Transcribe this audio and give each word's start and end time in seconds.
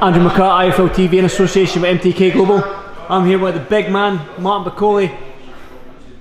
Andrew 0.00 0.22
McCart, 0.22 0.70
IFL 0.70 0.90
TV 0.90 1.14
in 1.14 1.24
association 1.24 1.82
with 1.82 2.00
MTK 2.00 2.32
Global. 2.32 2.62
I'm 3.08 3.26
here 3.26 3.36
with 3.36 3.54
the 3.54 3.60
big 3.60 3.90
man, 3.90 4.20
Martin 4.40 4.72
Bakole. 4.72 5.12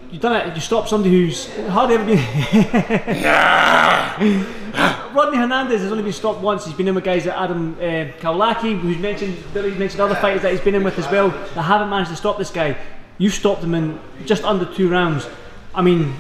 You've 0.10 0.20
done 0.20 0.36
it, 0.36 0.56
you 0.56 0.62
stopped 0.62 0.90
somebody 0.90 1.12
who's 1.12 1.48
hardly 1.68 1.94
ever 1.94 2.04
been. 2.04 2.18
Rodney 5.16 5.38
Hernandez 5.38 5.82
has 5.82 5.92
only 5.92 6.04
been 6.04 6.12
stopped 6.12 6.42
once. 6.42 6.66
He's 6.66 6.74
been 6.74 6.88
in 6.88 6.96
with 6.96 7.04
guys 7.04 7.28
like 7.28 7.38
Adam 7.38 7.76
uh, 7.76 8.08
Kownacki, 8.20 8.80
who's 8.80 8.98
mentioned, 8.98 9.38
Billy's 9.54 9.78
mentioned 9.78 10.02
other 10.02 10.16
fighters 10.16 10.42
that 10.42 10.54
he's 10.54 10.62
been 10.62 10.74
in 10.74 10.84
with 10.84 10.98
as 10.98 11.06
well 11.12 11.30
that 11.30 11.62
haven't 11.62 11.92
managed 11.92 12.10
to 12.10 12.16
stop 12.16 12.40
this 12.40 12.50
guy. 12.50 12.76
You 13.20 13.30
stopped 13.30 13.64
him 13.64 13.76
in 13.76 14.00
just 14.26 14.44
under 14.44 14.66
two 14.66 14.90
rounds. 14.90 15.30
I 15.76 15.84
mean, 15.84 16.16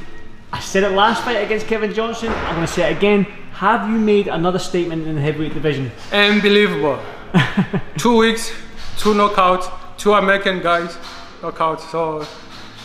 I 0.54 0.60
said 0.60 0.84
it 0.84 0.92
last 0.92 1.24
fight 1.24 1.38
against 1.38 1.66
Kevin 1.66 1.92
Johnson, 1.92 2.30
I'm 2.30 2.54
going 2.54 2.68
to 2.68 2.72
say 2.72 2.92
it 2.92 2.98
again. 2.98 3.24
Have 3.54 3.90
you 3.90 3.98
made 3.98 4.28
another 4.28 4.60
statement 4.60 5.08
in 5.08 5.16
the 5.16 5.22
heavyweight 5.22 5.56
division? 5.56 5.92
Unbelievable. 6.12 7.02
two 7.98 8.18
weeks, 8.18 8.52
two 8.98 9.14
knockouts, 9.14 9.72
two 9.98 10.14
American 10.14 10.62
guys 10.62 10.98
knockouts. 11.42 11.90
So 11.92 12.26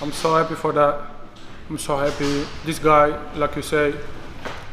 I'm 0.00 0.12
so 0.12 0.36
happy 0.36 0.54
for 0.54 0.72
that. 0.72 1.00
I'm 1.68 1.78
so 1.78 1.96
happy. 1.96 2.44
This 2.64 2.78
guy, 2.78 3.06
like 3.36 3.56
you 3.56 3.62
say, 3.62 3.94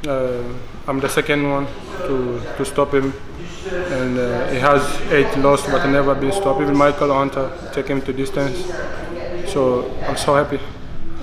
uh, 0.08 0.44
I'm 0.88 1.00
the 1.00 1.10
second 1.10 1.50
one 1.50 1.68
to, 2.08 2.42
to 2.58 2.66
stop 2.66 2.94
him. 2.94 3.14
And 3.72 4.18
uh, 4.18 4.50
he 4.50 4.60
has 4.60 4.82
eight 5.12 5.38
lost, 5.38 5.68
but 5.68 5.86
never 5.90 6.16
been 6.16 6.32
stopped. 6.32 6.62
Even 6.62 6.78
Michael 6.78 7.14
Hunter 7.14 7.52
take 7.74 7.88
him 7.88 8.02
to 8.02 8.14
distance. 8.14 8.66
So 9.52 9.92
I'm 10.08 10.18
so 10.18 10.36
happy. 10.36 10.60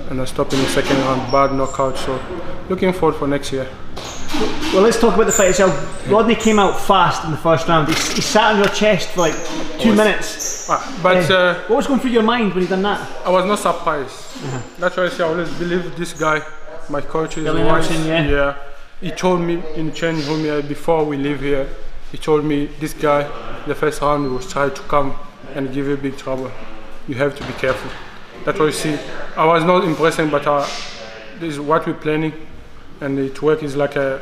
And 0.09 0.21
I 0.21 0.25
stopped 0.25 0.53
in 0.53 0.59
the 0.59 0.67
second 0.67 0.97
round, 0.97 1.31
bad 1.31 1.53
knockout. 1.53 1.97
So 1.97 2.19
looking 2.69 2.93
forward 2.93 3.17
for 3.17 3.27
next 3.27 3.51
year. 3.51 3.67
Well, 4.73 4.83
let's 4.83 4.99
talk 4.99 5.15
about 5.15 5.25
the 5.25 5.31
fight 5.31 5.49
itself. 5.49 5.73
Rodney 6.09 6.35
came 6.35 6.59
out 6.59 6.79
fast 6.79 7.23
in 7.25 7.31
the 7.31 7.37
first 7.37 7.67
round. 7.67 7.87
He, 7.87 7.93
he 8.15 8.21
sat 8.21 8.51
on 8.53 8.57
your 8.57 8.67
chest 8.67 9.09
for 9.09 9.21
like 9.21 9.35
two 9.79 9.95
minutes. 9.95 10.69
Ah, 10.69 10.99
but 11.01 11.29
Uh, 11.31 11.33
uh, 11.33 11.53
what 11.67 11.77
was 11.77 11.87
going 11.87 11.99
through 11.99 12.11
your 12.11 12.23
mind 12.23 12.53
when 12.53 12.63
he 12.63 12.69
done 12.69 12.83
that? 12.83 12.99
I 13.25 13.29
was 13.31 13.45
not 13.45 13.57
surprised. 13.59 14.15
That's 14.79 14.95
why 14.95 15.05
I 15.05 15.09
say 15.09 15.23
I 15.23 15.27
always 15.27 15.49
believe 15.57 15.95
this 15.97 16.13
guy, 16.13 16.41
my 16.89 17.01
coach 17.01 17.37
is 17.37 17.43
Billy 17.45 17.63
wise. 17.63 17.89
Nelson, 17.89 18.29
yeah. 18.29 18.55
He 19.01 19.11
told 19.11 19.41
me 19.41 19.63
in 19.75 19.91
change 19.93 20.25
room 20.27 20.43
before 20.67 21.03
we 21.03 21.17
leave 21.17 21.39
here. 21.41 21.67
He 22.11 22.17
told 22.17 22.45
me 22.45 22.67
this 22.79 22.93
guy, 22.93 23.23
the 23.65 23.75
first 23.75 24.01
round 24.01 24.25
he 24.25 24.29
was 24.31 24.51
trying 24.51 24.73
to 24.73 24.81
come 24.83 25.15
and 25.55 25.73
give 25.73 25.87
you 25.87 25.97
big 25.97 26.15
trouble. 26.17 26.51
You 27.07 27.15
have 27.15 27.35
to 27.37 27.43
be 27.45 27.53
careful. 27.53 27.89
That's 28.45 28.59
why 28.59 28.65
you 28.67 28.71
see. 28.71 28.97
I 29.35 29.45
was 29.45 29.63
not 29.63 29.83
impressing, 29.83 30.29
but 30.29 30.45
uh, 30.45 30.65
this 31.39 31.53
is 31.53 31.59
what 31.59 31.85
we're 31.87 31.93
planning, 31.95 32.33
and 33.01 33.19
it 33.19 33.41
work 33.41 33.63
is 33.63 33.75
like 33.75 33.95
a 33.95 34.19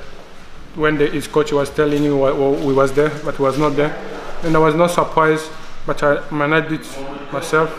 when 0.76 0.98
the, 0.98 1.08
his 1.08 1.28
coach 1.28 1.52
was 1.54 1.70
telling 1.70 2.04
you 2.04 2.18
we 2.18 2.74
was 2.74 2.92
there, 2.94 3.10
but 3.24 3.40
was 3.40 3.58
not 3.58 3.76
there, 3.76 3.96
and 4.44 4.56
I 4.56 4.60
was 4.60 4.76
not 4.76 4.92
surprised, 4.92 5.50
but 5.86 6.04
I 6.04 6.30
managed 6.32 6.72
it 6.74 7.32
myself. 7.32 7.72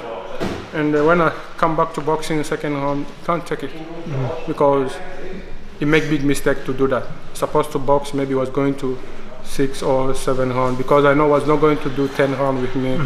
And 0.75 0.95
uh, 0.95 1.05
when 1.05 1.21
I 1.21 1.31
come 1.57 1.77
back 1.77 1.95
to 1.95 2.01
boxing 2.01 2.39
in 2.39 2.45
second 2.45 2.75
round, 2.75 3.07
can't 3.25 3.47
take 3.47 3.63
it 3.65 3.71
because 4.47 4.95
you 5.81 5.87
make 5.87 6.09
big 6.09 6.25
mistake 6.25 6.65
to 6.65 6.73
do 6.75 6.87
that. 6.89 7.07
Supposed 7.35 7.73
to 7.73 7.79
box, 7.79 8.15
maybe 8.15 8.35
was 8.35 8.49
going 8.51 8.75
to 8.79 8.99
six 9.45 9.83
or 9.83 10.15
seven 10.15 10.53
round 10.53 10.77
because 10.77 11.05
I 11.05 11.15
know 11.15 11.29
was 11.29 11.47
not 11.47 11.61
going 11.61 11.79
to 11.79 11.91
do 11.91 12.09
ten 12.09 12.33
round 12.33 12.61
with 12.61 12.75
me, 12.77 12.99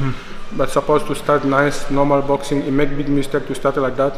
but 0.52 0.70
supposed 0.70 1.06
to 1.08 1.14
start 1.14 1.44
nice 1.44 1.90
normal 1.90 2.22
boxing. 2.22 2.62
He 2.62 2.70
make 2.70 2.90
big 2.96 3.08
mistake 3.08 3.46
to 3.48 3.54
start 3.54 3.76
like 3.76 3.96
that, 3.96 4.16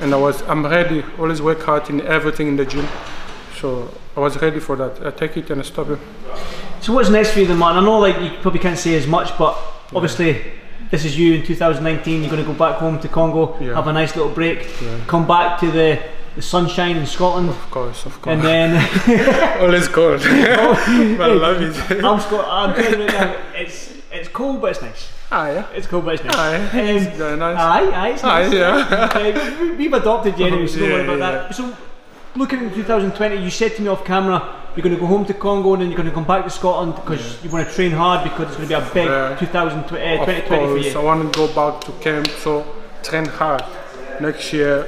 and 0.00 0.12
I 0.14 0.16
was 0.16 0.42
I'm 0.42 0.64
ready. 0.66 1.04
Always 1.18 1.40
work 1.42 1.62
hard 1.62 1.88
in 1.90 2.00
everything 2.02 2.48
in 2.48 2.56
the 2.56 2.64
gym, 2.64 2.86
so 3.60 3.90
I 4.16 4.20
was 4.20 4.40
ready 4.40 4.60
for 4.60 4.76
that. 4.76 5.04
I 5.06 5.10
take 5.10 5.36
it 5.36 5.50
and 5.50 5.60
I 5.60 5.64
stop 5.64 5.88
him. 5.88 6.00
So 6.80 6.92
what's 6.92 7.08
next 7.10 7.30
for 7.32 7.40
you 7.40 7.46
then, 7.46 7.58
Martin? 7.58 7.82
I 7.82 7.86
know 7.86 7.98
like 7.98 8.18
you 8.20 8.30
probably 8.40 8.60
can't 8.60 8.78
say 8.78 8.94
as 8.96 9.06
much, 9.06 9.36
but 9.38 9.56
obviously 9.94 10.42
this 10.90 11.04
is 11.04 11.18
you 11.18 11.34
in 11.34 11.42
2019. 11.44 12.22
You're 12.22 12.30
going 12.30 12.44
to 12.44 12.50
go 12.52 12.56
back 12.58 12.78
home 12.78 12.98
to 13.00 13.08
Congo, 13.08 13.56
Yeah. 13.60 13.74
have 13.74 13.88
a 13.88 13.92
nice 13.92 14.14
little 14.16 14.32
break, 14.32 14.66
come 15.06 15.26
back 15.26 15.58
to 15.60 15.70
the, 15.70 16.00
the 16.36 16.40
sunshine 16.42 16.96
in 16.96 17.04
Scotland, 17.06 17.50
Of 17.50 17.70
course, 17.70 18.06
of 18.06 18.22
course. 18.22 18.34
and 18.34 18.42
then 18.42 19.60
always 19.60 19.88
cold, 19.88 20.20
but 20.20 20.30
I 21.30 21.34
love 21.34 21.60
it. 21.60 22.04
I'm 22.04 22.20
Scot. 22.20 22.46
I'm 22.48 22.74
telling 22.74 23.00
you 23.00 23.38
it's 23.60 23.92
it's 24.12 24.28
cold 24.28 24.60
but 24.60 24.70
it's 24.72 24.82
nice. 24.82 25.08
Ah 25.30 25.48
yeah. 25.50 25.66
It's 25.74 25.86
cold 25.86 26.04
but 26.04 26.14
it's 26.14 26.24
nice. 26.24 26.36
Aye, 26.36 26.56
Um, 26.56 26.78
it's 26.96 27.16
very 27.16 27.36
nice. 27.36 27.58
Aye, 27.58 27.90
aye, 28.02 28.08
it's 28.10 28.24
Aye, 28.24 28.42
nice. 28.48 28.52
yeah. 28.52 29.08
Uh, 29.14 29.56
we- 29.60 29.70
we've 29.76 29.92
adopted 29.92 30.38
you 30.38 30.46
anyway, 30.46 30.66
so 30.66 30.78
don't 30.80 30.90
worry 30.90 31.04
about 31.04 31.18
yeah. 31.24 31.30
that. 31.48 31.54
So, 31.54 31.76
looking 32.36 32.66
at 32.66 32.74
2020, 32.74 33.36
you 33.42 33.50
said 33.50 33.74
to 33.76 33.82
me 33.82 33.88
off 33.88 34.04
camera, 34.04 34.54
you're 34.74 34.82
going 34.82 34.94
to 34.94 35.00
go 35.00 35.06
home 35.06 35.24
to 35.26 35.34
Congo 35.34 35.72
and 35.74 35.82
then 35.82 35.88
you're 35.90 35.96
going 35.96 36.08
to 36.08 36.14
come 36.14 36.24
back 36.24 36.44
to 36.44 36.50
Scotland 36.50 36.94
because 36.94 37.42
you 37.42 37.50
want 37.50 37.68
to 37.68 37.74
train 37.74 37.90
hard 37.90 38.22
because 38.22 38.46
it's 38.48 38.56
going 38.56 38.68
to 38.68 38.74
be 38.76 38.90
a 38.90 38.94
big 38.94 39.06
Yeah. 39.06 39.36
2020, 39.36 40.02
uh, 40.02 40.20
Of 40.20 40.26
2020 40.26 40.46
for 40.46 40.82
course, 40.82 40.96
I 40.96 41.02
want 41.02 41.32
to 41.32 41.38
go 41.38 41.46
back 41.54 41.80
to 41.84 41.92
camp, 42.04 42.28
so 42.38 42.64
train 43.02 43.24
hard. 43.26 43.64
Next 44.20 44.52
year, 44.52 44.86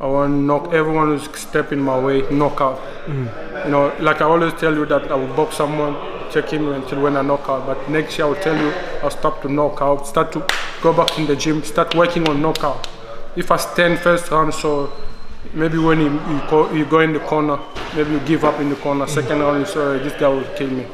I 0.00 0.06
want 0.06 0.32
to 0.32 0.36
knock 0.36 0.72
everyone 0.72 1.08
who's 1.08 1.28
stepping 1.38 1.80
my 1.80 1.98
way, 1.98 2.22
knock 2.30 2.60
out. 2.60 2.80
You 3.08 3.70
know, 3.70 3.92
like 4.00 4.20
I 4.20 4.24
always 4.26 4.52
tell 4.54 4.74
you 4.74 4.86
that 4.86 5.10
I 5.10 5.14
will 5.14 5.34
box 5.34 5.56
someone, 5.56 5.94
check 6.34 6.50
him 6.50 6.68
until 6.72 7.00
when 7.00 7.16
I 7.16 7.22
knock 7.22 7.48
out. 7.48 7.64
But 7.66 7.88
next 7.88 8.18
year, 8.18 8.26
I 8.26 8.30
will 8.30 8.42
tell 8.42 8.56
you 8.56 8.72
I'll 9.02 9.10
stop 9.10 9.40
to 9.42 9.48
knock 9.48 9.80
out, 9.80 10.06
start 10.06 10.32
to 10.32 10.44
go 10.82 10.92
back 10.92 11.16
in 11.18 11.26
the 11.26 11.36
gym, 11.36 11.62
start 11.62 11.94
working 11.94 12.28
on 12.28 12.42
knockout. 12.42 12.88
If 13.36 13.50
I 13.50 13.56
stand 13.56 14.00
first 14.00 14.30
round, 14.30 14.52
so 14.52 14.92
maybe 15.52 15.78
when 15.78 16.00
you, 16.00 16.10
you, 16.12 16.42
go, 16.50 16.72
you 16.72 16.84
go 16.86 17.00
in 17.00 17.12
the 17.12 17.20
corner, 17.20 17.58
maybe 17.94 18.10
you 18.12 18.20
give 18.20 18.44
up 18.44 18.60
in 18.60 18.68
the 18.68 18.76
corner. 18.76 19.06
Second 19.06 19.40
round, 19.40 19.60
you 19.60 19.66
say, 19.66 19.80
"Oh, 19.80 19.98
this 19.98 20.12
guy 20.20 20.28
will 20.28 20.44
kill 20.56 20.70
me. 20.70 20.86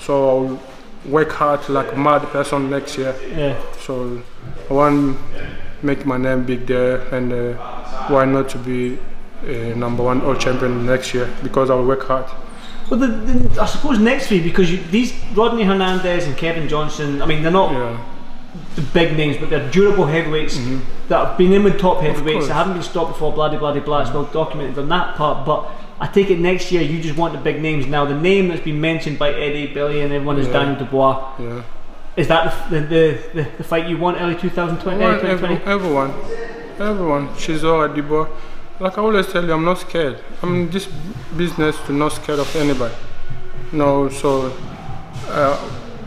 So 0.00 0.12
I'll 0.28 0.60
work 1.06 1.30
hard 1.30 1.68
like 1.68 1.96
mad 1.96 2.22
person 2.36 2.70
next 2.70 2.98
year. 2.98 3.14
Yeah. 3.36 3.56
So 3.80 4.20
I 4.68 4.72
want 4.72 5.16
to 5.16 5.86
make 5.86 6.04
my 6.06 6.16
name 6.16 6.44
big 6.44 6.66
there, 6.66 7.00
and 7.14 7.32
uh, 7.32 7.54
why 8.08 8.24
not 8.24 8.48
to 8.50 8.58
be 8.58 8.98
uh, 9.44 9.74
number 9.76 10.02
one 10.04 10.20
world 10.24 10.40
champion 10.40 10.86
next 10.86 11.14
year 11.14 11.28
because 11.42 11.70
I'll 11.70 11.86
work 11.86 12.04
hard. 12.04 12.26
Well, 12.90 13.00
the, 13.00 13.06
the, 13.06 13.60
I 13.62 13.66
suppose 13.66 13.98
next 13.98 14.30
you 14.30 14.42
because 14.42 14.70
you, 14.70 14.78
these 14.90 15.14
Rodney 15.34 15.64
Hernandez 15.64 16.26
and 16.26 16.36
Kevin 16.36 16.68
Johnson, 16.68 17.22
I 17.22 17.26
mean, 17.26 17.42
they're 17.42 17.50
not 17.52 17.72
Yeah, 17.72 18.04
the 18.74 18.82
big 18.82 19.16
names, 19.16 19.36
but 19.38 19.48
they're 19.50 19.70
durable 19.70 20.04
heavyweights 20.06 20.56
that 21.08 21.26
have 21.26 21.38
been 21.38 21.52
in 21.52 21.62
with 21.64 21.78
top 21.78 22.00
heavyweights 22.00 22.40
Mm-hmm. 22.44 22.48
that 22.48 22.54
haven't 22.54 22.74
been 22.74 22.82
stopped 22.82 23.12
before. 23.12 23.32
Bloody, 23.32 23.56
bloody, 23.56 23.80
blah. 23.80 24.02
It's 24.02 24.10
well 24.12 24.24
documented 24.24 24.78
on 24.78 24.88
that 24.90 25.16
part. 25.16 25.46
But 25.46 25.70
I 26.00 26.06
take 26.06 26.30
it 26.30 26.38
next 26.38 26.70
year 26.72 26.82
you 26.82 27.00
just 27.00 27.16
want 27.16 27.32
the 27.32 27.40
big 27.40 27.62
names. 27.62 27.86
Now 27.86 28.04
the 28.04 28.18
name 28.18 28.48
that's 28.48 28.60
been 28.62 28.80
mentioned 28.80 29.18
by 29.18 29.32
Eddie, 29.32 29.68
Billy, 29.72 30.00
and 30.02 30.12
everyone 30.12 30.38
is 30.38 30.46
Yeah. 30.48 30.52
Daniel 30.54 30.76
Dubois. 30.84 31.32
yeah. 31.38 31.62
Is 32.14 32.28
that 32.28 32.68
the 32.70 32.80
the, 32.80 33.18
the, 33.32 33.48
the 33.58 33.64
fight 33.64 33.88
you 33.88 33.96
want 33.96 34.20
early 34.20 34.34
2020? 34.36 35.02
I 35.02 35.06
uh, 35.06 35.10
want 35.12 35.20
2020? 35.22 35.54
every- 35.54 35.72
everyone, 35.72 36.10
everyone. 36.78 37.28
Like 38.82 38.98
I 38.98 39.00
always 39.00 39.28
tell 39.28 39.44
you, 39.44 39.52
I'm 39.52 39.64
not 39.64 39.78
scared. 39.78 40.18
I'm 40.42 40.54
in 40.56 40.70
this 40.70 40.88
business 41.36 41.76
to 41.86 41.92
not 41.92 42.10
scared 42.10 42.40
of 42.40 42.56
anybody. 42.56 42.92
No, 43.70 44.08
so 44.08 44.52
uh, 45.28 45.56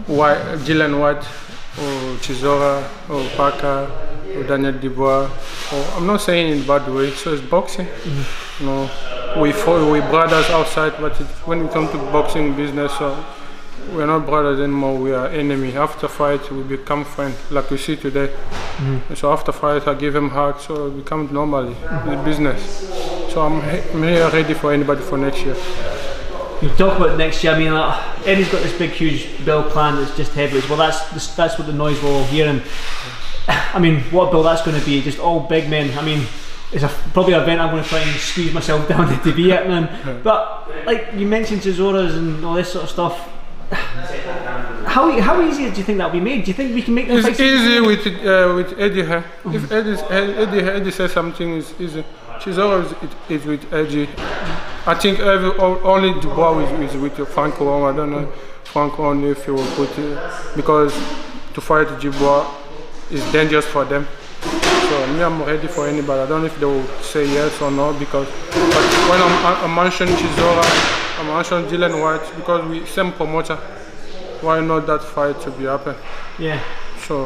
why 0.07 0.35
Dylan 0.65 0.99
White 0.99 1.23
or 1.79 2.17
Chisora 2.19 2.83
or 3.09 3.29
Parker 3.37 3.89
or 4.35 4.43
Daniel 4.43 4.73
Dubois. 4.73 5.29
Or, 5.71 5.85
I'm 5.95 6.05
not 6.05 6.19
saying 6.19 6.51
in 6.51 6.67
bad 6.67 6.85
way. 6.93 7.11
So 7.11 7.33
it's 7.33 7.41
boxing. 7.41 7.87
You 8.59 8.65
know, 8.65 8.89
we 9.41 9.53
fought, 9.53 9.89
we 9.89 10.01
brothers 10.01 10.49
outside, 10.49 10.95
but 10.99 11.13
it, 11.21 11.27
when 11.47 11.63
we 11.63 11.69
come 11.69 11.87
to 11.87 11.97
boxing 12.11 12.57
business, 12.57 12.91
so 12.97 13.23
we're 13.93 14.05
not 14.05 14.25
brothers 14.25 14.59
anymore. 14.59 14.97
We 14.97 15.13
are 15.13 15.27
enemy. 15.27 15.77
After 15.77 16.09
fight, 16.09 16.51
we 16.51 16.61
become 16.63 17.05
friends, 17.05 17.37
like 17.51 17.71
we 17.71 17.77
see 17.77 17.95
today. 17.95 18.35
So 19.15 19.31
after 19.31 19.51
fight, 19.51 19.87
I 19.87 19.93
give 19.93 20.15
him 20.15 20.29
hug, 20.29 20.59
so 20.59 20.87
it 20.87 20.97
becomes 20.97 21.31
normally 21.31 21.73
the 21.73 22.21
business. 22.25 22.89
So 23.31 23.41
I'm, 23.41 23.61
I'm 23.61 24.03
here 24.03 24.29
ready 24.29 24.53
for 24.53 24.73
anybody 24.73 25.01
for 25.01 25.17
next 25.17 25.41
year. 25.41 25.55
You 26.61 26.69
talk 26.69 26.97
about 26.97 27.17
next 27.17 27.43
year. 27.43 27.53
I 27.53 27.59
mean, 27.59 27.73
like, 27.73 28.27
Eddie's 28.27 28.49
got 28.49 28.63
this 28.63 28.77
big, 28.77 28.91
huge 28.91 29.43
bill 29.45 29.63
plan 29.69 29.95
that's 29.95 30.15
just 30.15 30.31
heavyweights. 30.33 30.69
Well, 30.69 30.77
that's 30.77 31.35
that's 31.35 31.57
what 31.57 31.67
the 31.67 31.73
noise 31.73 32.01
we're 32.01 32.09
all 32.09 32.23
hearing. 32.25 32.61
I 33.47 33.79
mean, 33.79 34.01
what 34.11 34.31
bill 34.31 34.43
that's 34.43 34.61
going 34.61 34.79
to 34.79 34.85
be? 34.85 35.01
Just 35.01 35.19
all 35.19 35.41
big 35.41 35.69
men. 35.69 35.97
I 35.97 36.01
mean, 36.03 36.25
it's 36.71 36.83
a, 36.83 36.87
probably 37.13 37.33
an 37.33 37.43
event 37.43 37.61
I'm 37.61 37.71
going 37.71 37.83
to 37.83 37.89
try 37.89 37.99
and 37.99 38.19
squeeze 38.19 38.53
myself 38.53 38.87
down 38.89 39.21
to 39.21 39.33
be 39.33 39.51
at, 39.51 39.67
man. 39.67 40.21
But 40.23 40.85
like 40.85 41.13
you 41.13 41.27
mentioned, 41.27 41.61
Chisoras 41.61 42.17
and 42.17 42.43
all 42.43 42.53
this 42.53 42.71
sort 42.71 42.85
of 42.85 42.89
stuff. 42.89 43.31
How 43.71 45.19
how 45.19 45.41
easy 45.41 45.69
do 45.69 45.77
you 45.77 45.83
think 45.83 45.97
that'll 45.97 46.11
be 46.11 46.19
made? 46.19 46.45
Do 46.45 46.51
you 46.51 46.53
think 46.53 46.73
we 46.73 46.81
can 46.81 46.93
make 46.93 47.07
them 47.07 47.17
It's 47.17 47.39
easy 47.39 47.81
with 47.81 48.05
uh, 48.07 48.53
with 48.55 48.79
Eddie. 48.79 49.03
Huh? 49.03 49.23
If 49.45 49.71
Eddie 49.71 49.97
Eddie 50.09 50.59
Eddie 50.61 50.91
says 50.91 51.11
something, 51.11 51.49
is 51.57 51.73
easy. 51.79 52.03
She's 52.41 52.57
always 52.57 52.91
it, 52.91 53.09
it's 53.29 53.45
with 53.45 53.73
Eddie. 53.73 54.07
I 54.85 54.93
think 54.93 55.19
every 55.19 55.51
only 55.59 56.13
Dubois 56.21 56.59
is, 56.59 56.93
is 56.93 57.01
with 57.01 57.27
Franco. 57.27 57.85
I 57.85 57.95
don't 57.95 58.11
know 58.11 58.31
Franco 58.75 59.05
only 59.05 59.29
if 59.29 59.47
you 59.47 59.53
will 59.55 59.75
put 59.75 59.97
it 59.97 60.19
because 60.55 60.93
to 61.53 61.61
fight 61.61 61.87
Dubois 61.99 62.45
is 63.09 63.23
dangerous 63.31 63.65
for 63.65 63.85
them. 63.85 64.07
So 64.41 65.07
me, 65.13 65.23
I'm 65.23 65.41
ready 65.43 65.67
for 65.67 65.87
anybody. 65.87 66.21
I 66.21 66.27
don't 66.27 66.41
know 66.41 66.47
if 66.47 66.59
they 66.59 66.65
will 66.65 66.85
say 67.01 67.25
yes 67.25 67.61
or 67.61 67.71
no 67.71 67.93
because 67.97 68.27
but 68.27 68.85
when 69.09 69.19
I'm, 69.21 69.35
I, 69.45 69.61
I 69.63 69.67
mention 69.73 70.07
Chisora, 70.09 70.63
I 71.25 71.37
mention 71.37 71.65
Dylan 71.65 72.01
White 72.01 72.35
because 72.35 72.65
we 72.69 72.85
same 72.85 73.11
promoter. 73.11 73.57
why 74.41 74.61
not 74.61 74.85
that 74.85 75.03
fight 75.03 75.41
to 75.41 75.51
be 75.51 75.65
happen? 75.65 75.95
Yeah. 76.37 76.61
So 76.99 77.25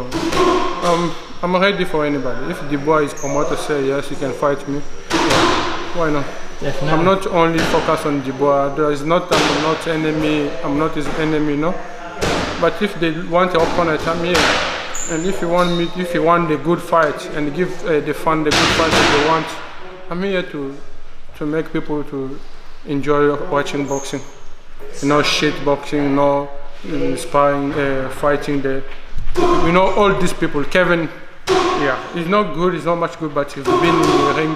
um, 0.83 1.13
I'm 1.43 1.55
ready 1.55 1.83
for 1.85 2.05
anybody. 2.05 2.51
If 2.51 2.69
the 2.69 2.77
boy 2.77 3.03
is 3.03 3.13
promoter 3.13 3.55
say 3.57 3.87
yes, 3.87 4.09
he 4.09 4.15
can 4.15 4.31
fight 4.33 4.65
me. 4.67 4.81
Yeah, 5.11 5.97
why 5.97 6.11
not? 6.11 6.25
Definitely. 6.59 6.89
I'm 6.89 7.05
not 7.05 7.27
only 7.27 7.59
focused 7.59 8.05
on 8.05 8.21
Dubois. 8.23 8.75
There 8.75 8.91
is 8.91 9.03
not 9.03 9.27
I'm 9.31 9.61
not 9.63 9.85
enemy. 9.87 10.49
I'm 10.63 10.77
not 10.77 10.95
his 10.95 11.07
enemy, 11.19 11.55
no. 11.57 11.71
But 12.61 12.81
if 12.81 12.99
they 12.99 13.11
want 13.27 13.53
an 13.53 13.61
opponent, 13.61 14.05
I'm 14.07 14.23
here. 14.23 14.35
And 15.11 15.25
if 15.25 15.41
you 15.41 15.49
want 15.49 15.77
me, 15.77 15.89
if 16.01 16.13
you 16.13 16.23
want 16.23 16.49
the 16.49 16.57
good 16.57 16.81
fight 16.81 17.25
and 17.35 17.53
give 17.55 17.71
uh, 17.85 17.99
the 17.99 18.13
fan 18.13 18.43
the 18.43 18.51
good 18.51 18.71
fight 18.77 18.91
that 18.91 19.07
they 19.15 19.29
want, 19.29 19.47
I'm 20.09 20.23
here 20.23 20.43
to 20.43 20.77
to 21.37 21.45
make 21.45 21.71
people 21.71 22.03
to 22.03 22.39
enjoy 22.85 23.35
watching 23.49 23.87
boxing. 23.87 24.21
No 25.03 25.21
shit 25.21 25.53
boxing, 25.65 26.15
no 26.15 26.49
uh, 26.87 26.95
uh, 26.95 28.09
fighting. 28.09 28.61
The 28.61 28.83
you 29.65 29.71
know 29.71 29.93
all 29.95 30.13
these 30.19 30.33
people. 30.33 30.63
Kevin, 30.63 31.09
yeah, 31.47 32.13
he's 32.13 32.27
not 32.27 32.53
good. 32.53 32.73
He's 32.73 32.85
not 32.85 32.95
much 32.95 33.19
good, 33.19 33.33
but 33.33 33.51
he's 33.51 33.65
been 33.65 33.95
in 33.95 34.01
the 34.01 34.33
ring 34.37 34.55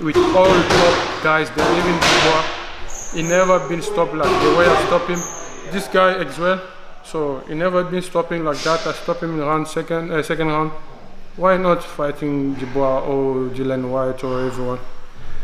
with 0.00 0.16
all 0.16 0.46
top 0.46 1.22
guys 1.22 1.50
there, 1.50 1.78
even 1.78 1.94
Dubois. 1.94 2.44
He 3.14 3.22
never 3.22 3.58
been 3.68 3.82
stopped 3.82 4.14
like 4.14 4.42
the 4.42 4.56
way 4.56 4.66
I 4.66 4.86
stop 4.86 5.08
him. 5.08 5.20
This 5.72 5.88
guy 5.88 6.14
as 6.14 6.38
well. 6.38 6.60
So 7.04 7.40
he 7.48 7.54
never 7.54 7.82
been 7.84 8.02
stopping 8.02 8.44
like 8.44 8.58
that. 8.58 8.86
I 8.86 8.92
stop 8.92 9.22
him 9.22 9.34
in 9.34 9.40
round 9.40 9.68
second, 9.68 10.12
uh, 10.12 10.22
second 10.22 10.48
round. 10.48 10.72
Why 11.36 11.56
not 11.56 11.82
fighting 11.82 12.54
Dubois 12.54 13.00
or 13.00 13.48
Dylan 13.50 13.90
White 13.90 14.22
or 14.24 14.46
everyone? 14.46 14.78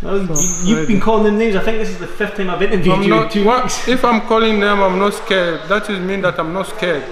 You, 0.02 0.76
have 0.76 0.86
been 0.88 1.00
calling 1.00 1.24
them 1.24 1.38
names. 1.38 1.56
I 1.56 1.60
think 1.60 1.78
this 1.78 1.88
is 1.88 1.98
the 1.98 2.06
fifth 2.06 2.36
time 2.36 2.50
I've 2.50 2.60
interviewed 2.62 2.94
I'm 2.94 3.02
you 3.02 3.08
not, 3.08 3.24
in 3.36 3.42
two 3.42 3.44
what- 3.48 3.88
if 3.88 4.04
I'm 4.04 4.20
calling 4.22 4.60
them, 4.60 4.80
I'm 4.82 4.98
not 4.98 5.14
scared. 5.14 5.60
That 5.68 5.88
is 5.88 5.98
mean 6.00 6.20
that 6.22 6.38
I'm 6.38 6.52
not 6.52 6.66
scared. 6.68 7.02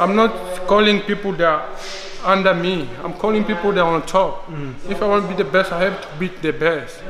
I'm 0.00 0.16
not 0.16 0.32
calling 0.66 1.00
people 1.02 1.32
that 1.34 1.44
are 1.46 1.68
under 2.24 2.52
me. 2.54 2.88
I'm 3.04 3.12
calling 3.14 3.44
people 3.44 3.70
that 3.72 3.80
are 3.82 3.94
on 3.94 4.02
top. 4.06 4.50
If 4.88 5.00
I 5.00 5.06
want 5.06 5.22
to 5.24 5.28
be 5.36 5.42
the 5.42 5.48
best, 5.48 5.70
I 5.72 5.80
have 5.84 6.00
to 6.02 6.08
beat 6.18 6.42
the 6.42 6.52
best. 6.52 7.00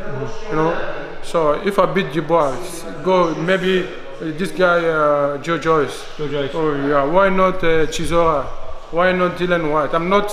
You 0.51 0.57
know. 0.57 0.77
So 1.23 1.53
if 1.65 1.79
I 1.79 1.87
beat 1.87 2.13
Dubois, 2.13 2.55
go 3.03 3.35
maybe 3.35 3.85
uh, 4.21 4.25
this 4.39 4.51
guy 4.51 4.85
uh, 4.85 5.39
Joe 5.39 5.57
Joyce. 5.59 6.05
Joe 6.19 6.29
Joyce. 6.29 6.51
Oh 6.53 6.75
yeah, 6.87 7.03
why 7.05 7.31
not 7.31 7.57
uh, 7.65 7.87
Chisora? 7.87 8.45
Why 8.91 9.13
not 9.13 9.39
Dylan 9.39 9.73
White? 9.73 9.95
I'm 9.95 10.11
not, 10.11 10.31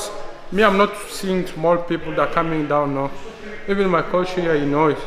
me, 0.51 0.63
I'm 0.63 0.77
not 0.77 0.91
seeing 1.09 1.47
small 1.47 1.77
people 1.77 2.11
that 2.15 2.27
are 2.27 2.33
coming 2.33 2.67
down 2.67 2.93
now. 2.93 3.09
Even 3.67 3.89
my 3.89 4.01
coach 4.01 4.31
here, 4.33 4.55
he 4.57 4.65
knows. 4.65 4.97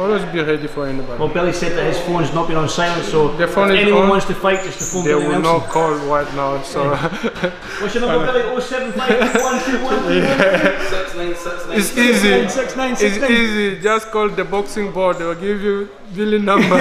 Always 0.00 0.24
be 0.32 0.40
ready 0.40 0.66
for 0.66 0.86
anybody. 0.88 1.18
Well, 1.20 1.28
Billy 1.28 1.52
said 1.52 1.76
that 1.76 1.84
his 1.86 1.98
phone's 2.00 2.32
not 2.34 2.48
been 2.48 2.56
on 2.56 2.68
silent, 2.68 3.04
so 3.04 3.28
The 3.36 3.46
phone 3.46 3.70
if 3.70 3.78
anyone 3.78 4.04
on. 4.04 4.08
wants 4.08 4.24
to 4.26 4.34
fight, 4.34 4.60
just 4.64 4.78
to 4.78 4.84
phone 4.86 5.04
they 5.04 5.10
Billy 5.12 5.26
will 5.26 5.40
Nelson. 5.40 5.60
not 5.60 5.68
call 5.70 5.92
White 6.08 6.34
now, 6.34 6.62
so 6.62 6.94
What's 6.96 7.94
your 7.94 8.06
number, 8.06 8.26
Billy? 8.32 8.60
075 8.60 9.32
Six 10.88 11.14
nine 11.14 11.34
six 11.36 11.66
nine. 11.66 11.78
it's 11.78 11.96
easy. 11.96 12.48
69 12.48 12.90
It's 12.92 13.00
69. 13.00 13.30
easy. 13.32 13.80
Just 13.82 14.10
call 14.10 14.28
the 14.30 14.44
boxing 14.44 14.90
board. 14.92 15.18
They 15.18 15.24
will 15.24 15.34
give 15.34 15.60
you 15.62 15.88
Billy 16.14 16.38
number. 16.38 16.78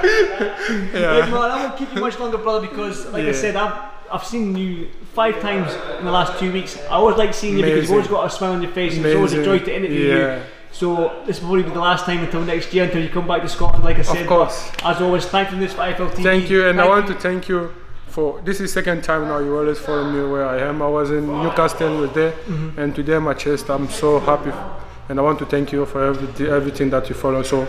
Hey, 0.00 1.00
yeah. 1.02 1.26
man, 1.26 1.34
I 1.34 1.64
won't 1.66 1.76
keep 1.76 1.92
you 1.94 2.00
much 2.00 2.18
longer, 2.18 2.38
brother, 2.38 2.66
because, 2.66 3.06
like 3.12 3.24
I 3.24 3.32
said, 3.32 3.56
I've 3.56 3.74
I've 4.12 4.24
seen 4.24 4.56
you 4.56 4.88
five 5.14 5.40
times 5.40 5.72
in 5.98 6.04
the 6.04 6.10
last 6.12 6.38
two 6.38 6.52
weeks. 6.52 6.76
I 6.88 6.94
always 7.00 7.16
like 7.16 7.32
seeing 7.34 7.56
you 7.58 7.64
because 7.64 7.82
you've 7.82 7.90
always 7.92 8.08
got 8.08 8.26
a 8.26 8.30
smile 8.30 8.52
on 8.52 8.62
your 8.62 8.72
face, 8.72 8.96
and 8.96 9.06
it's 9.06 9.16
always 9.16 9.32
a 9.32 9.44
joy 9.44 9.58
to 9.60 9.74
interview 9.76 10.08
Yeah. 10.08 10.36
you. 10.36 10.42
So 10.72 11.22
this 11.26 11.40
will 11.40 11.48
probably 11.48 11.64
be 11.64 11.70
the 11.70 11.80
last 11.80 12.04
time 12.06 12.20
until 12.20 12.42
next 12.42 12.72
year, 12.72 12.84
until 12.84 13.02
you 13.02 13.08
come 13.08 13.26
back 13.26 13.42
to 13.42 13.48
Scotland, 13.48 13.84
like 13.84 13.98
I 13.98 14.02
said. 14.02 14.22
of 14.22 14.26
course. 14.28 14.70
As 14.84 15.00
always, 15.00 15.26
thank 15.26 15.50
you 15.50 15.56
for 15.56 15.60
this 15.60 15.72
for 15.72 15.80
IFL 15.82 16.10
TV. 16.10 16.22
Thank 16.22 16.48
you, 16.50 16.68
and 16.68 16.80
I 16.80 16.86
want 16.88 17.08
you. 17.08 17.14
to 17.14 17.20
thank 17.20 17.48
you 17.48 17.72
for 18.06 18.40
this 18.44 18.60
is 18.60 18.72
second 18.72 19.02
time 19.02 19.26
now. 19.28 19.38
You 19.38 19.56
always 19.58 19.78
follow 19.78 20.04
me 20.10 20.22
where 20.32 20.46
I 20.46 20.58
am. 20.60 20.80
I 20.82 20.86
was 20.88 21.10
in 21.10 21.26
Newcastle 21.26 22.06
there, 22.08 22.32
Mm-hmm. 22.32 22.78
and 22.80 22.94
today 22.94 23.18
my 23.18 23.34
chest. 23.34 23.68
I'm 23.68 23.88
so 23.88 24.20
happy, 24.20 24.52
and 25.08 25.18
I 25.18 25.22
want 25.22 25.38
to 25.40 25.46
thank 25.46 25.72
you 25.72 25.84
for 25.86 26.04
every, 26.04 26.50
everything 26.50 26.90
that 26.90 27.08
you 27.08 27.14
follow. 27.16 27.42
So 27.42 27.66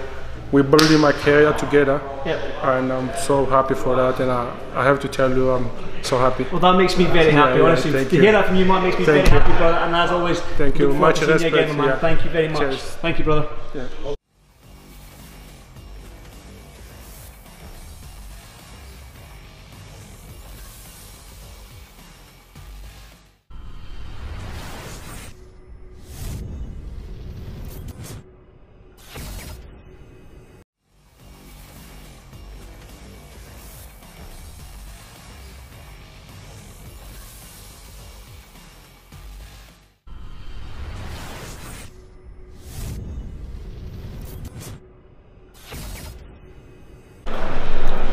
we're 0.51 0.63
building 0.63 0.99
my 0.99 1.11
career 1.11 1.53
together, 1.53 2.01
Yep. 2.25 2.39
and 2.63 2.91
I'm 2.91 3.09
so 3.17 3.45
happy 3.45 3.73
for 3.73 3.95
that. 3.95 4.19
And 4.19 4.31
I, 4.31 4.53
I 4.75 4.83
have 4.83 4.99
to 5.01 5.07
tell 5.07 5.33
you, 5.35 5.51
I'm 5.51 5.69
so 6.03 6.17
happy. 6.17 6.45
Well, 6.51 6.59
that 6.59 6.77
makes 6.77 6.97
me 6.97 7.05
very 7.05 7.31
happy, 7.31 7.59
yeah, 7.59 7.65
honestly. 7.65 7.91
thank 7.91 8.09
to 8.09 8.15
you. 8.15 8.21
hear 8.21 8.31
that 8.33 8.47
from 8.47 8.55
you, 8.57 8.65
Mark, 8.65 8.83
makes 8.83 8.97
me 8.99 9.05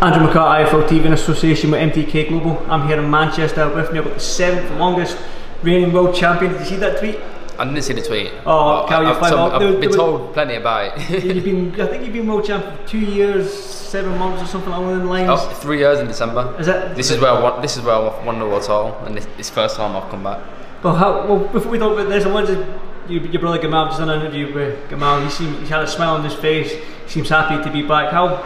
Andrew 0.00 0.28
McCart, 0.28 0.64
IFL 0.64 0.86
TV 0.88 1.06
in 1.06 1.12
association 1.12 1.72
with 1.72 1.80
MTK 1.92 2.28
Global. 2.28 2.64
I'm 2.70 2.86
here 2.86 3.00
in 3.00 3.10
Manchester 3.10 3.68
with 3.74 3.90
me. 3.92 3.98
I've 3.98 4.04
got 4.04 4.14
the 4.14 4.20
seventh 4.20 4.70
longest 4.78 5.18
reigning 5.64 5.92
world 5.92 6.14
champion. 6.14 6.52
Did 6.52 6.60
you 6.60 6.66
see 6.66 6.76
that 6.76 7.00
tweet? 7.00 7.18
I 7.58 7.64
didn't 7.64 7.82
see 7.82 7.94
the 7.94 8.02
tweet. 8.02 8.30
Oh, 8.46 8.86
Kal, 8.88 9.02
you're 9.02 9.10
I've, 9.10 9.18
fine. 9.18 9.32
I've 9.32 9.58
been 9.58 9.80
there 9.80 9.88
was- 9.88 9.96
told 9.96 10.32
plenty 10.34 10.54
about 10.54 10.96
it. 11.10 11.24
you've 11.34 11.42
been, 11.44 11.80
I 11.80 11.88
think 11.88 12.04
you've 12.04 12.12
been 12.12 12.28
world 12.28 12.44
champion 12.46 12.76
for 12.76 12.86
two 12.86 13.00
years, 13.00 13.52
seven 13.52 14.16
months 14.16 14.40
or 14.40 14.46
something 14.46 14.72
along 14.72 14.98
those 15.00 15.08
lines. 15.08 15.30
oh, 15.32 15.48
three 15.54 15.78
years 15.78 15.98
in 15.98 16.06
December. 16.06 16.54
Is 16.60 16.66
that? 16.66 16.94
This 16.94 17.10
is 17.10 17.20
where 17.20 17.32
I 17.32 17.42
won. 17.42 17.60
This 17.60 17.76
is 17.76 17.82
where 17.82 17.96
I 17.96 18.24
won 18.24 18.38
the 18.38 18.46
world 18.46 18.62
title, 18.62 18.96
and 19.04 19.16
this, 19.16 19.26
this 19.36 19.50
first 19.50 19.74
time 19.74 19.96
I've 19.96 20.08
come 20.10 20.22
back. 20.22 20.40
Well, 20.84 20.94
how, 20.94 21.26
well, 21.26 21.40
before 21.48 21.72
we 21.72 21.78
talk 21.80 21.94
about 21.98 22.08
this, 22.08 22.24
I 22.24 22.32
wanted 22.32 22.64
you, 23.08 23.18
your 23.18 23.40
brother 23.40 23.58
Gamal 23.58 23.86
just 23.88 23.98
done 23.98 24.10
an 24.10 24.20
interview 24.20 24.54
with 24.54 24.88
Gamal. 24.90 25.24
He 25.24 25.30
seemed, 25.30 25.56
he 25.58 25.66
had 25.66 25.82
a 25.82 25.88
smile 25.88 26.14
on 26.14 26.22
his 26.22 26.34
face. 26.34 26.70
He 26.72 27.08
seems 27.10 27.28
happy 27.30 27.60
to 27.64 27.72
be 27.72 27.82
back. 27.82 28.12
How 28.12 28.36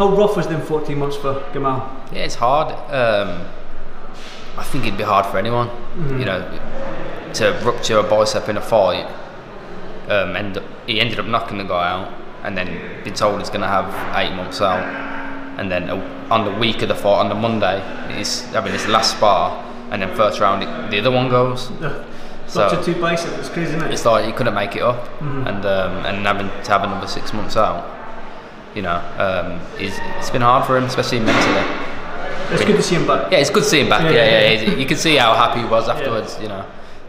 how 0.00 0.08
rough 0.16 0.36
was 0.36 0.46
them 0.48 0.62
14 0.62 0.98
months 0.98 1.16
for 1.16 1.34
Gamal? 1.52 1.78
Yeah, 2.12 2.24
it's 2.24 2.34
hard. 2.36 2.68
Um, 2.90 3.46
I 4.56 4.64
think 4.64 4.84
it'd 4.86 4.98
be 4.98 5.04
hard 5.04 5.26
for 5.26 5.38
anyone, 5.38 5.68
Mm-hmm. 5.68 6.18
you 6.20 6.24
know, 6.24 6.40
to 7.34 7.44
rupture 7.64 7.98
a 7.98 8.02
bicep 8.02 8.48
in 8.48 8.56
a 8.56 8.60
fight. 8.60 9.06
Um, 10.08 10.34
end 10.36 10.56
up, 10.58 10.64
he 10.86 11.00
ended 11.00 11.18
up 11.20 11.26
knocking 11.26 11.58
the 11.58 11.64
guy 11.64 11.88
out, 11.90 12.12
and 12.44 12.56
then 12.56 12.68
been 13.04 13.14
told 13.14 13.38
he's 13.40 13.50
going 13.50 13.60
to 13.60 13.68
have 13.68 13.86
eight 14.16 14.34
months 14.34 14.60
out. 14.60 14.82
And 15.58 15.70
then 15.70 15.90
on 16.30 16.44
the 16.44 16.58
week 16.58 16.80
of 16.82 16.88
the 16.88 16.94
fight, 16.94 17.20
on 17.20 17.28
the 17.28 17.34
Monday, 17.34 17.76
he's 18.16 18.42
having 18.52 18.72
his 18.72 18.86
last 18.88 19.16
spar, 19.18 19.62
and 19.90 20.00
then 20.02 20.14
first 20.16 20.40
round, 20.40 20.62
it, 20.62 20.90
the 20.90 20.98
other 20.98 21.10
one 21.10 21.28
goes. 21.28 21.70
So- 22.46 22.62
Up 22.66 22.72
to 22.72 22.82
two 22.94 23.00
biceps, 23.00 23.38
it's 23.38 23.48
crazy, 23.50 23.74
isn't 23.76 23.86
it? 23.88 23.92
It's 23.92 24.04
like 24.04 24.24
he 24.24 24.32
couldn't 24.32 24.54
make 24.54 24.74
it 24.74 24.82
up, 24.82 25.04
Mm-hmm. 25.20 25.46
and 25.46 25.64
um, 25.66 25.92
and 26.06 26.26
having 26.26 26.48
to 26.64 26.70
have 26.72 26.82
another 26.82 27.06
six 27.06 27.32
months 27.32 27.56
out, 27.56 27.84
you 28.74 28.82
know, 28.82 28.96
um, 29.18 29.60
is 29.80 29.98
it's 30.18 30.30
been 30.30 30.42
hard 30.42 30.66
for 30.66 30.76
him, 30.76 30.84
especially 30.84 31.20
mentally. 31.20 31.64
It's 32.52 32.64
good 32.64 32.76
to 32.76 32.82
see 32.82 32.96
him 32.96 33.06
back. 33.06 33.30
Yeah, 33.30 33.38
it's 33.38 33.50
good 33.50 33.62
to 33.62 33.68
see 33.68 33.80
him 33.80 33.88
back. 33.88 34.02
Yeah, 34.02 34.10
Yeah, 34.10 34.50
yeah, 34.52 34.62
yeah. 34.62 34.74
You 34.76 34.86
can 34.86 34.96
see 34.96 35.16
how 35.16 35.34
happy 35.34 35.60
he 35.60 35.66
was 35.66 35.88
afterwards. 35.88 36.38
You 36.42 36.48
know, 36.48 36.64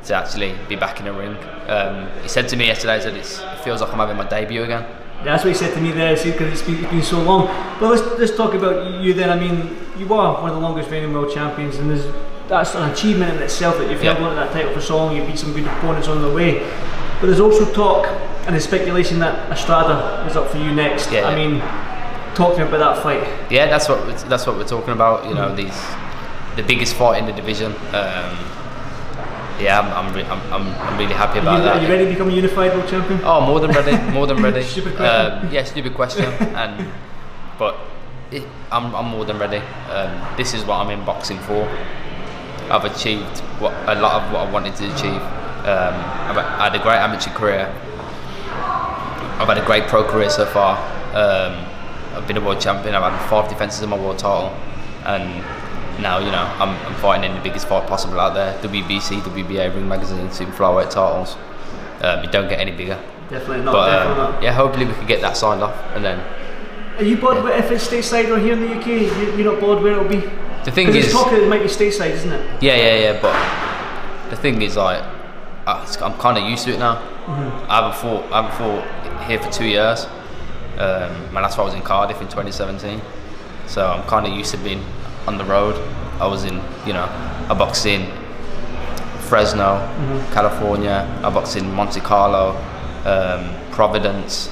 to 0.06 0.16
actually 0.16 0.56
be 0.70 0.76
back 0.76 1.00
in 1.00 1.06
the 1.06 1.14
ring. 1.14 1.36
Um, 1.68 2.10
he 2.22 2.28
said 2.28 2.48
to 2.50 2.56
me 2.56 2.68
yesterday 2.68 3.00
that 3.00 3.14
it 3.16 3.26
feels 3.64 3.82
like 3.82 3.92
I'm 3.92 3.98
having 4.00 4.18
my 4.18 4.28
debut 4.28 4.64
again. 4.64 4.86
That's 5.24 5.44
what 5.44 5.50
he 5.50 5.56
said 5.56 5.74
to 5.76 5.82
me 5.82 5.92
there, 5.92 6.16
because 6.16 6.52
it's 6.52 6.64
been, 6.64 6.80
it's 6.84 6.90
been 6.92 7.04
so 7.04 7.22
long. 7.22 7.46
But 7.80 7.92
let's 7.92 8.20
let's 8.20 8.36
talk 8.36 8.54
about 8.54 9.02
you 9.02 9.14
then. 9.14 9.30
I 9.30 9.40
mean, 9.40 9.78
you 9.98 10.12
are 10.14 10.42
one 10.42 10.50
of 10.50 10.56
the 10.56 10.62
longest 10.62 10.90
reigning 10.90 11.14
world 11.14 11.32
champions, 11.34 11.76
and 11.78 11.90
there's 11.90 12.06
that's 12.48 12.76
an 12.76 12.90
achievement 12.92 13.36
in 13.38 13.42
itself 13.44 13.78
that 13.78 13.90
you've 13.90 14.04
Yeah. 14.04 14.14
held 14.14 14.26
on 14.28 14.36
to 14.36 14.42
that 14.42 14.52
title 14.52 14.74
for 14.74 14.82
so 14.82 14.98
long. 14.98 15.16
You 15.16 15.24
beat 15.24 15.38
some 15.40 15.54
good 15.54 15.66
opponents 15.66 16.08
on 16.08 16.22
the 16.22 16.30
way. 16.32 16.60
But 17.20 17.28
there's 17.28 17.40
also 17.40 17.72
talk 17.72 18.08
and 18.48 18.56
the 18.56 18.60
speculation 18.60 19.20
that 19.20 19.52
Estrada 19.52 20.26
is 20.30 20.36
up 20.36 20.50
for 20.50 20.58
you 20.58 20.72
next. 20.74 21.12
Yeah, 21.12 21.28
I 21.28 21.36
mean, 21.36 21.60
talk 22.36 22.56
to 22.56 22.62
me 22.62 22.68
about 22.68 22.80
that 22.96 23.04
fight. 23.04 23.24
Yeah, 23.52 23.68
that's 23.68 23.88
what 23.90 24.00
we're- 24.06 24.18
that's 24.30 24.46
what 24.48 24.56
we're 24.58 24.68
talking 24.68 24.94
about. 24.94 25.26
You 25.26 25.34
know, 25.36 25.54
these 25.56 25.80
the 26.56 26.64
biggest 26.64 26.96
fight 26.96 27.20
in 27.20 27.26
the 27.26 27.34
division. 27.34 27.72
Um, 27.94 28.38
yeah, 29.60 29.80
I'm 29.80 30.08
I'm, 30.08 30.14
re- 30.16 30.24
I'm, 30.26 30.42
I'm, 30.54 30.68
I'm 30.82 30.98
really 30.98 31.14
happy 31.14 31.38
Are 31.40 31.44
about 31.44 31.58
you, 31.60 31.64
that. 31.66 31.78
are 31.78 31.82
you 31.84 31.88
ready 31.88 32.06
to 32.06 32.12
become 32.12 32.30
a 32.30 32.34
unified 32.34 32.74
world 32.76 32.90
champion? 32.90 33.22
Oh, 33.24 33.42
more 33.46 33.60
than 33.60 33.72
ready, 33.72 33.96
more 34.12 34.26
than 34.26 34.42
ready. 34.42 34.64
Stupid 34.76 34.96
question. 34.96 35.32
Um, 35.48 35.54
yeah, 35.54 35.64
stupid 35.64 35.94
question, 35.94 36.26
and 36.56 36.88
but 37.60 37.78
it, 38.32 38.44
I'm, 38.72 38.96
I'm 38.96 39.06
more 39.06 39.24
than 39.26 39.38
ready. 39.38 39.58
Um, 39.92 40.36
this 40.36 40.54
is 40.56 40.66
what 40.66 40.78
I'm 40.78 40.90
in 40.90 41.06
boxing 41.06 41.38
for. 41.40 41.64
I've 42.72 42.86
achieved 42.86 43.40
what 43.60 43.74
a 43.88 44.00
lot 44.00 44.24
of 44.24 44.32
what 44.34 44.48
I 44.48 44.52
wanted 44.52 44.76
to 44.78 44.86
achieve. 44.96 45.22
Um, 45.62 45.94
I've 46.26 46.38
had 46.60 46.74
a 46.76 46.80
great 46.82 46.98
amateur 46.98 47.30
career. 47.32 47.72
I've 49.42 49.48
had 49.48 49.58
a 49.58 49.66
great 49.66 49.88
pro 49.88 50.04
career 50.04 50.30
so 50.30 50.46
far. 50.46 50.78
Um, 51.16 51.66
I've 52.16 52.28
been 52.28 52.38
a 52.38 52.42
world 52.42 52.62
champion. 52.62 52.94
I've 52.94 53.12
had 53.12 53.28
five 53.30 53.50
defenses 53.50 53.82
of 53.82 53.90
my 53.90 53.98
world 53.98 54.20
title, 54.20 54.50
and 55.06 55.44
now 56.00 56.20
you 56.20 56.30
know 56.30 56.44
I'm, 56.60 56.70
I'm 56.86 56.96
fighting 57.02 57.30
in 57.30 57.36
the 57.36 57.42
biggest 57.42 57.68
fight 57.68 57.88
possible 57.88 58.20
out 58.20 58.36
there: 58.36 58.54
WBC, 58.62 59.22
WBA, 59.22 59.74
Ring 59.74 59.88
Magazine, 59.88 60.32
Super 60.32 60.52
Flyweight 60.52 60.92
titles. 60.92 61.36
Um, 62.02 62.24
it 62.24 62.32
don't 62.32 62.48
get 62.50 62.60
any 62.60 62.72
bigger. 62.72 63.02
Definitely 63.30 63.64
not. 63.66 63.72
But 63.74 63.86
definitely 63.92 64.24
um, 64.24 64.32
not. 64.34 64.44
yeah, 64.44 64.52
hopefully 64.54 64.86
we 64.86 64.94
can 64.94 65.08
get 65.08 65.22
that 65.22 65.36
signed 65.38 65.64
off, 65.64 65.76
and 65.96 66.06
then 66.06 66.20
Are 67.00 67.04
you 67.04 67.18
bored 67.18 67.44
with 67.44 67.54
if 67.56 67.72
it's 67.72 67.88
stateside 67.88 68.30
or 68.30 68.38
here 68.40 68.54
in 68.54 68.60
the 68.60 68.76
UK? 68.76 68.86
You- 68.88 69.38
You're 69.38 69.52
not 69.54 69.60
bored 69.60 69.82
where 69.82 69.94
it'll 69.94 70.08
be? 70.08 70.22
the 70.66 70.72
thing 70.72 70.90
is, 70.90 71.06
it's 71.06 71.14
talk 71.14 71.34
it 71.34 71.48
might 71.48 71.64
be 71.64 71.68
stateside, 71.68 72.12
isn't 72.12 72.32
it? 72.32 72.62
yeah, 72.64 72.76
yeah, 72.76 72.96
yeah. 73.14 73.20
But 73.22 74.30
the 74.30 74.36
thing 74.36 74.62
is, 74.62 74.78
like, 74.78 75.02
I'm 75.66 76.14
kind 76.20 76.38
of 76.38 76.44
used 76.48 76.66
to 76.66 76.74
it 76.74 76.80
now. 76.80 77.02
I 77.28 77.76
haven't 77.82 77.96
fought, 77.96 78.32
I 78.32 78.42
haven't 78.42 78.58
fought 78.58 79.01
here 79.24 79.40
for 79.40 79.52
two 79.52 79.66
years. 79.66 80.06
Um, 80.78 81.34
my 81.34 81.42
last 81.42 81.56
fight 81.58 81.64
was 81.66 81.74
in 81.74 81.82
Cardiff 81.82 82.22
in 82.22 82.28
2017, 82.28 83.02
so 83.68 83.86
I'm 83.88 84.04
kind 84.08 84.26
of 84.26 84.34
used 84.34 84.52
to 84.52 84.58
being 84.58 84.84
on 85.28 85.38
the 85.38 85.46
road. 85.46 85.76
I 86.20 86.28
was 86.28 86.44
in, 86.44 86.56
you 86.86 86.94
know, 86.94 87.06
I 87.50 87.54
boxed 87.54 87.86
in 87.86 88.10
Fresno, 89.28 89.80
California. 90.34 91.08
I 91.24 91.30
boxed 91.30 91.56
in 91.56 91.72
Monte 91.74 92.00
Carlo, 92.02 92.52
um, 93.06 93.56
Providence, 93.72 94.50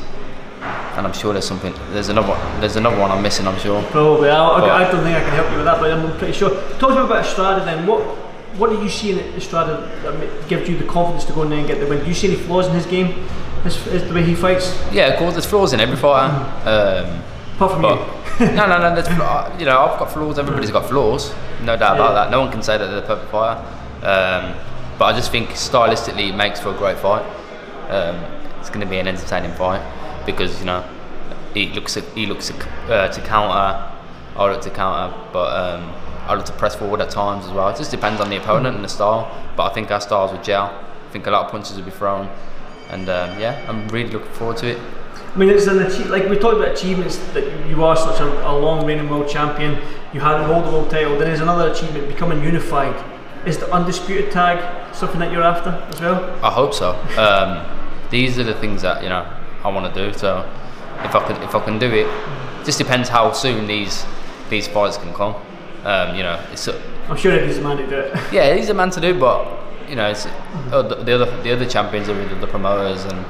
and 0.61 1.05
I'm 1.05 1.13
sure 1.13 1.33
there's 1.33 1.47
something. 1.47 1.73
There's 1.91 2.09
another. 2.09 2.29
one- 2.29 2.61
There's 2.61 2.75
another 2.75 2.97
one 2.99 3.11
I'm 3.11 3.21
missing. 3.21 3.47
I'm 3.47 3.59
sure. 3.59 3.81
Probably. 3.83 4.29
I, 4.29 4.38
I 4.38 4.91
don't 4.91 5.03
think 5.03 5.15
I 5.15 5.21
can 5.21 5.31
help 5.33 5.49
you 5.51 5.57
with 5.57 5.65
that, 5.65 5.79
but 5.79 5.91
I'm 5.91 6.17
pretty 6.17 6.33
sure. 6.33 6.49
Talk 6.79 6.89
to 6.89 6.95
me 6.95 7.01
about 7.01 7.25
Estrada 7.25 7.63
then. 7.65 7.85
What 7.88 8.01
what 8.57 8.69
do 8.71 8.81
you 8.83 8.89
see 8.89 9.11
in 9.11 9.19
Estrada 9.35 9.89
that 10.03 10.49
gives 10.49 10.67
you 10.69 10.77
the 10.77 10.83
confidence 10.85 11.23
to 11.25 11.33
go 11.33 11.43
in 11.43 11.49
there 11.49 11.59
and 11.59 11.67
get 11.67 11.79
the 11.79 11.88
win? 11.88 11.99
Do 11.99 12.07
you 12.07 12.13
see 12.13 12.27
any 12.27 12.35
flaws 12.35 12.67
in 12.67 12.73
his 12.73 12.85
game? 12.85 13.25
His, 13.63 14.08
the 14.08 14.13
way 14.13 14.24
he 14.24 14.36
fights? 14.36 14.78
Yeah, 14.92 15.08
of 15.08 15.20
course. 15.20 15.34
There's 15.34 15.46
flaws 15.46 15.74
in 15.74 15.80
every 15.80 15.96
fighter. 15.98 16.34
Um, 16.70 17.22
Apart 17.56 17.72
from 17.74 17.82
But 17.82 18.00
you. 18.39 18.46
no, 18.56 18.68
no, 18.68 18.80
no. 18.80 18.96
There's, 18.96 19.10
you 19.60 19.66
know, 19.66 19.80
I've 19.86 20.00
got 20.00 20.12
flaws. 20.12 20.39
Everybody's 20.39 20.72
got 20.72 20.88
flaws. 20.88 21.34
No 21.63 21.75
doubt 21.75 21.98
Yeah. 21.98 22.04
about 22.06 22.13
that. 22.13 22.32
No 22.32 22.39
one 22.42 22.51
can 22.51 22.63
say 22.63 22.78
that 22.78 22.86
they're 22.88 23.01
the 23.01 23.08
perfect 23.08 23.32
fighter. 23.32 23.60
Um, 24.01 24.56
but 24.98 25.06
I 25.06 25.13
just 25.13 25.32
think 25.32 25.50
stylistically 25.50 26.30
it 26.30 26.36
makes 26.36 26.60
for 26.60 26.70
a 26.74 26.78
great 26.78 26.98
fight. 26.98 27.25
Um, 27.89 28.16
it's 28.60 28.70
going 28.70 28.82
to 28.82 28.86
be 28.86 28.98
an 29.00 29.08
entertaining 29.08 29.51
fight 29.54 29.82
because 30.25 30.60
you 30.60 30.66
know 30.66 30.84
he 31.54 31.68
looks 31.70 31.96
he 32.16 32.25
looks 32.25 32.51
uh, 32.51 33.08
to 33.10 33.22
counter. 33.22 33.92
I 34.38 34.50
look 34.51 34.62
to 34.62 34.70
counter, 34.70 35.13
but 35.34 35.51
um, 35.54 35.94
I 36.28 36.36
look 36.36 36.46
to 36.46 36.54
press 36.54 36.75
forward 36.75 37.01
at 37.01 37.10
times 37.10 37.46
as 37.46 37.51
well. 37.51 37.68
It 37.70 37.78
just 37.78 37.92
depends 37.92 38.22
on 38.22 38.30
the 38.30 38.38
opponent 38.38 38.75
and 38.75 38.86
the 38.86 38.89
style. 38.89 39.30
But 39.58 39.72
I 39.72 39.74
think 39.74 39.92
our 39.92 40.00
styles 40.00 40.32
will 40.32 40.42
gel. 40.42 40.66
I 40.66 41.12
think 41.12 41.28
a 41.28 41.32
lot 41.32 41.46
of 41.46 41.51
punches 41.51 41.75
will 41.78 41.84
be 41.84 41.92
thrown, 41.92 42.30
and 42.89 43.10
um, 43.10 43.39
yeah, 43.39 43.63
I'm 43.67 43.88
really 43.89 44.10
looking 44.10 44.31
forward 44.31 44.58
to 44.58 44.67
it. 44.67 44.79
I 45.34 45.38
mean, 45.38 45.50
it's 45.50 45.67
an 45.67 45.79
achievement. 45.79 46.10
like 46.10 46.27
we 46.27 46.38
talked 46.38 46.58
about 46.58 46.75
achievements 46.75 47.17
that 47.34 47.67
you 47.67 47.84
are 47.84 47.96
such 47.96 48.19
a, 48.19 48.50
a 48.50 48.53
long 48.58 48.86
reigning 48.86 49.10
world 49.10 49.29
champion. 49.29 49.79
You 50.12 50.19
had 50.19 50.43
hold 50.46 50.65
the 50.65 50.72
world 50.72 50.89
title. 50.89 51.12
Then 51.12 51.27
there's 51.27 51.39
another 51.39 51.72
achievement, 51.72 52.08
becoming 52.08 52.43
unified. 52.43 52.96
Is 53.46 53.58
the 53.60 53.72
undisputed 53.72 54.31
tag 54.31 54.58
something 54.93 55.19
that 55.19 55.31
you're 55.31 55.43
after 55.43 55.69
as 55.69 56.01
well? 56.01 56.24
I 56.43 56.51
hope 56.51 56.74
so. 56.74 56.91
Um, 57.17 57.65
these 58.10 58.39
are 58.39 58.43
the 58.43 58.55
things 58.55 58.81
that 58.81 59.03
you 59.03 59.10
know 59.10 59.31
I 59.63 59.69
want 59.69 59.93
to 59.93 60.08
do. 60.12 60.17
So 60.17 60.39
if 61.03 61.15
I 61.15 61.27
can 61.27 61.41
if 61.43 61.53
I 61.53 61.63
can 61.63 61.77
do 61.77 61.91
it, 61.91 62.08
just 62.65 62.79
depends 62.79 63.08
how 63.08 63.31
soon 63.31 63.67
these 63.67 64.05
these 64.50 64.67
fights 64.67 64.98
can 64.98 65.13
come. 65.13 65.36
Um, 65.84 66.15
you 66.15 66.24
know, 66.24 66.43
it's 66.51 66.67
a, 66.67 66.81
I'm 67.08 67.15
sure 67.15 67.31
Eddie's 67.31 67.58
the 67.58 67.62
man 67.63 67.77
to 67.77 67.88
do 67.88 68.00
it. 68.00 68.34
yeah, 68.34 68.53
he's 68.55 68.69
a 68.69 68.74
man 68.74 68.89
to 68.91 69.00
do, 69.00 69.17
but 69.17 69.48
you 69.89 69.96
know, 69.96 70.08
it's 70.10 70.25
uh, 70.25 70.81
the, 70.84 70.96
the 70.96 71.13
other 71.15 71.41
the 71.43 71.51
other 71.51 71.65
champions 71.67 72.08
are 72.10 72.13
with 72.15 72.39
the 72.39 72.48
promoters, 72.48 73.05
and 73.05 73.25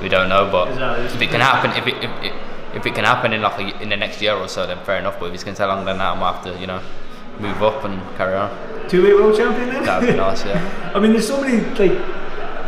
we 0.00 0.08
don't 0.08 0.28
know. 0.28 0.48
But 0.50 0.68
Exactly. 0.68 1.04
if 1.06 1.22
it 1.22 1.30
can 1.30 1.40
happen, 1.40 1.70
if 1.72 1.86
it 1.86 1.96
if 2.04 2.10
it, 2.24 2.32
if 2.74 2.86
it 2.86 2.94
can 2.94 3.04
happen 3.04 3.32
in 3.32 3.42
like 3.42 3.58
a, 3.60 3.82
in 3.82 3.88
the 3.88 3.96
next 3.96 4.22
year 4.22 4.34
or 4.34 4.48
so, 4.48 4.66
then 4.66 4.78
fair 4.84 4.98
enough. 4.98 5.18
But 5.18 5.26
if 5.26 5.34
it's 5.34 5.44
going 5.44 5.54
to 5.54 5.58
take 5.62 5.68
longer 5.68 5.84
than 5.84 5.98
that, 5.98 6.12
I'm 6.12 6.20
gonna 6.20 6.32
have 6.36 6.44
to 6.44 6.58
you 6.60 6.66
know 6.66 6.80
move 7.40 7.62
up 7.62 7.84
and 7.84 8.00
carry 8.16 8.34
on. 8.34 8.50
Two-weight 8.88 9.14
world 9.14 9.36
champion 9.36 9.68
then? 9.70 9.84
That'd 9.84 10.08
be 10.10 10.16
nice, 10.16 10.44
yeah. 10.44 10.92
I 10.94 11.00
mean, 11.00 11.12
there's 11.12 11.26
so 11.26 11.40
many 11.40 11.58
like 11.76 11.98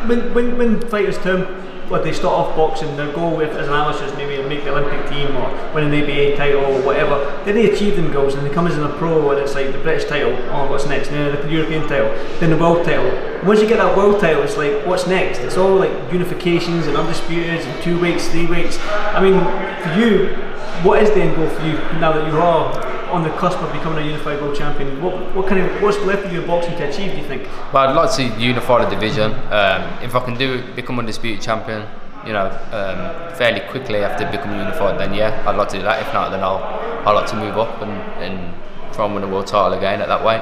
when 0.08 0.34
when, 0.34 0.58
when 0.58 0.80
fighters 0.88 1.18
turn 1.18 1.46
what 1.88 2.02
they 2.02 2.12
start 2.12 2.34
off 2.34 2.56
boxing, 2.56 2.96
their 2.96 3.12
goal 3.12 3.36
with 3.36 3.50
as 3.50 3.68
an 3.68 3.74
amateurs 3.74 4.14
maybe 4.16 4.36
to 4.36 4.48
make 4.48 4.64
the 4.64 4.70
Olympic 4.70 5.08
team 5.10 5.36
or 5.36 5.50
win 5.74 5.84
an 5.84 6.02
ABA 6.02 6.36
title 6.36 6.64
or 6.64 6.82
whatever. 6.82 7.42
Then 7.44 7.54
they 7.54 7.70
achieve 7.70 7.96
them 7.96 8.12
goals 8.12 8.34
and 8.34 8.46
they 8.46 8.50
come 8.52 8.66
as 8.66 8.76
a 8.76 8.88
pro 8.98 9.30
and 9.30 9.40
it's 9.40 9.54
like 9.54 9.72
the 9.72 9.78
British 9.78 10.08
title. 10.08 10.32
Oh, 10.50 10.70
what's 10.70 10.86
next? 10.86 11.08
Then 11.08 11.34
the 11.34 11.52
European 11.52 11.86
title, 11.88 12.10
then 12.40 12.50
the 12.50 12.56
world 12.56 12.84
title. 12.84 13.10
Once 13.44 13.60
you 13.60 13.68
get 13.68 13.78
that 13.78 13.96
world 13.96 14.20
title, 14.20 14.42
it's 14.42 14.56
like 14.56 14.86
what's 14.86 15.06
next? 15.06 15.38
It's 15.40 15.56
all 15.56 15.76
like 15.76 15.90
unifications 16.08 16.86
and 16.88 16.96
undisputeds 16.96 17.64
and 17.64 17.82
two 17.82 18.00
weights, 18.00 18.28
three 18.28 18.46
weights. 18.46 18.78
I 18.80 19.20
mean, 19.20 19.38
for 19.82 20.00
you, 20.00 20.34
what 20.82 21.02
is 21.02 21.10
the 21.10 21.22
end 21.22 21.36
goal 21.36 21.48
for 21.48 21.64
you 21.66 21.74
now 22.00 22.12
that 22.12 22.32
you 22.32 22.38
are? 22.38 22.93
On 23.14 23.22
the 23.22 23.30
cusp 23.38 23.58
of 23.60 23.72
becoming 23.72 24.02
a 24.04 24.06
unified 24.06 24.40
world 24.42 24.56
champion, 24.56 25.00
what, 25.00 25.14
what 25.36 25.46
kind 25.46 25.60
of 25.60 25.80
what's 25.80 25.98
left 25.98 26.24
of 26.26 26.32
you 26.32 26.40
in 26.40 26.46
boxing 26.48 26.76
to 26.78 26.88
achieve? 26.88 27.12
Do 27.12 27.18
you 27.18 27.24
think? 27.28 27.46
Well, 27.72 27.86
I'd 27.88 27.94
like 27.94 28.10
to 28.16 28.24
unify 28.42 28.84
the 28.84 28.90
division. 28.90 29.30
Um, 29.52 29.82
if 30.02 30.16
I 30.16 30.24
can 30.24 30.36
do 30.36 30.54
it, 30.54 30.74
become 30.74 30.98
undisputed 30.98 31.40
champion, 31.40 31.86
you 32.26 32.32
know, 32.32 32.46
um, 32.72 33.36
fairly 33.36 33.60
quickly 33.70 33.98
after 34.02 34.28
becoming 34.28 34.58
unified, 34.58 34.98
then 34.98 35.14
yeah, 35.14 35.44
I'd 35.46 35.54
like 35.56 35.68
to 35.68 35.76
do 35.76 35.82
that. 35.84 36.02
If 36.04 36.12
not, 36.12 36.30
then 36.30 36.40
I'll 36.42 36.58
I'd 37.06 37.12
like 37.12 37.28
to 37.30 37.36
move 37.36 37.56
up 37.56 37.80
and, 37.82 37.92
and 38.20 38.54
try 38.92 39.04
and 39.06 39.14
win 39.14 39.22
a 39.22 39.28
world 39.28 39.46
title 39.46 39.78
again 39.78 40.00
at 40.00 40.08
that 40.08 40.24
way. 40.24 40.38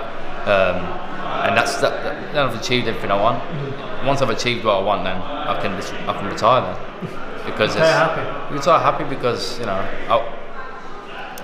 Um, 0.49 0.77
and 1.45 1.55
that's 1.55 1.77
that, 1.83 2.03
that. 2.05 2.33
Then 2.33 2.47
I've 2.49 2.59
achieved 2.59 2.89
everything 2.89 3.11
I 3.11 3.21
want. 3.21 4.07
Once 4.07 4.23
I've 4.23 4.31
achieved 4.31 4.65
what 4.65 4.77
I 4.77 4.83
want, 4.83 5.05
then 5.05 5.21
I 5.21 5.61
can 5.61 5.73
I 6.09 6.13
can 6.19 6.27
retire 6.27 6.63
then 6.63 7.11
because 7.45 7.75
Retire 7.75 7.91
it's- 7.91 8.17
happy. 8.17 8.55
Retire 8.55 8.79
happy 8.81 9.05
because 9.05 9.59
you 9.61 9.67
know. 9.67 9.73
I, 10.09 10.39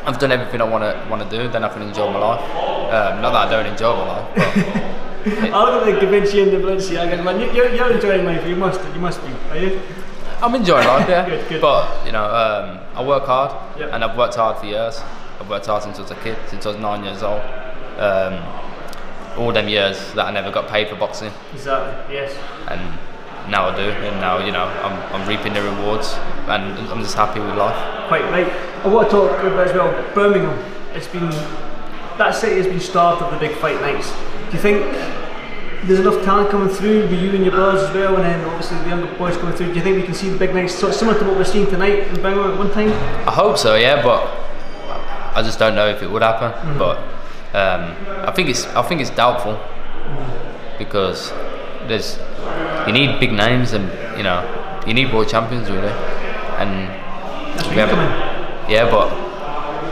I've 0.06 0.18
done 0.18 0.32
everything 0.32 0.60
I 0.60 0.64
want 0.64 0.84
to 0.84 1.10
want 1.10 1.22
to 1.28 1.38
do. 1.38 1.48
Then 1.48 1.64
I 1.64 1.68
can 1.68 1.82
enjoy 1.82 2.10
my 2.12 2.18
life. 2.18 2.40
Um, 2.92 3.20
not 3.22 3.32
that 3.32 3.48
I 3.48 3.50
don't 3.50 3.66
enjoy 3.66 3.94
my 3.96 4.06
life, 4.06 4.28
but 4.34 5.52
I 5.52 5.64
look 5.74 5.86
at 5.88 6.00
the 6.00 6.06
Da 6.06 6.10
Vinci 6.10 6.40
and 6.42 6.50
the 6.52 6.56
Balenciaga, 6.56 7.22
man. 7.22 7.40
You- 7.40 7.52
You're, 7.52 7.74
you're 7.74 7.92
enjoying 7.92 8.24
life. 8.24 8.46
You 8.46 8.56
must. 8.56 8.80
You 8.94 9.00
must 9.00 9.20
be. 9.26 9.32
Are 9.50 9.58
you? 9.58 9.80
I'm 10.40 10.54
enjoying 10.54 10.86
life, 10.86 11.08
yeah. 11.08 11.28
Good, 11.28 11.48
good. 11.48 11.60
But 11.60 12.06
you 12.06 12.12
know, 12.12 12.24
um, 12.24 12.78
I 12.94 13.02
work 13.04 13.24
hard, 13.26 13.52
Yep. 13.78 13.90
and 13.92 14.04
I've 14.04 14.16
worked 14.16 14.36
hard 14.36 14.56
for 14.58 14.66
years. 14.66 15.00
I've 15.40 15.48
worked 15.50 15.66
hard 15.66 15.82
since 15.82 15.98
I 15.98 16.02
was 16.02 16.10
a 16.12 16.16
kid, 16.16 16.36
since 16.48 16.64
I 16.64 16.68
was 16.70 16.78
nine 16.78 17.04
years 17.04 17.22
old. 17.22 17.42
Um, 17.98 18.38
all 19.36 19.52
them 19.52 19.68
years 19.68 19.98
that 20.14 20.26
I 20.26 20.30
never 20.32 20.50
got 20.50 20.68
paid 20.68 20.88
for 20.88 20.96
boxing, 20.96 21.32
Exactly. 21.52 22.14
Yes. 22.16 22.32
and 22.68 22.80
now 23.50 23.68
I 23.68 23.76
do. 23.76 23.82
And 23.82 24.20
now 24.20 24.38
you 24.44 24.50
know, 24.52 24.64
I'm, 24.64 24.96
I'm 25.14 25.28
reaping 25.28 25.52
the 25.54 25.62
rewards, 25.62 26.14
and 26.48 26.78
I'm 26.88 27.02
just 27.02 27.14
happy 27.16 27.40
with 27.40 27.54
life. 27.56 27.76
Quite 28.08 28.24
right. 28.30 28.50
I 28.84 28.88
want 28.88 29.08
to 29.08 29.16
talk 29.16 29.38
about 29.40 29.68
as 29.68 29.74
well. 29.74 30.14
Birmingham. 30.14 30.58
It's 30.94 31.06
been 31.06 31.28
that 32.18 32.34
city 32.34 32.56
has 32.56 32.66
been 32.66 32.80
starved 32.80 33.22
of 33.22 33.30
the 33.30 33.38
big 33.38 33.56
fight 33.58 33.80
nights. 33.80 34.10
Do 34.50 34.56
you 34.56 34.62
think 34.62 34.82
there's 35.84 36.00
enough 36.00 36.24
talent 36.24 36.50
coming 36.50 36.68
through 36.68 37.02
with 37.02 37.12
you 37.12 37.30
and 37.30 37.44
your 37.44 37.52
brothers 37.52 37.82
as 37.82 37.94
well, 37.94 38.16
and 38.16 38.24
then 38.24 38.44
obviously 38.46 38.78
the 38.78 38.88
younger 38.88 39.14
boys 39.16 39.36
coming 39.36 39.54
through? 39.54 39.68
Do 39.68 39.74
you 39.74 39.82
think 39.82 39.96
we 39.96 40.02
can 40.02 40.14
see 40.14 40.28
the 40.28 40.38
big 40.38 40.54
nights 40.54 40.74
sort 40.74 40.92
of 40.92 40.98
similar 40.98 41.18
to 41.18 41.24
what 41.26 41.36
we're 41.36 41.44
seeing 41.44 41.66
tonight 41.66 42.08
in 42.08 42.14
Birmingham 42.16 42.52
at 42.52 42.58
one 42.58 42.72
time? 42.72 42.88
I 43.28 43.30
hope 43.30 43.58
so, 43.58 43.76
yeah, 43.76 44.02
but 44.02 44.26
I 45.36 45.42
just 45.42 45.58
don't 45.58 45.74
know 45.74 45.88
if 45.88 46.02
it 46.02 46.10
would 46.10 46.22
happen. 46.22 46.50
Mm-hmm. 46.50 46.78
But 46.78 46.98
um, 47.54 47.94
I 48.26 48.32
think 48.32 48.48
it's 48.48 48.64
I 48.68 48.82
think 48.82 49.00
it's 49.00 49.10
doubtful 49.10 49.60
because 50.78 51.30
there's 51.86 52.18
you 52.86 52.92
need 52.92 53.20
big 53.20 53.32
names 53.32 53.74
and 53.74 53.84
you 54.16 54.24
know 54.24 54.42
you 54.86 54.94
need 54.94 55.12
world 55.12 55.28
champions 55.28 55.70
really, 55.70 55.92
and 56.58 57.07
we 57.70 57.76
where 57.76 57.86
haven't. 57.86 58.70
Yeah, 58.70 58.90
but 58.90 59.08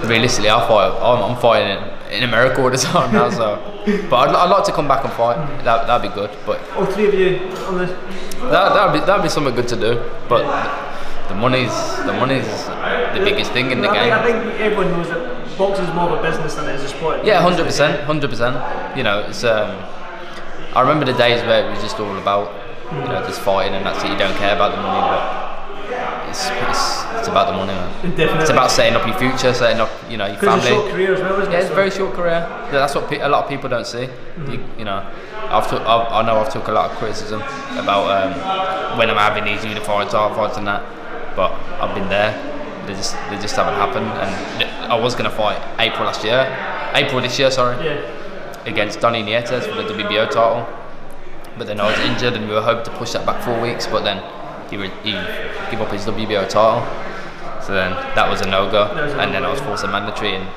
realistically, 0.09 0.51
I 0.51 0.61
fight. 0.69 0.93
I'm, 1.01 1.31
I'm 1.33 1.41
fighting 1.41 1.71
in, 2.11 2.23
in 2.23 2.29
America 2.29 2.63
all 2.63 2.71
the 2.71 2.77
time 2.77 3.13
now, 3.13 3.31
so. 3.31 3.73
But 4.11 4.29
I'd, 4.31 4.35
I'd 4.35 4.51
like 4.51 4.65
to 4.65 4.73
come 4.73 4.89
back 4.89 5.05
and 5.05 5.13
fight. 5.13 5.37
That 5.63 5.87
that'd 5.87 6.11
be 6.11 6.15
good. 6.15 6.31
But 6.45 6.61
All 6.77 6.87
three 6.87 7.07
of 7.07 7.15
you 7.15 7.39
on 7.69 7.79
the. 7.79 7.87
that 7.87 8.75
that'd 8.75 9.01
be 9.01 9.07
that'd 9.07 9.23
be 9.23 9.29
something 9.29 9.55
good 9.55 9.69
to 9.69 9.77
do. 9.77 10.03
But 10.29 10.43
the 11.29 11.37
money's 11.37 11.71
the 12.05 12.13
money's 12.13 12.47
the 13.15 13.21
biggest 13.25 13.53
thing 13.53 13.71
in 13.71 13.81
the 13.81 13.89
I 13.89 13.95
game. 13.95 14.25
think, 14.25 14.37
I 14.37 14.43
think 14.51 14.61
everyone 14.61 14.91
knows 14.91 15.09
that 15.09 15.57
boxing 15.57 15.85
is 15.87 15.95
more 15.95 16.11
of 16.11 16.19
a 16.19 16.23
business 16.29 16.57
than 16.57 16.69
it 16.69 16.75
is 16.75 16.83
a 16.83 16.89
sport. 16.89 17.25
Yeah, 17.25 17.41
hundred 17.41 17.65
percent, 17.65 18.03
hundred 18.03 18.29
percent. 18.31 18.57
You 18.97 19.05
know, 19.05 19.21
it's. 19.21 19.45
Um, 19.45 19.71
I 20.75 20.81
remember 20.81 21.05
the 21.07 21.17
days 21.17 21.41
where 21.47 21.65
it 21.65 21.71
was 21.71 21.81
just 21.81 21.99
all 22.01 22.19
about, 22.19 22.53
you 22.93 22.99
know, 23.09 23.23
just 23.25 23.41
fighting 23.41 23.73
and 23.75 23.87
that's 23.87 24.03
it. 24.05 24.11
You 24.11 24.19
don't 24.19 24.37
care 24.37 24.55
about 24.57 24.73
the 24.75 24.83
money, 24.83 25.01
but 25.09 26.29
it's 26.29 26.51
it's, 26.69 26.96
it's 27.19 27.29
about 27.29 27.47
the 27.47 27.53
money, 27.53 27.73
man. 27.73 28.11
Definitely. 28.17 28.41
It's 28.43 28.51
about 28.51 28.71
setting 28.71 28.95
up 28.95 29.07
your 29.07 29.17
future, 29.19 29.53
setting 29.55 29.81
up, 29.81 29.91
you 30.11 30.17
know, 30.17 30.27
your 30.27 30.37
Because 30.37 30.59
it's 30.59 30.67
a 30.67 30.69
short 30.71 30.85
family. 30.89 30.93
career 31.07 31.15
as 31.15 31.21
well, 31.21 31.41
isn't 31.41 31.53
Yeah, 31.53 31.59
it? 31.59 31.63
it's 31.63 31.71
a 31.71 31.75
very 31.75 31.91
short 31.91 32.15
career. 32.15 32.47
Yeah, 32.49 32.71
That's 32.73 32.95
what 32.95 33.09
pe- 33.09 33.21
a 33.21 33.29
lot 33.29 33.45
of 33.45 33.49
people 33.51 33.69
don't 33.69 33.87
see. 33.87 34.09
You, 34.49 34.65
you 34.79 34.85
know, 34.85 35.05
I've 35.49 35.69
took, 35.69 35.81
I've, 35.83 36.13
I 36.13 36.23
know 36.27 36.39
I've 36.39 36.53
took 36.53 36.69
a 36.69 36.73
lot 36.73 36.91
of 36.91 36.97
criticism 36.99 37.41
about 37.79 38.05
um, 38.11 38.99
when 38.99 39.11
I'm 39.11 39.17
having 39.17 39.45
these 39.45 39.65
unified 39.65 40.11
fights 40.11 40.57
and 40.59 40.67
that, 40.67 40.83
but 41.37 41.53
I've 41.81 41.95
been 41.95 42.09
there. 42.09 42.33
They 42.87 42.95
just 42.95 43.15
they 43.31 43.37
just 43.41 43.57
haven't 43.57 43.75
happened. 43.75 44.07
And 44.07 44.93
I 44.93 44.99
was 44.99 45.15
gonna 45.17 45.31
fight 45.31 45.61
April 45.81 46.05
last 46.05 46.23
year, 46.25 46.47
April 46.95 47.21
this 47.21 47.37
year, 47.39 47.51
sorry 47.51 47.85
Yeah. 47.85 48.01
against 48.65 49.01
Donnie 49.01 49.23
Nietes 49.23 49.67
for 49.67 49.75
the 49.75 49.83
WBO 49.93 50.27
title. 50.31 50.67
But 51.59 51.67
then 51.67 51.81
I 51.81 51.91
was 51.91 51.99
injured 52.01 52.35
and 52.35 52.49
we 52.49 52.55
were 52.55 52.63
hoping 52.63 52.85
to 52.85 52.91
push 52.93 53.13
that 53.13 53.25
back 53.27 53.43
four 53.43 53.59
weeks, 53.61 53.87
but 53.87 54.05
then 54.05 54.19
he, 54.71 54.77
re- 54.77 54.93
he 55.03 55.13
gave 55.71 55.81
up 55.81 55.91
his 55.93 56.05
WBO 56.05 56.49
title. 56.49 56.85
So 57.63 57.73
then 57.73 57.93
that 58.15 58.29
was 58.29 58.41
a 58.41 58.47
no 58.47 58.71
go. 58.71 58.95
That 58.95 59.05
was 59.05 59.13
a 59.15 59.19
And 59.19 59.35
then 59.35 59.45
I 59.45 59.51
was 59.51 59.61
forced 59.61 59.85
a 59.85 59.89
mandatory 59.89 60.35
and 60.37 60.49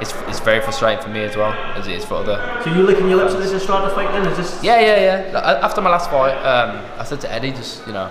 it's, 0.00 0.12
it's 0.28 0.40
very 0.40 0.60
frustrating 0.60 1.02
for 1.02 1.10
me 1.10 1.20
as 1.24 1.36
well 1.36 1.52
as 1.76 1.86
it 1.86 1.94
is 1.94 2.04
for 2.04 2.14
other. 2.14 2.60
So 2.64 2.74
you 2.74 2.82
licking 2.82 3.08
your 3.08 3.18
lips 3.18 3.34
at 3.34 3.40
this 3.40 3.52
Estrada 3.52 3.94
fight 3.94 4.10
then? 4.12 4.26
Is 4.30 4.36
this? 4.36 4.62
Yeah, 4.62 4.80
yeah, 4.80 5.30
yeah. 5.30 5.60
After 5.62 5.80
my 5.80 5.90
last 5.90 6.10
fight, 6.10 6.34
um, 6.38 6.84
I 6.98 7.04
said 7.04 7.20
to 7.22 7.32
Eddie, 7.32 7.52
just 7.52 7.86
you 7.86 7.92
know, 7.92 8.10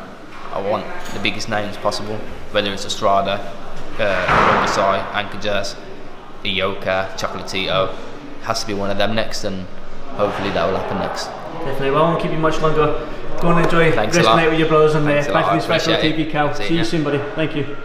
I 0.53 0.61
want 0.61 0.85
the 1.13 1.19
biggest 1.19 1.49
names 1.49 1.75
possible, 1.77 2.15
whether 2.51 2.71
it's 2.71 2.85
Estrada, 2.85 3.33
uh, 3.99 4.25
Rungvisai, 4.27 5.03
Ancajas, 5.11 5.75
Ioka, 6.43 7.09
Chocolatito. 7.17 7.93
Has 8.43 8.61
to 8.61 8.67
be 8.67 8.73
one 8.73 8.89
of 8.89 8.97
them 8.97 9.15
next, 9.15 9.45
and 9.45 9.65
hopefully 10.17 10.49
that 10.51 10.65
will 10.69 10.77
happen 10.77 10.99
next. 10.99 11.25
Definitely. 11.63 11.91
Well, 11.91 12.05
I 12.05 12.09
won't 12.11 12.21
keep 12.21 12.31
you 12.31 12.37
much 12.37 12.59
longer. 12.59 13.07
Go 13.43 13.49
and 13.49 13.65
enjoy 13.65 13.89
the 13.89 13.95
Thanks 13.97 14.15
rest 14.15 14.25
a 14.25 14.31
of 14.31 14.37
the 14.37 14.41
night 14.41 14.49
with 14.51 14.59
your 14.59 14.69
brothers 14.69 14.95
and 14.95 15.05
uh, 15.05 15.11
Thanks 15.11 15.27
thanks 15.27 15.47
lot. 15.47 15.61
for 15.67 15.73
the 15.73 15.79
special 15.79 16.01
TV. 16.01 16.31
Kal. 16.31 16.55
See 16.55 16.67
See 16.69 16.77
you 16.77 16.85
soon, 16.85 17.03
buddy. 17.03 17.17
Thank 17.35 17.57
you. 17.57 17.75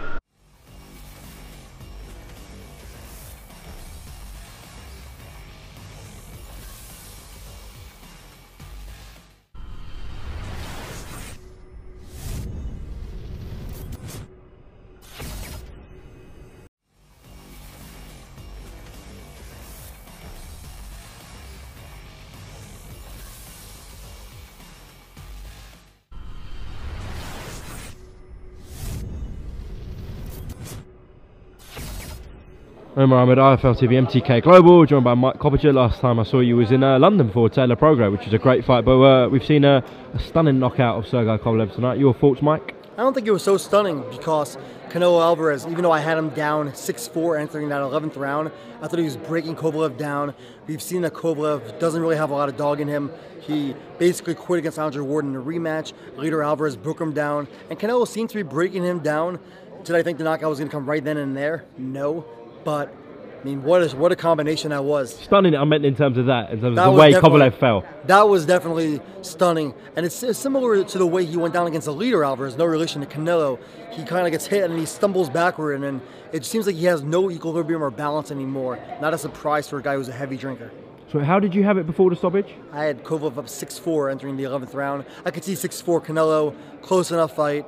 Omar 32.97 33.19
Ahmed, 33.19 33.37
IFL 33.37 33.77
TV, 33.77 34.03
MTK 34.03 34.41
Global, 34.41 34.83
joined 34.83 35.03
by 35.03 35.13
Mike 35.13 35.37
Coppinger. 35.37 35.71
Last 35.71 36.01
time 36.01 36.19
I 36.19 36.23
saw 36.23 36.39
you 36.39 36.55
was 36.55 36.71
in 36.71 36.83
uh, 36.83 36.97
London 36.97 37.29
for 37.31 37.47
Taylor 37.47 37.75
Prograis, 37.75 38.11
which 38.11 38.25
is 38.25 38.33
a 38.33 38.39
great 38.39 38.65
fight. 38.65 38.83
But 38.83 38.99
uh, 38.99 39.29
we've 39.29 39.45
seen 39.45 39.63
a, 39.63 39.83
a 40.15 40.19
stunning 40.19 40.57
knockout 40.57 40.97
of 40.97 41.07
Sergei 41.07 41.37
Kovalev 41.37 41.75
tonight. 41.75 41.99
Your 41.99 42.15
thoughts, 42.15 42.41
Mike? 42.41 42.73
I 42.97 43.03
don't 43.03 43.13
think 43.13 43.27
it 43.27 43.31
was 43.31 43.43
so 43.43 43.57
stunning 43.57 44.03
because 44.09 44.57
Canelo 44.89 45.21
Alvarez, 45.21 45.67
even 45.67 45.83
though 45.83 45.91
I 45.91 45.99
had 45.99 46.17
him 46.17 46.29
down 46.29 46.71
6-4 46.71 47.39
entering 47.39 47.69
that 47.69 47.79
11th 47.79 48.17
round, 48.17 48.51
I 48.81 48.87
thought 48.87 48.97
he 48.97 49.05
was 49.05 49.17
breaking 49.17 49.55
Kovalev 49.55 49.95
down. 49.95 50.33
We've 50.65 50.81
seen 50.81 51.03
that 51.03 51.13
Kovalev 51.13 51.77
doesn't 51.79 52.01
really 52.01 52.17
have 52.17 52.31
a 52.31 52.33
lot 52.33 52.49
of 52.49 52.57
dog 52.57 52.81
in 52.81 52.87
him. 52.87 53.11
He 53.39 53.75
basically 53.99 54.33
quit 54.33 54.59
against 54.59 54.79
Andre 54.79 55.03
Ward 55.03 55.25
in 55.25 55.33
the 55.33 55.41
rematch. 55.41 55.93
Eleider 56.15 56.43
Alvarez 56.43 56.75
broke 56.75 56.99
him 56.99 57.13
down, 57.13 57.47
and 57.69 57.77
Canelo 57.77 58.07
seemed 58.07 58.31
to 58.31 58.35
be 58.35 58.41
breaking 58.41 58.83
him 58.83 58.99
down. 58.99 59.39
Did 59.83 59.95
I 59.95 60.03
think 60.03 60.17
the 60.17 60.23
knockout 60.23 60.49
was 60.49 60.59
going 60.59 60.69
to 60.69 60.75
come 60.75 60.85
right 60.85 61.03
then 61.03 61.17
and 61.17 61.37
there? 61.37 61.65
No, 61.77 62.25
but 62.63 62.93
I 63.39 63.43
mean, 63.45 63.63
what 63.63 63.81
is 63.81 63.95
what 63.95 64.11
a 64.11 64.17
combination 64.17 64.71
that 64.71 64.83
was. 64.83 65.15
Stunning, 65.15 65.55
I 65.55 65.63
meant 65.63 65.85
in 65.85 65.95
terms 65.95 66.17
of 66.17 66.25
that, 66.25 66.51
in 66.51 66.59
terms 66.59 66.75
That 66.75 66.89
of 66.89 66.93
the 66.93 66.99
way 66.99 67.13
Kovalev 67.13 67.53
fell. 67.57 67.85
That 68.05 68.27
was 68.27 68.45
definitely 68.45 68.99
stunning, 69.21 69.73
and 69.95 70.05
it's 70.05 70.15
similar 70.37 70.83
to 70.83 70.97
the 70.97 71.07
way 71.07 71.23
he 71.23 71.37
went 71.37 71.53
down 71.53 71.65
against 71.65 71.85
the 71.85 71.93
Eleider 71.93 72.25
Alvarez. 72.25 72.57
No 72.57 72.65
relation 72.65 72.99
to 73.01 73.07
Canelo. 73.07 73.57
He 73.91 74.03
kind 74.03 74.25
of 74.25 74.31
gets 74.31 74.45
hit 74.45 74.69
and 74.69 74.77
he 74.77 74.85
stumbles 74.85 75.29
backward, 75.29 75.75
and 75.75 75.83
then 75.83 76.01
it 76.33 76.43
seems 76.43 76.67
like 76.67 76.75
he 76.75 76.85
has 76.85 77.01
no 77.01 77.31
equilibrium 77.31 77.81
or 77.81 77.91
balance 77.91 78.29
anymore. 78.29 78.77
Not 78.99 79.13
a 79.13 79.17
surprise 79.17 79.69
for 79.69 79.79
a 79.79 79.81
guy 79.81 79.95
who's 79.95 80.09
a 80.09 80.13
heavy 80.13 80.35
drinker. 80.35 80.71
So, 81.11 81.19
how 81.19 81.39
did 81.39 81.55
you 81.55 81.63
have 81.63 81.77
it 81.77 81.87
before 81.87 82.09
the 82.09 82.15
stoppage? 82.15 82.53
I 82.73 82.83
had 82.83 83.03
Kovalev 83.03 83.37
up 83.37 83.45
6-4 83.45 84.11
entering 84.11 84.35
the 84.35 84.43
11th 84.43 84.73
round. 84.73 85.05
I 85.25 85.31
could 85.31 85.43
see 85.43 85.53
6-4 85.53 86.05
Canelo, 86.05 86.55
close 86.81 87.09
enough 87.09 87.35
fight, 87.35 87.65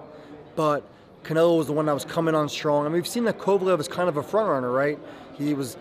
but 0.55 0.87
Canelo 1.23 1.57
was 1.57 1.67
the 1.67 1.73
one 1.73 1.85
that 1.85 1.93
was 1.93 2.05
coming 2.05 2.33
on 2.35 2.49
strong. 2.49 2.85
I 2.85 2.89
mean, 2.89 2.95
we've 2.95 3.07
seen 3.07 3.25
that 3.25 3.37
Kovalev 3.37 3.79
is 3.79 3.87
kind 3.87 4.09
of 4.09 4.17
a 4.17 4.23
front 4.23 4.49
runner, 4.49 4.71
right? 4.71 4.97
He 5.37 5.53
was, 5.53 5.77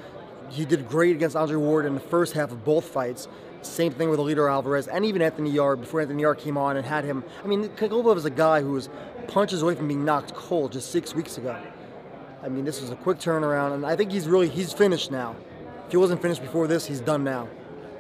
he 0.51 0.65
did 0.65 0.89
great 0.89 1.17
against 1.17 1.37
Andre 1.37 1.57
Ward 1.57 1.87
in 1.87 1.95
the 1.95 2.01
first 2.01 2.35
half 2.35 2.53
of 2.53 2.65
both 2.65 2.85
fights. 2.85 3.29
Same 3.63 3.93
thing 3.93 4.09
with 4.09 4.19
Eleider 4.19 4.51
Alvarez 4.51 4.89
and 4.89 5.05
even 5.05 5.21
Anthony 5.21 5.51
Yarde 5.51 5.81
before 5.81 6.01
Anthony 6.01 6.23
Yarde 6.23 6.41
came 6.41 6.57
on 6.57 6.77
and 6.77 6.87
had 6.87 7.05
him. 7.05 7.25
I 7.45 7.47
mean, 7.47 7.69
Kovalev 7.71 8.17
is 8.17 8.25
a 8.25 8.31
guy 8.31 8.63
who 8.63 8.73
was 8.73 8.89
punches 9.29 9.63
away 9.63 9.75
from 9.75 9.89
being 9.89 10.05
knocked 10.05 10.35
cold 10.35 10.73
just 10.73 10.91
six 10.91 11.15
weeks 11.15 11.37
ago. 11.37 11.57
I 12.43 12.49
mean, 12.49 12.65
this 12.65 12.81
was 12.81 12.91
a 12.91 12.97
quick 12.97 13.19
turnaround, 13.19 13.75
and 13.75 13.85
I 13.85 13.97
think 13.97 14.11
he's 14.11 14.27
really 14.27 14.49
he's 14.49 14.73
finished 14.73 15.11
now. 15.11 15.37
If 15.87 15.93
he 15.93 15.99
wasn't 15.99 16.23
finished 16.23 16.41
before 16.41 16.67
this, 16.67 16.87
he's 16.87 17.01
done 17.01 17.23
now. 17.23 17.47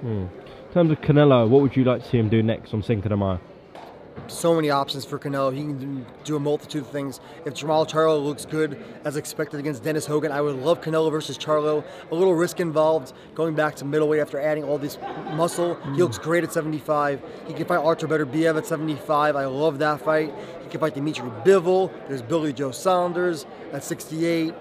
Hmm. 0.00 0.26
In 0.70 0.74
terms 0.74 0.90
of 0.92 1.00
Canelo, 1.00 1.48
what 1.48 1.61
would 1.61 1.76
you 1.76 1.85
like 1.85 2.03
to 2.03 2.09
see 2.09 2.18
him 2.18 2.29
do 2.29 2.42
next 2.42 2.72
on 2.72 2.83
Cinco 2.83 3.09
de 3.09 3.16
Mayo? 3.16 3.40
So 4.28 4.54
many 4.54 4.70
options 4.70 5.04
for 5.04 5.18
Canelo. 5.18 5.52
He 5.52 5.61
can 5.61 6.06
do 6.24 6.37
a 6.37 6.40
multitude 6.40 6.83
of 6.83 6.90
things. 6.90 7.20
If 7.44 7.54
Jermall 7.54 7.88
Charlo 7.88 8.22
looks 8.22 8.44
good 8.44 8.83
as 9.04 9.16
expected 9.16 9.61
against 9.61 9.83
Dennis 9.83 10.06
Hogan, 10.06 10.33
I 10.33 10.40
would 10.40 10.56
love 10.56 10.80
Canelo 10.80 11.11
versus 11.11 11.37
Charlo. 11.37 11.85
A 12.11 12.14
little 12.14 12.35
risk 12.35 12.61
involved 12.61 13.12
going 13.35 13.54
back 13.54 13.74
to 13.76 13.85
middleweight 13.85 14.20
after 14.20 14.40
adding 14.40 14.64
all 14.64 14.78
this 14.78 14.98
muscle. 15.35 15.74
He 15.74 15.90
hmm. 15.90 15.96
looks 15.96 16.18
great 16.18 16.44
at 16.44 16.52
75. 16.52 17.22
He 17.46 17.54
can 17.54 17.66
fight 17.66 17.78
Artur 17.78 18.09
Beterbiev 18.09 18.56
at 18.56 18.66
75. 18.66 19.37
I 19.37 19.46
love 19.46 19.78
that 19.78 20.00
fight. 20.00 20.33
He 20.62 20.68
can 20.68 20.80
fight 20.80 20.94
Dmitry 20.94 21.30
Bivol. 21.44 21.92
There's 22.09 22.22
Billy 22.22 22.52
Joe 22.52 22.70
Saunders 22.70 23.46
at 23.72 23.85
68. 23.85 24.54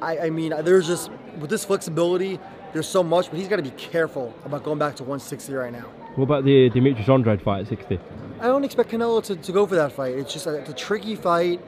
I, 0.00 0.18
I 0.18 0.30
mean, 0.30 0.54
there's 0.62 0.86
just 0.86 1.10
with 1.38 1.50
this 1.50 1.64
flexibility, 1.64 2.38
there's 2.72 2.88
so 2.88 3.02
much, 3.02 3.30
but 3.30 3.38
he's 3.38 3.48
got 3.48 3.56
to 3.56 3.62
be 3.62 3.70
careful 3.70 4.34
about 4.44 4.62
going 4.62 4.78
back 4.78 4.96
to 4.96 5.02
160 5.02 5.52
right 5.54 5.72
now. 5.72 5.86
What 6.14 6.24
about 6.24 6.44
the 6.44 6.68
Demetrius 6.70 7.08
Andrade 7.08 7.42
fight 7.42 7.62
at 7.62 7.68
60? 7.68 7.98
I 8.40 8.46
don't 8.46 8.64
expect 8.64 8.90
Canelo 8.90 9.22
to, 9.24 9.36
to 9.36 9.52
go 9.52 9.66
for 9.66 9.74
that 9.74 9.92
fight. 9.92 10.14
It's 10.14 10.32
just 10.32 10.46
a, 10.46 10.54
it's 10.54 10.70
a 10.70 10.74
tricky 10.74 11.16
fight. 11.16 11.60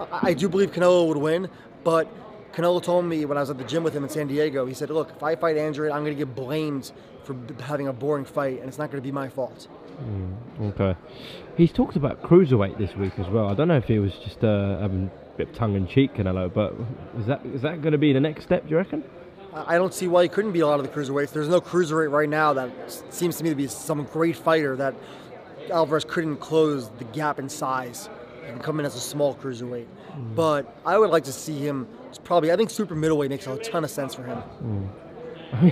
I, 0.00 0.30
I 0.30 0.34
do 0.34 0.48
believe 0.48 0.72
Canelo 0.72 1.06
would 1.08 1.16
win, 1.16 1.48
but 1.84 2.08
Canelo 2.52 2.82
told 2.82 3.04
me 3.04 3.24
when 3.24 3.36
I 3.36 3.40
was 3.40 3.50
at 3.50 3.58
the 3.58 3.64
gym 3.64 3.82
with 3.84 3.94
him 3.94 4.02
in 4.02 4.10
San 4.10 4.26
Diego, 4.26 4.66
he 4.66 4.74
said, 4.74 4.90
"Look, 4.90 5.10
if 5.14 5.22
I 5.22 5.36
fight 5.36 5.56
Andrade, 5.56 5.92
I'm 5.92 6.02
going 6.04 6.16
to 6.16 6.24
get 6.24 6.34
blamed 6.34 6.92
for 7.24 7.34
b- 7.34 7.54
having 7.62 7.88
a 7.88 7.92
boring 7.92 8.24
fight, 8.24 8.60
and 8.60 8.68
it's 8.68 8.78
not 8.78 8.90
going 8.90 9.02
to 9.02 9.06
be 9.06 9.12
my 9.12 9.28
fault." 9.28 9.68
Okay. 10.60 10.94
He's 11.56 11.72
talked 11.72 11.96
about 11.96 12.22
cruiserweight 12.22 12.76
this 12.76 12.94
week 12.96 13.18
as 13.18 13.26
well. 13.28 13.48
I 13.48 13.54
don't 13.54 13.68
know 13.68 13.76
if 13.76 13.84
he 13.84 13.98
was 13.98 14.12
just 14.24 14.44
uh, 14.44 14.78
having 14.78 15.10
a 15.34 15.36
bit 15.38 15.48
of 15.50 15.54
tongue 15.54 15.74
in 15.74 15.86
cheek, 15.86 16.14
Canelo, 16.14 16.52
but 16.52 16.74
is 17.18 17.26
that 17.26 17.44
is 17.46 17.62
that 17.62 17.80
going 17.82 17.92
to 17.92 17.98
be 17.98 18.12
the 18.12 18.20
next 18.20 18.44
step? 18.44 18.64
Do 18.64 18.70
you 18.70 18.76
reckon? 18.76 19.04
I 19.54 19.74
I 19.74 19.78
don't 19.78 19.94
see 19.94 20.06
why 20.08 20.22
he 20.22 20.28
couldn't 20.28 20.52
be 20.52 20.60
a 20.60 20.66
lot 20.66 20.80
of 20.80 20.86
the 20.86 20.92
cruiserweights. 20.92 21.32
There's 21.32 21.48
no 21.48 21.60
cruiserweight 21.60 22.10
right 22.10 22.28
now 22.28 22.52
that 22.52 22.70
seems 23.10 23.38
to 23.38 23.44
me 23.44 23.50
to 23.50 23.56
be 23.56 23.66
some 23.68 24.04
great 24.04 24.36
fighter 24.36 24.76
that 24.76 24.94
Alvarez 25.70 26.04
couldn't 26.04 26.36
close 26.36 26.90
the 26.98 27.04
gap 27.04 27.38
in 27.38 27.48
size 27.48 28.08
and 28.46 28.62
come 28.62 28.80
in 28.80 28.86
as 28.86 28.94
a 28.94 29.00
small 29.00 29.34
cruiserweight. 29.34 29.86
But 30.34 30.78
I 30.86 30.96
would 30.96 31.10
like 31.10 31.24
to 31.24 31.32
see 31.32 31.58
him. 31.58 31.86
It's 32.08 32.18
probably 32.18 32.50
I 32.52 32.56
think 32.56 32.70
super 32.70 32.94
middleweight 32.94 33.30
makes 33.30 33.46
a 33.46 33.56
ton 33.58 33.84
of 33.84 33.90
sense 33.90 34.14
for 34.14 34.22
him. 34.22 34.38
Hmm. 34.38 34.86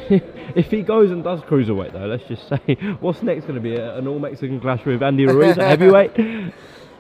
if 0.55 0.71
he 0.71 0.83
goes 0.83 1.11
and 1.11 1.25
does 1.25 1.41
cruiserweight, 1.41 1.93
though, 1.93 2.07
let's 2.07 2.25
just 2.25 2.49
say, 2.49 2.75
what's 3.01 3.23
next 3.23 3.43
going 3.43 3.57
to 3.57 3.61
be? 3.61 3.75
An 3.77 4.07
all 4.07 4.19
Mexican 4.19 4.61
clash 4.61 4.85
with 4.85 5.03
Andy 5.03 5.27
Ruiz 5.27 5.59
at 5.59 5.67
heavyweight? 5.79 6.53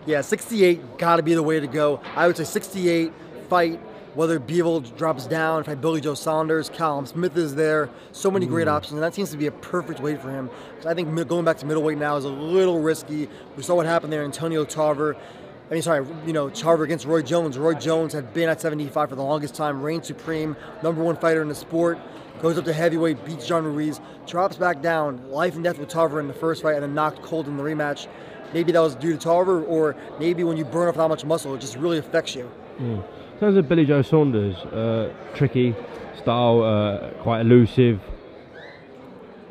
Yeah, 0.07 0.20
68 0.20 0.98
got 0.98 1.16
to 1.16 1.22
be 1.22 1.35
the 1.35 1.42
way 1.42 1.61
to 1.61 1.66
go. 1.66 2.00
I 2.14 2.26
would 2.26 2.37
say 2.37 2.44
68 2.44 3.12
fight. 3.48 3.80
Whether 4.14 4.38
Bivol 4.38 4.96
drops 4.96 5.27
down, 5.27 5.64
fight 5.64 5.81
Billy 5.81 6.00
Joe 6.00 6.14
Saunders, 6.14 6.70
Callum 6.70 7.05
Smith 7.05 7.37
is 7.37 7.57
there. 7.57 7.90
So 8.12 8.31
many 8.31 8.46
great 8.46 8.68
mm. 8.68 8.72
options, 8.72 8.94
and 8.94 9.03
that 9.03 9.12
seems 9.12 9.31
to 9.31 9.37
be 9.37 9.46
a 9.46 9.53
perfect 9.53 9.98
weight 9.98 10.20
for 10.20 10.31
him. 10.31 10.48
So 10.81 10.88
I 10.88 10.94
think 10.94 11.12
going 11.29 11.44
back 11.44 11.59
to 11.59 11.66
middleweight 11.66 11.98
now 11.98 12.16
is 12.16 12.24
a 12.24 12.29
little 12.29 12.81
risky. 12.81 13.29
We 13.57 13.64
saw 13.64 13.74
what 13.74 13.87
happened 13.87 14.12
there. 14.12 14.22
Antonio 14.22 14.64
Tarver, 14.64 15.16
I 15.68 15.74
mean, 15.74 15.83
sorry, 15.83 16.07
you 16.27 16.33
know, 16.33 16.48
Tarver 16.48 16.85
against 16.85 17.07
Roy 17.07 17.22
Jones. 17.22 17.59
Roy 17.59 17.74
Jones 17.74 18.12
had 18.12 18.33
been 18.33 18.48
at 18.48 18.61
75 18.61 19.09
for 19.09 19.16
the 19.16 19.22
longest 19.22 19.57
time, 19.57 19.83
reigned 19.83 20.05
supreme, 20.05 20.57
number 20.83 21.03
one 21.03 21.16
fighter 21.16 21.42
in 21.42 21.48
the 21.48 21.55
sport. 21.55 21.98
Goes 22.40 22.57
up 22.59 22.64
to 22.66 22.72
heavyweight, 22.72 23.24
beats 23.24 23.46
John 23.46 23.64
Ruiz, 23.64 24.00
drops 24.27 24.57
back 24.57 24.83
down, 24.83 25.31
life 25.31 25.55
and 25.55 25.64
death 25.64 25.79
with 25.79 25.88
Tarver 25.88 26.20
in 26.20 26.29
the 26.29 26.35
first 26.35 26.62
fight, 26.62 26.74
and 26.74 26.83
then 26.83 26.94
knocked 26.94 27.22
cold 27.22 27.48
in 27.48 27.57
the 27.57 27.62
rematch. 27.62 28.07
Maybe 28.53 28.70
that 28.72 28.81
was 28.81 28.94
due 28.94 29.12
to 29.12 29.18
Tarver, 29.18 29.64
or 29.64 29.96
maybe 30.20 30.44
when 30.44 30.57
you 30.57 30.64
burn 30.64 30.88
off 30.88 30.96
that 30.96 31.09
much 31.09 31.24
muscle, 31.24 31.55
it 31.55 31.61
just 31.61 31.77
really 31.77 31.98
affects 31.98 32.35
you. 32.35 32.50
Mm. 32.79 33.05
In 33.35 33.40
terms 33.40 33.57
of 33.57 33.68
Billy 33.68 33.85
Joe 33.85 34.01
Saunders, 34.01 34.57
uh, 34.57 35.12
tricky 35.35 35.75
style, 36.16 36.62
uh, 36.62 37.11
quite 37.23 37.40
elusive. 37.40 38.01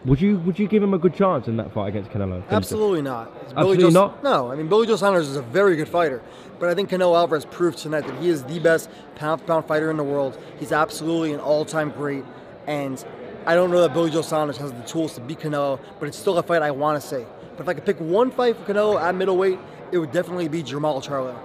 Would 0.06 0.20
you 0.20 0.38
would 0.40 0.58
you 0.58 0.68
give 0.68 0.82
him 0.82 0.94
a 0.94 0.98
good 0.98 1.14
chance 1.14 1.48
in 1.48 1.58
that 1.58 1.74
fight 1.74 1.90
against 1.90 2.10
Canelo? 2.12 2.44
Absolutely 2.50 3.02
not. 3.02 3.32
Absolutely 3.56 3.84
Joe, 3.84 3.90
not? 3.90 4.24
No, 4.24 4.52
I 4.52 4.56
mean 4.56 4.68
Billy 4.68 4.88
Joe 4.88 4.96
Saunders 4.96 5.30
is 5.30 5.36
a 5.38 5.42
very 5.42 5.76
good 5.76 5.88
fighter, 5.88 6.22
but 6.60 6.70
I 6.70 6.76
think 6.76 6.90
Canelo 6.90 7.16
Alvarez 7.16 7.46
proved 7.46 7.78
tonight 7.78 8.08
that 8.08 8.22
he 8.22 8.30
is 8.30 8.44
the 8.44 8.60
best 8.60 8.90
pound 9.16 9.42
for 9.42 9.48
pound 9.48 9.66
fighter 9.66 9.92
in 9.92 9.98
the 9.98 10.04
world. 10.04 10.38
He's 10.60 10.72
absolutely 10.72 11.34
an 11.34 11.40
all 11.40 11.64
time 11.64 11.92
great, 11.92 12.26
and 12.68 13.04
I 13.46 13.56
don't 13.56 13.72
know 13.72 13.82
that 13.82 13.94
Billy 13.94 14.12
Joe 14.12 14.22
Saunders 14.22 14.58
has 14.58 14.72
the 14.74 14.82
tools 14.84 15.16
to 15.16 15.22
beat 15.22 15.40
Canelo, 15.40 15.80
but 16.00 16.08
it's 16.08 16.18
still 16.18 16.38
a 16.38 16.44
fight 16.44 16.62
I 16.62 16.72
want 16.72 17.02
to 17.02 17.08
see. 17.08 17.26
But 17.56 17.64
if 17.64 17.70
I 17.70 17.74
could 17.74 17.86
pick 17.86 18.00
one 18.00 18.32
fight 18.32 18.58
for 18.58 18.74
Canelo 18.74 19.02
at 19.02 19.14
middleweight, 19.16 19.60
it 19.92 19.98
would 20.00 20.12
definitely 20.12 20.48
be 20.48 20.64
Jermall 20.64 21.02
Charlo. 21.06 21.38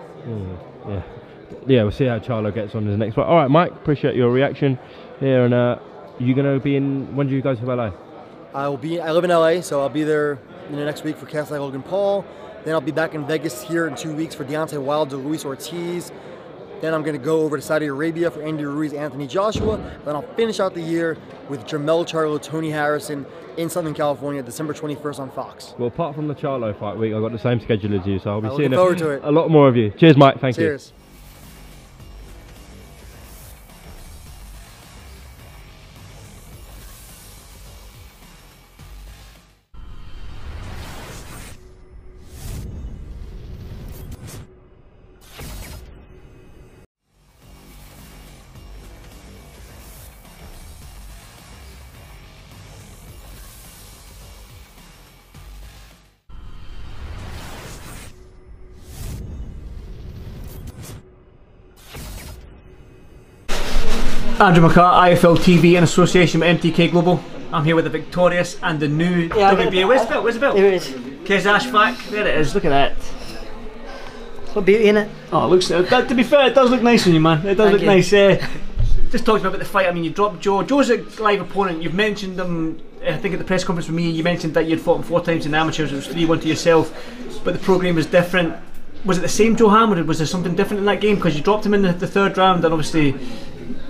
Yeah, 0.89 1.03
yeah. 1.67 1.83
We'll 1.83 1.93
see 1.93 2.07
how 2.07 2.19
Charlo 2.19 2.55
gets 2.55 2.75
on 2.75 2.85
in 2.85 2.91
the 2.91 2.97
next 2.97 3.15
fight. 3.15 3.27
All 3.27 3.37
right, 3.37 3.51
Mike. 3.51 3.73
Appreciate 3.73 4.15
your 4.15 4.31
reaction 4.31 4.79
here, 5.21 5.45
and 5.45 5.55
uh, 5.55 5.79
you 6.19 6.35
gonna 6.35 6.59
be 6.59 6.77
in? 6.77 7.15
When 7.17 7.29
do 7.29 7.35
you 7.35 7.43
go 7.43 7.55
to 7.55 7.75
LA? 7.75 7.91
I 8.55 8.69
will 8.69 8.77
be. 8.77 9.01
I 9.01 9.13
live 9.13 9.25
in 9.25 9.31
LA, 9.31 9.61
so 9.61 9.81
I'll 9.81 9.89
be 9.89 10.05
there 10.05 10.39
you 10.71 10.77
know, 10.77 10.85
next 10.85 11.05
week 11.05 11.17
for 11.17 11.27
KSI 11.27 11.59
Logan 11.59 11.83
Paul. 11.83 12.25
Then 12.65 12.75
I'll 12.75 12.81
be 12.81 12.93
back 12.93 13.15
in 13.15 13.27
Vegas 13.27 13.63
here 13.63 13.87
in 13.87 13.95
two 13.95 14.13
weeks 14.13 14.35
for 14.35 14.45
Deontay 14.45 14.83
Wilder, 14.83 15.17
Luis 15.17 15.45
Ortiz. 15.45 16.13
Then 16.81 16.95
I'm 16.95 17.03
going 17.03 17.19
to 17.19 17.25
go 17.25 17.41
over 17.41 17.57
to 17.57 17.63
Saudi 17.63 17.87
Arabia 17.87 18.31
for 18.31 18.43
Andy 18.43 18.65
Ruiz, 18.65 18.93
Anthony 18.93 19.27
Joshua. 19.27 19.79
Then 20.05 20.15
I'll 20.15 20.35
finish 20.35 20.61
out 20.61 20.75
the 20.75 20.81
year 20.81 21.17
with 21.49 21.65
Jermell 21.65 22.07
Charlo, 22.07 22.41
Tony 22.41 22.71
Harrison 22.71 23.27
in 23.57 23.69
Southern 23.69 23.95
California, 23.95 24.43
December 24.43 24.73
21st 24.75 25.19
on 25.19 25.31
Fox. 25.31 25.75
Well, 25.79 25.89
apart 25.89 26.15
from 26.15 26.29
the 26.29 26.35
Charlo 26.35 26.79
fight 26.79 26.97
week, 26.97 27.13
I've 27.15 27.23
got 27.23 27.33
the 27.33 27.39
same 27.39 27.61
schedule 27.61 27.99
as 27.99 28.07
you, 28.07 28.19
so 28.21 28.31
I'll 28.31 28.41
be 28.41 28.49
I'm 28.49 28.57
seeing 28.57 28.71
looking 28.71 28.79
forward 28.79 28.99
to 28.99 29.11
it. 29.11 29.23
a, 29.25 29.31
a 29.31 29.33
lot 29.33 29.51
more 29.51 29.69
of 29.69 29.77
you. 29.77 29.91
Cheers, 29.91 30.17
Mike. 30.17 30.41
Thank 30.41 30.57
you. 30.57 30.65
Cheers. 30.65 30.93
Andrew 64.41 64.69
McCart, 64.69 65.17
IFL 65.17 65.37
TV 65.37 65.77
in 65.77 65.83
association 65.83 66.41
with 66.41 66.61
MTK 66.61 66.93
Global. 66.93 67.21
I'm 67.53 67.65
here 67.65 67.75
with 67.75 67.85
the 67.85 67.91
victorious 67.91 68.57
and 68.63 68.79
the 68.79 68.87
new 68.87 69.23
Yeah, 69.35 69.53
WBA. 69.55 69.89
Where's 69.89 70.03
the 70.03 70.09
belt? 70.09 70.23
Where's 70.23 70.37
the 70.37 70.41
belt? 70.41 70.57
Here 70.57 70.67
it 70.67 70.75
is. 70.75 70.87
Qais 70.87 71.43
Ashfaq. 71.43 72.09
There 72.11 72.25
it 72.25 72.39
is. 72.39 72.55
Look 72.55 72.65
at 72.65 72.69
that. 72.69 72.93
What 74.55 74.65
beauty 74.65 74.89
in 74.89 74.97
it? 74.97 75.11
Oh, 75.33 75.47
it 75.47 75.49
looks. 75.49 75.67
That, 75.69 76.09
to 76.09 76.15
be 76.15 76.23
fair, 76.23 76.47
it 76.47 76.55
does 76.55 76.71
look 76.71 76.83
nice 76.83 77.05
on 77.09 77.15
you, 77.15 77.21
man. 77.21 77.45
It 77.45 77.57
does 77.57 77.71
Thank 77.71 77.73
look 77.73 77.81
you. 77.81 77.87
nice. 77.89 78.13
Uh, 78.13 78.47
just 79.11 79.27
talking 79.27 79.45
about 79.45 79.59
the 79.59 79.65
fight. 79.65 79.87
I 79.87 79.93
mean, 79.93 80.05
you 80.05 80.11
dropped 80.11 80.41
Joe. 80.41 80.63
Joe's 80.63 80.91
a 80.91 80.99
live 81.21 81.41
opponent. 81.41 81.83
You've 81.83 81.95
mentioned 81.95 82.39
him. 82.39 82.81
I 83.05 83.17
think 83.17 83.33
at 83.35 83.39
the 83.39 83.45
press 83.45 83.65
conference 83.65 83.89
with 83.89 83.97
me, 83.97 84.09
you 84.09 84.23
mentioned 84.23 84.55
that 84.55 84.67
you'd 84.67 84.81
fought 84.81 84.99
him 84.99 85.03
four 85.03 85.21
times 85.21 85.47
in 85.47 85.55
amateurs. 85.55 85.93
It 85.93 85.97
was 85.97 86.07
three-one 86.07 86.39
to 86.41 86.47
yourself, 86.49 86.93
but 87.45 87.55
the 87.55 87.61
program 87.61 87.97
was 87.97 88.07
different. 88.07 88.55
Was 89.05 89.19
it 89.19 89.23
the 89.23 89.29
same 89.29 89.57
Joe 89.57 89.69
Ham, 89.71 89.93
or 89.93 90.05
was 90.05 90.19
there 90.19 90.27
something 90.27 90.55
different 90.55 90.81
in 90.81 90.87
that 90.87 91.01
game? 91.01 91.17
Because 91.17 91.37
you 91.37 91.43
dropped 91.43 91.65
him 91.67 91.75
in 91.75 91.83
the, 91.83 91.93
the 91.93 92.07
third 92.07 92.37
round, 92.37 92.65
and 92.65 92.73
obviously 92.73 93.15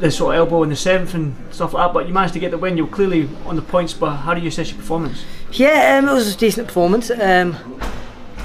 the 0.01 0.11
sort 0.11 0.35
of 0.35 0.39
elbow 0.39 0.63
in 0.63 0.69
the 0.69 0.77
seventh 0.77 1.15
and 1.15 1.35
stuff 1.53 1.73
like 1.73 1.89
that. 1.89 1.95
But 1.95 2.07
you 2.07 2.15
managed 2.15 2.35
to 2.35 2.41
get 2.41 2.51
the 2.51 2.59
win. 2.59 2.77
You're 2.77 2.87
clearly 2.87 3.29
on 3.47 3.57
the 3.57 3.63
points. 3.63 3.93
But 3.95 4.17
how 4.17 4.35
do 4.35 4.41
you 4.41 4.49
assess 4.49 4.71
your 4.71 4.79
performance? 4.79 5.25
Yeah, 5.53 5.99
um, 5.99 6.09
it 6.09 6.13
was 6.13 6.35
a 6.35 6.39
decent 6.39 6.69
performance. 6.69 7.11
Um, 7.11 7.57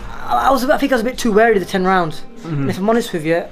I, 0.01 0.47
I 0.47 0.51
was, 0.51 0.63
I 0.69 0.77
think 0.77 0.91
I 0.91 0.95
was 0.95 1.01
a 1.01 1.05
bit 1.05 1.17
too 1.17 1.31
wary 1.31 1.55
of 1.55 1.59
the 1.59 1.69
ten 1.69 1.85
rounds. 1.85 2.23
And 2.43 2.69
if 2.69 2.77
I'm 2.77 2.89
honest 2.89 3.13
with 3.13 3.25
you, 3.25 3.45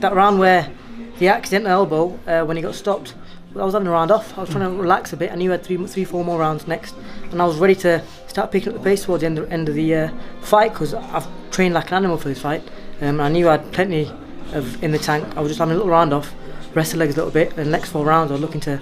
that 0.00 0.14
round 0.14 0.38
where 0.38 0.70
the 1.18 1.28
accidental 1.28 1.70
elbow 1.70 2.18
uh, 2.26 2.44
when 2.44 2.56
he 2.56 2.62
got 2.62 2.74
stopped, 2.74 3.14
I 3.54 3.64
was 3.64 3.74
having 3.74 3.88
a 3.88 3.90
round 3.90 4.10
off. 4.10 4.38
I 4.38 4.42
was 4.42 4.50
trying 4.50 4.70
to 4.70 4.80
relax 4.80 5.12
a 5.12 5.16
bit. 5.16 5.32
I 5.32 5.34
knew 5.34 5.50
I 5.50 5.54
had 5.54 5.64
three, 5.64 5.84
three, 5.86 6.04
four 6.04 6.24
more 6.24 6.38
rounds 6.38 6.68
next, 6.68 6.94
and 7.32 7.42
I 7.42 7.46
was 7.46 7.58
ready 7.58 7.74
to 7.76 8.02
start 8.28 8.52
picking 8.52 8.72
up 8.72 8.78
the 8.78 8.84
pace 8.84 9.04
towards 9.04 9.22
the 9.22 9.26
end 9.26 9.38
of, 9.38 9.52
end 9.52 9.68
of 9.68 9.74
the 9.74 9.94
uh, 9.94 10.10
fight 10.40 10.72
because 10.72 10.94
I've 10.94 11.26
trained 11.50 11.74
like 11.74 11.88
an 11.88 11.94
animal 11.94 12.16
for 12.16 12.28
this 12.28 12.40
fight. 12.40 12.62
Um, 13.00 13.20
I 13.20 13.28
knew 13.28 13.48
I 13.48 13.58
had 13.58 13.72
plenty 13.72 14.10
of 14.52 14.82
in 14.82 14.92
the 14.92 14.98
tank. 14.98 15.36
I 15.36 15.40
was 15.40 15.50
just 15.50 15.58
having 15.58 15.74
a 15.74 15.76
little 15.76 15.90
round 15.90 16.12
off, 16.12 16.32
rest 16.74 16.92
the 16.92 16.98
legs 16.98 17.14
a 17.14 17.16
little 17.18 17.32
bit. 17.32 17.48
And 17.56 17.66
the 17.66 17.70
next 17.70 17.90
four 17.90 18.04
rounds, 18.04 18.30
I 18.30 18.34
was 18.34 18.40
looking 18.40 18.60
to 18.62 18.80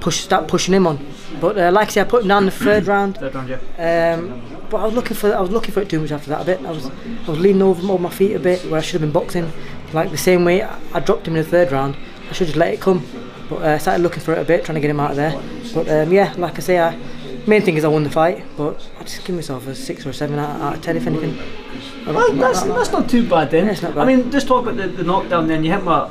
push, 0.00 0.20
start 0.20 0.48
pushing 0.48 0.74
him 0.74 0.86
on. 0.86 1.04
But 1.40 1.58
uh, 1.58 1.70
like 1.72 1.88
I 1.88 1.90
said, 1.90 2.06
I 2.06 2.10
put 2.10 2.22
him 2.22 2.28
down 2.28 2.42
in 2.44 2.46
the 2.46 2.50
third 2.52 2.86
round. 2.94 3.18
Third 3.18 3.34
round, 3.34 3.48
yeah. 3.48 4.14
Um, 4.18 4.42
but 4.70 4.78
I 4.78 4.84
was 4.84 4.94
looking 4.94 5.16
for 5.16 5.34
I 5.34 5.40
was 5.40 5.50
looking 5.50 5.72
for 5.72 5.80
it 5.80 5.88
too 5.88 5.98
much 6.00 6.12
after 6.12 6.28
that 6.30 6.42
a 6.42 6.44
bit. 6.44 6.60
I 6.64 6.70
was 6.70 6.86
I 6.86 7.30
was 7.30 7.38
leaning 7.40 7.62
over, 7.62 7.80
over 7.90 8.02
my 8.02 8.10
feet 8.10 8.34
a 8.34 8.38
bit 8.38 8.62
where 8.66 8.78
I 8.78 8.82
should 8.82 9.00
have 9.00 9.02
been 9.02 9.12
boxing. 9.12 9.50
Like 9.94 10.10
the 10.10 10.18
same 10.18 10.44
way 10.44 10.62
I, 10.62 11.00
dropped 11.00 11.26
him 11.26 11.36
in 11.36 11.42
the 11.42 11.48
third 11.48 11.72
round. 11.72 11.96
I 12.28 12.32
should 12.32 12.48
just 12.48 12.58
let 12.58 12.74
it 12.74 12.80
come. 12.80 13.02
But 13.48 13.62
uh, 13.62 13.68
I 13.68 13.78
started 13.78 14.02
looking 14.02 14.20
for 14.20 14.32
it 14.34 14.38
a 14.38 14.44
bit, 14.44 14.66
trying 14.66 14.74
to 14.74 14.80
get 14.82 14.90
him 14.90 15.00
out 15.00 15.12
of 15.12 15.16
there. 15.16 15.32
But 15.72 15.88
um, 15.88 16.12
yeah, 16.12 16.34
like 16.36 16.56
I 16.56 16.60
say, 16.60 16.78
I, 16.78 16.94
main 17.46 17.62
thing 17.62 17.78
is 17.78 17.84
I 17.86 17.88
won 17.88 18.04
the 18.04 18.10
fight. 18.10 18.44
But 18.58 18.86
I 19.00 19.04
just 19.04 19.24
give 19.24 19.34
myself 19.34 19.66
a 19.66 19.74
six 19.74 20.04
or 20.04 20.10
a 20.10 20.12
seven 20.12 20.38
out, 20.38 20.60
out 20.60 20.74
of 20.76 20.82
ten 20.82 20.98
if 20.98 21.06
anything. 21.06 21.38
Well, 22.06 22.34
that's, 22.34 22.60
that- 22.60 22.66
that- 22.68 22.74
that's 22.76 22.92
not 22.92 23.08
too 23.08 23.26
bad 23.26 23.50
then. 23.50 23.66
Yeah, 23.68 23.80
not 23.88 23.96
I 23.96 24.04
mean, 24.04 24.30
just 24.30 24.46
talk 24.48 24.64
about 24.64 24.76
the, 24.76 24.88
the 24.88 25.02
knockdown 25.02 25.46
then. 25.46 25.64
You 25.64 25.72
hit 25.72 25.82
my. 25.82 26.10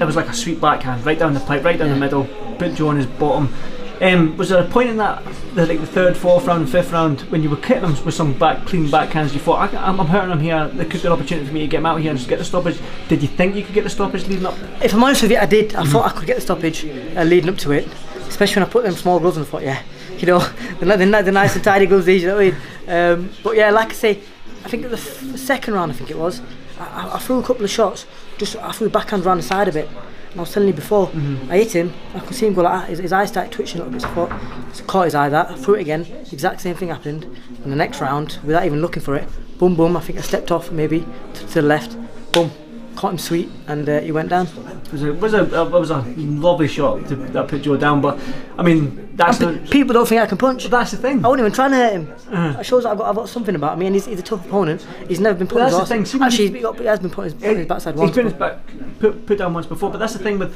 It 0.00 0.04
was 0.04 0.16
like 0.16 0.28
a 0.28 0.34
sweet 0.34 0.60
backhand, 0.60 1.04
right 1.04 1.18
down 1.18 1.34
the 1.34 1.40
pipe, 1.40 1.62
right 1.62 1.78
down 1.78 1.90
the 1.90 1.96
middle, 1.96 2.24
put 2.58 2.74
Joe 2.74 2.88
on 2.88 2.96
his 2.96 3.06
bottom. 3.06 3.52
Um, 4.00 4.34
was 4.38 4.48
there 4.48 4.62
a 4.64 4.66
point 4.66 4.88
in 4.88 4.96
that, 4.96 5.22
the, 5.54 5.66
like 5.66 5.78
the 5.78 5.86
third, 5.86 6.16
fourth 6.16 6.46
round, 6.46 6.70
fifth 6.70 6.90
round, 6.90 7.20
when 7.30 7.42
you 7.42 7.50
were 7.50 7.56
hitting 7.56 7.84
him 7.84 8.02
with 8.02 8.14
some 8.14 8.32
back 8.38 8.64
clean 8.64 8.86
backhands? 8.86 9.34
You 9.34 9.40
thought, 9.40 9.74
I, 9.74 9.76
I'm, 9.76 10.00
I'm 10.00 10.06
hurting 10.06 10.30
him 10.30 10.40
here. 10.40 10.68
There 10.68 10.86
could 10.86 11.02
be 11.02 11.06
an 11.06 11.12
opportunity 11.12 11.46
for 11.46 11.52
me 11.52 11.60
to 11.60 11.66
get 11.66 11.78
him 11.80 11.86
out 11.86 11.96
of 11.98 12.02
here 12.02 12.10
and 12.10 12.18
just 12.18 12.30
get 12.30 12.38
the 12.38 12.44
stoppage. 12.46 12.80
Did 13.08 13.20
you 13.20 13.28
think 13.28 13.54
you 13.56 13.62
could 13.62 13.74
get 13.74 13.84
the 13.84 13.90
stoppage 13.90 14.26
leading 14.26 14.46
up? 14.46 14.54
If 14.82 14.94
I'm 14.94 15.04
honest 15.04 15.20
with 15.20 15.32
you, 15.32 15.36
I 15.36 15.44
did. 15.44 15.74
I 15.74 15.84
thought 15.84 16.06
I 16.10 16.18
could 16.18 16.26
get 16.26 16.36
the 16.36 16.42
stoppage 16.42 16.86
uh, 16.86 17.22
leading 17.24 17.50
up 17.50 17.58
to 17.58 17.72
it, 17.72 17.86
especially 18.26 18.62
when 18.62 18.68
I 18.70 18.72
put 18.72 18.84
them 18.84 18.94
small 18.94 19.20
gloves 19.20 19.36
on. 19.36 19.42
I 19.42 19.46
thought, 19.46 19.62
yeah, 19.64 19.82
you 20.16 20.26
know, 20.26 20.38
the, 20.38 20.86
the, 20.86 20.96
the, 20.96 21.22
the 21.24 21.32
nice 21.32 21.54
and 21.54 21.62
tidy 21.62 21.84
gloves, 21.84 22.06
these, 22.06 22.22
you 22.22 22.28
know 22.28 22.36
what 22.36 22.54
I 22.88 23.16
mean? 23.16 23.20
Um, 23.20 23.30
but 23.44 23.54
yeah, 23.54 23.70
like 23.70 23.90
I 23.90 23.92
say, 23.92 24.20
I 24.64 24.68
think 24.70 24.84
the, 24.84 24.92
f- 24.92 25.20
the 25.20 25.36
second 25.36 25.74
round, 25.74 25.92
I 25.92 25.94
think 25.94 26.10
it 26.10 26.16
was, 26.16 26.40
I, 26.80 27.14
I- 27.14 27.18
threw 27.18 27.38
a 27.38 27.42
couple 27.42 27.64
of 27.64 27.70
shots. 27.70 28.06
Just 28.38 28.56
I 28.56 28.72
threw 28.72 28.88
backhand 28.88 29.24
round 29.24 29.40
the 29.40 29.44
side 29.44 29.68
of 29.68 29.76
it. 29.76 29.88
And 30.30 30.38
I 30.38 30.42
was 30.42 30.52
telling 30.52 30.68
you 30.68 30.74
before, 30.74 31.08
mm-hmm. 31.08 31.50
I 31.50 31.56
hit 31.56 31.74
him. 31.74 31.92
I 32.14 32.20
could 32.20 32.36
see 32.36 32.46
him 32.46 32.54
go 32.54 32.62
like 32.62 32.82
that. 32.82 32.88
His, 32.88 32.98
his 33.00 33.12
eyes 33.12 33.28
started 33.30 33.52
twitching 33.52 33.80
a 33.80 33.84
little 33.84 33.92
bit. 33.92 34.02
So 34.02 34.08
I 34.08 34.14
thought, 34.14 34.74
so 34.76 34.84
caught 34.84 35.04
his 35.06 35.14
eye. 35.14 35.28
That 35.28 35.50
I 35.50 35.56
threw 35.56 35.74
it 35.74 35.80
again. 35.80 36.06
Exact 36.32 36.60
same 36.60 36.76
thing 36.76 36.88
happened. 36.88 37.24
In 37.64 37.70
the 37.70 37.76
next 37.76 38.00
round, 38.00 38.38
without 38.44 38.64
even 38.64 38.80
looking 38.80 39.02
for 39.02 39.16
it, 39.16 39.28
boom, 39.58 39.74
boom. 39.74 39.96
I 39.96 40.00
think 40.00 40.18
I 40.18 40.22
stepped 40.22 40.50
off 40.50 40.70
maybe 40.70 41.04
to, 41.34 41.40
to 41.46 41.54
the 41.54 41.62
left. 41.62 41.96
Boom, 42.32 42.52
caught 42.96 43.12
him 43.12 43.18
sweet, 43.18 43.48
and 43.66 43.88
uh, 43.88 44.00
he 44.00 44.12
went 44.12 44.28
down. 44.28 44.46
It 44.46 44.92
was 44.92 45.02
a, 45.02 45.12
was 45.14 45.34
a, 45.34 45.42
it 45.44 45.70
was 45.70 45.90
a 45.90 46.02
lovely 46.16 46.68
shot 46.68 47.06
to, 47.08 47.16
that 47.16 47.48
put 47.48 47.62
Joe 47.62 47.76
down, 47.76 48.00
but 48.00 48.18
I 48.58 48.62
mean, 48.62 49.10
that's 49.14 49.38
pe- 49.38 49.58
people 49.68 49.94
don't 49.94 50.06
think 50.08 50.20
I 50.20 50.26
can 50.26 50.36
punch. 50.38 50.64
That's 50.66 50.90
the 50.90 50.96
thing. 50.96 51.24
I 51.24 51.28
wasn't 51.28 51.40
even 51.40 51.52
trying 51.52 51.70
to 51.70 51.76
hurt 51.76 51.92
him. 51.92 52.12
Uh-huh. 52.30 52.60
It 52.60 52.64
shows 52.64 52.82
that 52.82 52.90
I've 52.90 52.98
got, 52.98 53.08
I've 53.08 53.16
got 53.16 53.28
something 53.28 53.54
about 53.54 53.78
me, 53.78 53.86
and 53.86 53.94
he's, 53.94 54.06
he's 54.06 54.18
a 54.20 54.22
tough 54.22 54.44
opponent. 54.46 54.86
He's 55.08 55.20
never 55.20 55.38
been 55.38 55.46
put 55.46 55.58
that's 55.58 55.76
the 55.76 55.86
thing, 55.86 56.04
see 56.04 56.18
Actually, 56.20 56.48
he's, 56.52 56.62
got- 56.62 56.78
he 56.78 56.84
has 56.86 56.98
been 57.00 57.10
put 57.10 57.24
his, 57.24 57.34
on 57.34 57.56
his 57.56 57.66
backside 57.66 57.94
He's 57.94 58.00
once. 58.00 58.16
been 58.16 58.24
his 58.26 58.34
but- 58.34 58.66
back, 58.66 58.98
put, 58.98 59.26
put 59.26 59.38
down 59.38 59.54
once 59.54 59.66
before, 59.66 59.90
but 59.90 59.98
that's 59.98 60.12
the 60.14 60.18
thing 60.18 60.38
with 60.38 60.52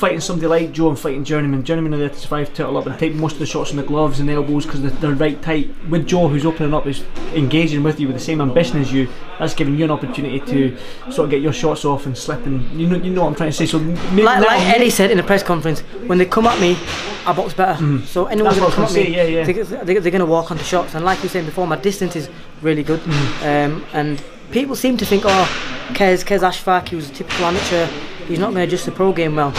fighting 0.00 0.20
somebody 0.20 0.46
like 0.46 0.72
Joe 0.72 0.88
and 0.88 0.98
fighting 0.98 1.24
Journeyman. 1.24 1.62
Journeyman 1.62 1.92
are 1.92 1.98
there 1.98 2.08
to 2.08 2.18
survive, 2.18 2.54
turtle 2.54 2.78
up, 2.78 2.86
and 2.86 2.98
take 2.98 3.14
most 3.14 3.34
of 3.34 3.38
the 3.38 3.46
shots 3.46 3.70
in 3.70 3.76
the 3.76 3.82
gloves 3.82 4.18
and 4.18 4.28
the 4.28 4.32
elbows 4.32 4.64
because 4.64 4.80
they're, 4.80 4.90
they're 4.92 5.12
right 5.12 5.40
tight. 5.42 5.70
With 5.90 6.06
Joe, 6.06 6.26
who's 6.26 6.46
opening 6.46 6.72
up, 6.72 6.86
is 6.86 7.04
engaging 7.34 7.82
with 7.82 8.00
you 8.00 8.06
with 8.06 8.16
the 8.16 8.22
same 8.22 8.40
ambition 8.40 8.80
as 8.80 8.90
you. 8.90 9.08
That's 9.38 9.52
giving 9.54 9.76
you 9.76 9.84
an 9.84 9.90
opportunity 9.90 10.40
to 10.40 10.76
sort 11.12 11.26
of 11.26 11.30
get 11.30 11.42
your 11.42 11.52
shots 11.52 11.84
off 11.84 12.06
and 12.06 12.16
slip. 12.16 12.46
And 12.46 12.68
you 12.80 12.86
know, 12.86 12.96
you 12.96 13.10
know 13.10 13.22
what 13.22 13.28
I'm 13.28 13.34
trying 13.34 13.50
to 13.50 13.56
say. 13.56 13.66
So 13.66 13.78
maybe 13.78 14.22
like, 14.22 14.44
like 14.44 14.62
Eddie 14.74 14.90
said 14.90 15.10
in 15.10 15.18
the 15.18 15.22
press 15.22 15.42
conference, 15.42 15.80
when 16.06 16.16
they 16.16 16.24
come 16.24 16.46
at 16.46 16.58
me, 16.58 16.78
I 17.26 17.34
box 17.34 17.52
better. 17.52 18.02
So 18.06 18.24
anyone's 18.26 18.56
Mm. 18.56 18.60
Going 18.60 18.70
to 18.70 18.76
come 18.76 18.84
at 18.84 18.92
me, 18.94 19.16
yeah, 19.16 19.24
yeah. 19.24 19.44
They, 19.44 19.94
they're 19.94 20.10
going 20.10 20.20
to 20.20 20.26
walk 20.26 20.50
onto 20.50 20.64
shots. 20.64 20.94
And 20.94 21.04
like 21.04 21.18
you 21.18 21.24
were 21.24 21.28
saying 21.28 21.44
before, 21.44 21.66
my 21.66 21.76
distance 21.76 22.16
is 22.16 22.30
really 22.62 22.82
good. 22.82 23.00
Mm. 23.00 23.66
Um, 23.66 23.84
and 23.92 24.22
people 24.50 24.76
seem 24.76 24.96
to 24.96 25.04
think, 25.04 25.24
oh, 25.26 25.92
Qais, 25.92 26.24
Qais 26.24 26.40
Ashfaq, 26.40 26.88
he 26.88 26.96
was 26.96 27.10
a 27.10 27.12
typical 27.12 27.44
amateur. 27.44 27.86
He's 28.26 28.38
not 28.38 28.52
going 28.52 28.56
to 28.56 28.62
adjust 28.62 28.86
the 28.86 28.92
pro 28.92 29.12
game 29.12 29.36
well. 29.36 29.52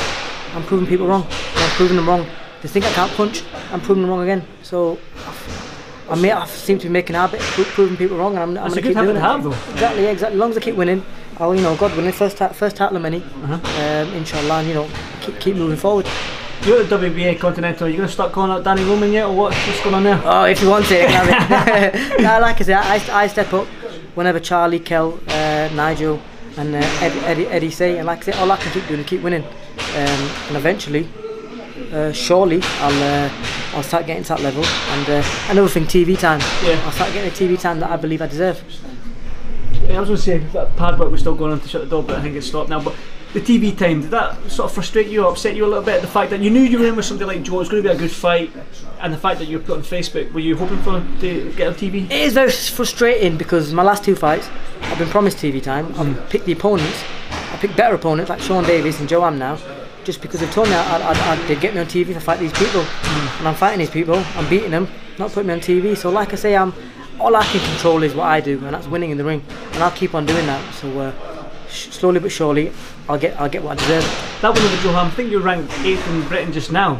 I'm 0.53 0.63
proving 0.63 0.87
people 0.87 1.07
wrong. 1.07 1.25
I'm 1.55 1.69
proving 1.71 1.95
them 1.95 2.07
wrong. 2.07 2.25
They 2.61 2.67
think 2.67 2.85
I 2.85 2.91
can't 2.93 3.11
punch. 3.13 3.43
I'm 3.71 3.81
proving 3.81 4.03
them 4.03 4.11
wrong 4.11 4.21
again. 4.21 4.45
So 4.63 4.99
I 6.09 6.15
may 6.15 6.31
I 6.31 6.45
seem 6.45 6.77
to 6.79 6.87
be 6.87 6.91
making 6.91 7.15
a 7.15 7.19
habit 7.19 7.39
of 7.39 7.65
proving 7.67 7.95
people 7.97 8.17
wrong, 8.17 8.33
and 8.37 8.43
I'm, 8.43 8.49
I'm 8.49 8.69
going 8.69 8.73
to 8.73 8.81
keep 8.81 8.97
doing 8.97 9.15
it. 9.15 9.19
have, 9.19 9.43
though. 9.43 9.51
Exactly, 9.73 10.03
yeah, 10.03 10.09
exactly. 10.11 10.35
As 10.35 10.39
long 10.39 10.51
as 10.51 10.57
I 10.57 10.59
keep 10.59 10.75
winning, 10.75 11.03
I'll, 11.37 11.55
you 11.55 11.61
know, 11.61 11.75
God 11.75 11.95
willing, 11.95 12.11
first 12.11 12.37
ta- 12.37 12.49
first 12.49 12.75
title 12.75 12.97
of 12.97 13.01
many, 13.03 13.17
Uh-huh. 13.23 13.53
um, 13.53 14.13
inshallah, 14.13 14.59
and 14.59 14.67
you 14.67 14.73
know, 14.73 14.89
keep, 15.21 15.39
keep 15.39 15.55
moving 15.55 15.77
forward. 15.77 16.05
You're 16.63 16.81
at 16.81 16.89
the 16.89 16.97
WBA 16.97 17.39
Continental. 17.39 17.87
Are 17.87 17.89
you 17.89 17.97
going 17.97 18.07
to 18.07 18.13
start 18.13 18.31
calling 18.33 18.51
out 18.51 18.63
Danny 18.63 18.83
Roman 18.83 19.11
yet, 19.11 19.25
or 19.25 19.35
what? 19.35 19.53
What's 19.55 19.81
going 19.81 19.95
on 19.95 20.03
there? 20.03 20.21
Oh, 20.23 20.43
if 20.43 20.61
you 20.61 20.69
want 20.69 20.85
it, 20.91 21.01
you 21.01 21.07
can 21.07 21.27
have 21.27 21.95
it. 21.95 22.21
nah, 22.21 22.37
like 22.37 22.59
I 22.61 22.63
say, 22.63 22.73
I, 22.73 23.23
I 23.23 23.27
step 23.27 23.51
up 23.53 23.65
whenever 24.13 24.39
Charlie, 24.39 24.79
Kel, 24.79 25.17
uh, 25.29 25.69
Nigel, 25.73 26.21
and 26.57 26.75
uh, 26.75 26.79
Eddie, 27.01 27.19
Eddie, 27.21 27.47
Eddie 27.47 27.71
say, 27.71 27.97
and 27.97 28.05
like 28.05 28.19
I 28.27 28.31
say, 28.31 28.39
all 28.39 28.51
I 28.51 28.57
can 28.57 28.71
keep 28.73 28.85
doing 28.87 28.99
is 28.99 29.05
keep 29.07 29.21
winning, 29.21 29.43
um, 29.77 30.31
and 30.47 30.57
eventually, 30.57 31.07
uh, 31.91 32.11
surely, 32.11 32.61
I'll 32.79 33.03
uh, 33.03 33.29
I'll 33.75 33.83
start 33.83 34.05
getting 34.05 34.23
to 34.23 34.29
that 34.29 34.41
level. 34.41 34.63
And 34.63 35.09
uh, 35.09 35.23
another 35.49 35.69
thing, 35.69 35.85
TV 35.85 36.19
time. 36.19 36.39
Yeah. 36.63 36.81
I'll 36.85 36.91
start 36.91 37.13
getting 37.13 37.29
the 37.29 37.55
TV 37.55 37.59
time 37.59 37.79
that 37.79 37.89
I 37.89 37.97
believe 37.97 38.21
I 38.21 38.27
deserve. 38.27 38.63
Yeah, 39.83 39.97
I 39.97 39.99
was 39.99 40.09
going 40.09 40.17
to 40.17 40.23
say 40.23 40.37
that 40.37 40.75
pad 40.77 40.99
work 40.99 41.11
was 41.11 41.21
still 41.21 41.35
going 41.35 41.51
on 41.51 41.59
to 41.59 41.67
shut 41.67 41.81
the 41.81 41.87
door, 41.87 42.03
but 42.03 42.17
I 42.17 42.21
think 42.21 42.35
it's 42.35 42.47
stopped 42.47 42.69
now. 42.69 42.81
But 42.81 42.95
the 43.33 43.39
TV 43.39 43.77
time, 43.77 44.01
did 44.01 44.11
that 44.11 44.51
sort 44.51 44.69
of 44.69 44.75
frustrate 44.75 45.07
you 45.07 45.23
or 45.23 45.31
upset 45.31 45.55
you 45.55 45.65
a 45.65 45.67
little 45.67 45.83
bit? 45.83 46.01
The 46.01 46.07
fact 46.07 46.31
that 46.31 46.41
you 46.41 46.49
knew 46.49 46.61
you 46.61 46.79
were 46.79 46.85
in 46.85 46.95
with 46.95 47.05
somebody 47.05 47.37
like 47.37 47.43
Joe, 47.43 47.55
it 47.55 47.59
was 47.59 47.69
going 47.69 47.83
to 47.83 47.89
be 47.89 47.95
a 47.95 47.97
good 47.97 48.11
fight, 48.11 48.51
and 48.99 49.13
the 49.13 49.17
fact 49.17 49.39
that 49.39 49.45
you 49.45 49.57
were 49.57 49.63
put 49.63 49.77
on 49.77 49.83
Facebook, 49.83 50.31
were 50.33 50.39
you 50.39 50.55
hoping 50.55 50.81
for 50.83 51.05
to 51.21 51.51
get 51.53 51.67
on 51.67 51.73
TV? 51.75 52.05
It 52.05 52.11
is 52.11 52.33
very 52.33 52.51
frustrating 52.51 53.37
because 53.37 53.73
my 53.73 53.83
last 53.83 54.03
two 54.03 54.15
fights, 54.15 54.49
I've 54.81 54.99
been 54.99 55.09
promised 55.09 55.37
TV 55.37 55.63
time. 55.63 55.93
I've 55.97 56.29
picked 56.29 56.45
the 56.45 56.51
opponents. 56.51 57.03
I 57.61 57.65
picked 57.65 57.77
better 57.77 57.93
opponents 57.93 58.27
like 58.27 58.39
Sean 58.39 58.63
Davies 58.63 58.99
and 59.01 59.07
Joe 59.07 59.21
Ham 59.21 59.37
now, 59.37 59.55
just 60.03 60.19
because 60.19 60.39
they've 60.39 60.51
told 60.51 60.67
me 60.67 60.73
I, 60.73 60.97
I, 60.97 61.11
I, 61.11 61.35
they'd 61.45 61.61
get 61.61 61.75
me 61.75 61.79
on 61.79 61.85
TV 61.85 62.09
if 62.09 62.17
I 62.17 62.19
fight 62.19 62.39
these 62.39 62.51
people. 62.53 62.81
And 62.81 63.47
I'm 63.47 63.53
fighting 63.53 63.77
these 63.77 63.91
people, 63.91 64.15
I'm 64.35 64.49
beating 64.49 64.71
them, 64.71 64.87
not 65.19 65.31
putting 65.31 65.49
me 65.49 65.53
on 65.53 65.59
TV. 65.59 65.95
So 65.95 66.09
like 66.09 66.33
I 66.33 66.37
say, 66.37 66.55
I'm 66.57 66.73
all 67.19 67.35
I 67.35 67.43
can 67.43 67.59
control 67.69 68.01
is 68.01 68.15
what 68.15 68.25
I 68.25 68.39
do, 68.41 68.57
and 68.65 68.73
that's 68.73 68.87
winning 68.87 69.11
in 69.11 69.19
the 69.19 69.23
ring. 69.23 69.43
And 69.73 69.83
I'll 69.83 69.91
keep 69.91 70.15
on 70.15 70.25
doing 70.25 70.47
that. 70.47 70.73
So 70.73 70.99
uh, 70.99 71.13
sh- 71.69 71.89
slowly 71.89 72.19
but 72.19 72.31
surely, 72.31 72.71
I'll 73.07 73.19
get 73.19 73.39
I'll 73.39 73.47
get 73.47 73.61
what 73.61 73.73
I 73.73 73.81
deserve. 73.81 74.39
That 74.41 74.55
one 74.55 74.63
over 74.63 74.81
Joe 74.81 74.93
Ham, 74.93 75.05
I 75.05 75.09
think 75.11 75.29
you're 75.29 75.41
ranked 75.41 75.71
eighth 75.81 76.07
in 76.07 76.27
Britain 76.29 76.51
just 76.51 76.71
now. 76.71 76.95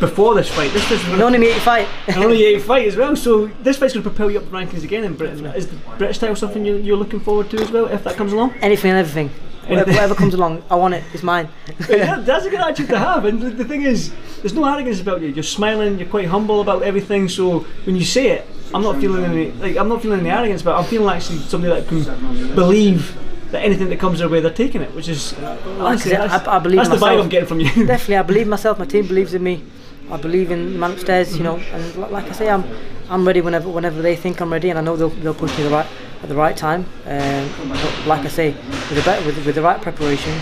Before 0.00 0.34
this 0.34 0.50
fight, 0.50 0.72
this 0.72 0.90
was 0.90 1.04
And 1.06 1.22
only 1.22 1.38
me 1.38 1.50
85. 1.50 1.88
and 2.08 2.24
only 2.24 2.42
eighth 2.46 2.64
fight 2.64 2.88
as 2.88 2.96
well. 2.96 3.14
So 3.14 3.46
this 3.62 3.76
fight's 3.76 3.94
going 3.94 4.02
to 4.02 4.10
propel 4.10 4.28
you 4.28 4.40
up 4.40 4.44
the 4.46 4.50
rankings 4.50 4.82
again 4.82 5.04
in 5.04 5.14
Britain. 5.14 5.46
Is 5.46 5.68
the 5.68 5.76
British 5.98 6.18
title 6.18 6.34
something 6.34 6.64
you, 6.66 6.78
you're 6.78 6.96
looking 6.96 7.20
forward 7.20 7.48
to 7.50 7.62
as 7.62 7.70
well 7.70 7.86
if 7.86 8.02
that 8.02 8.16
comes 8.16 8.32
along? 8.32 8.54
Anything 8.54 8.90
and 8.90 8.98
everything. 8.98 9.30
Whatever, 9.70 9.90
whatever 9.92 10.14
comes 10.14 10.34
along, 10.34 10.62
I 10.70 10.74
want 10.74 10.94
it. 10.94 11.04
It's 11.12 11.22
mine. 11.22 11.48
yeah, 11.88 12.16
that's 12.20 12.44
a 12.44 12.50
good 12.50 12.60
attitude 12.60 12.88
to 12.88 12.98
have. 12.98 13.24
And 13.24 13.40
the, 13.40 13.50
the 13.50 13.64
thing 13.64 13.82
is, 13.82 14.12
there's 14.40 14.54
no 14.54 14.64
arrogance 14.64 15.00
about 15.00 15.20
you. 15.20 15.28
You're 15.28 15.42
smiling. 15.42 15.98
You're 15.98 16.08
quite 16.08 16.26
humble 16.26 16.60
about 16.60 16.82
everything. 16.82 17.28
So 17.28 17.60
when 17.84 17.96
you 17.96 18.04
say 18.04 18.28
it, 18.28 18.46
I'm 18.74 18.82
not 18.82 19.00
feeling 19.00 19.24
any 19.24 19.52
like 19.52 19.76
I'm 19.76 19.88
not 19.88 20.02
feeling 20.02 20.20
any 20.20 20.30
arrogance, 20.30 20.62
but 20.62 20.76
I'm 20.76 20.84
feeling 20.84 21.14
actually 21.14 21.38
somebody 21.38 21.74
that 21.74 21.88
can 21.88 22.54
believe 22.54 23.16
that 23.50 23.62
anything 23.62 23.88
that 23.88 23.98
comes 23.98 24.20
their 24.20 24.28
way, 24.28 24.40
they're 24.40 24.52
taking 24.52 24.80
it. 24.80 24.94
Which 24.94 25.08
is 25.08 25.34
honestly, 25.38 26.16
I- 26.16 26.26
that's, 26.26 26.46
I 26.46 26.58
believe 26.58 26.78
that's 26.78 26.90
the 26.90 26.96
vibe. 26.96 27.20
I'm 27.20 27.28
getting 27.28 27.48
from 27.48 27.60
you. 27.60 27.66
Definitely, 27.86 28.16
I 28.16 28.22
believe 28.22 28.46
myself. 28.46 28.78
My 28.78 28.84
team 28.84 29.06
believes 29.06 29.34
in 29.34 29.42
me. 29.42 29.62
I 30.10 30.16
believe 30.16 30.50
in 30.50 30.72
the 30.72 30.78
man 30.78 30.92
upstairs, 30.92 31.36
you 31.36 31.44
mm-hmm. 31.44 31.72
know. 31.72 31.76
And 31.76 32.12
like 32.12 32.28
I 32.28 32.32
say, 32.32 32.48
I'm 32.50 32.64
I'm 33.08 33.26
ready 33.26 33.40
whenever 33.40 33.68
whenever 33.68 34.02
they 34.02 34.16
think 34.16 34.40
I'm 34.40 34.52
ready, 34.52 34.70
and 34.70 34.78
I 34.78 34.82
know 34.82 34.96
they'll, 34.96 35.08
they'll 35.08 35.34
push 35.34 35.56
me 35.58 35.64
the 35.64 35.70
right 35.70 35.86
at 36.22 36.28
the 36.28 36.34
right 36.34 36.56
time. 36.56 36.84
Um, 37.06 37.48
but 37.68 38.06
like 38.06 38.24
I 38.24 38.28
say, 38.28 38.52
with 38.52 38.94
the 38.96 39.02
bet- 39.02 39.24
with, 39.24 39.44
with 39.46 39.54
the 39.54 39.62
right 39.62 39.80
preparation, 39.80 40.32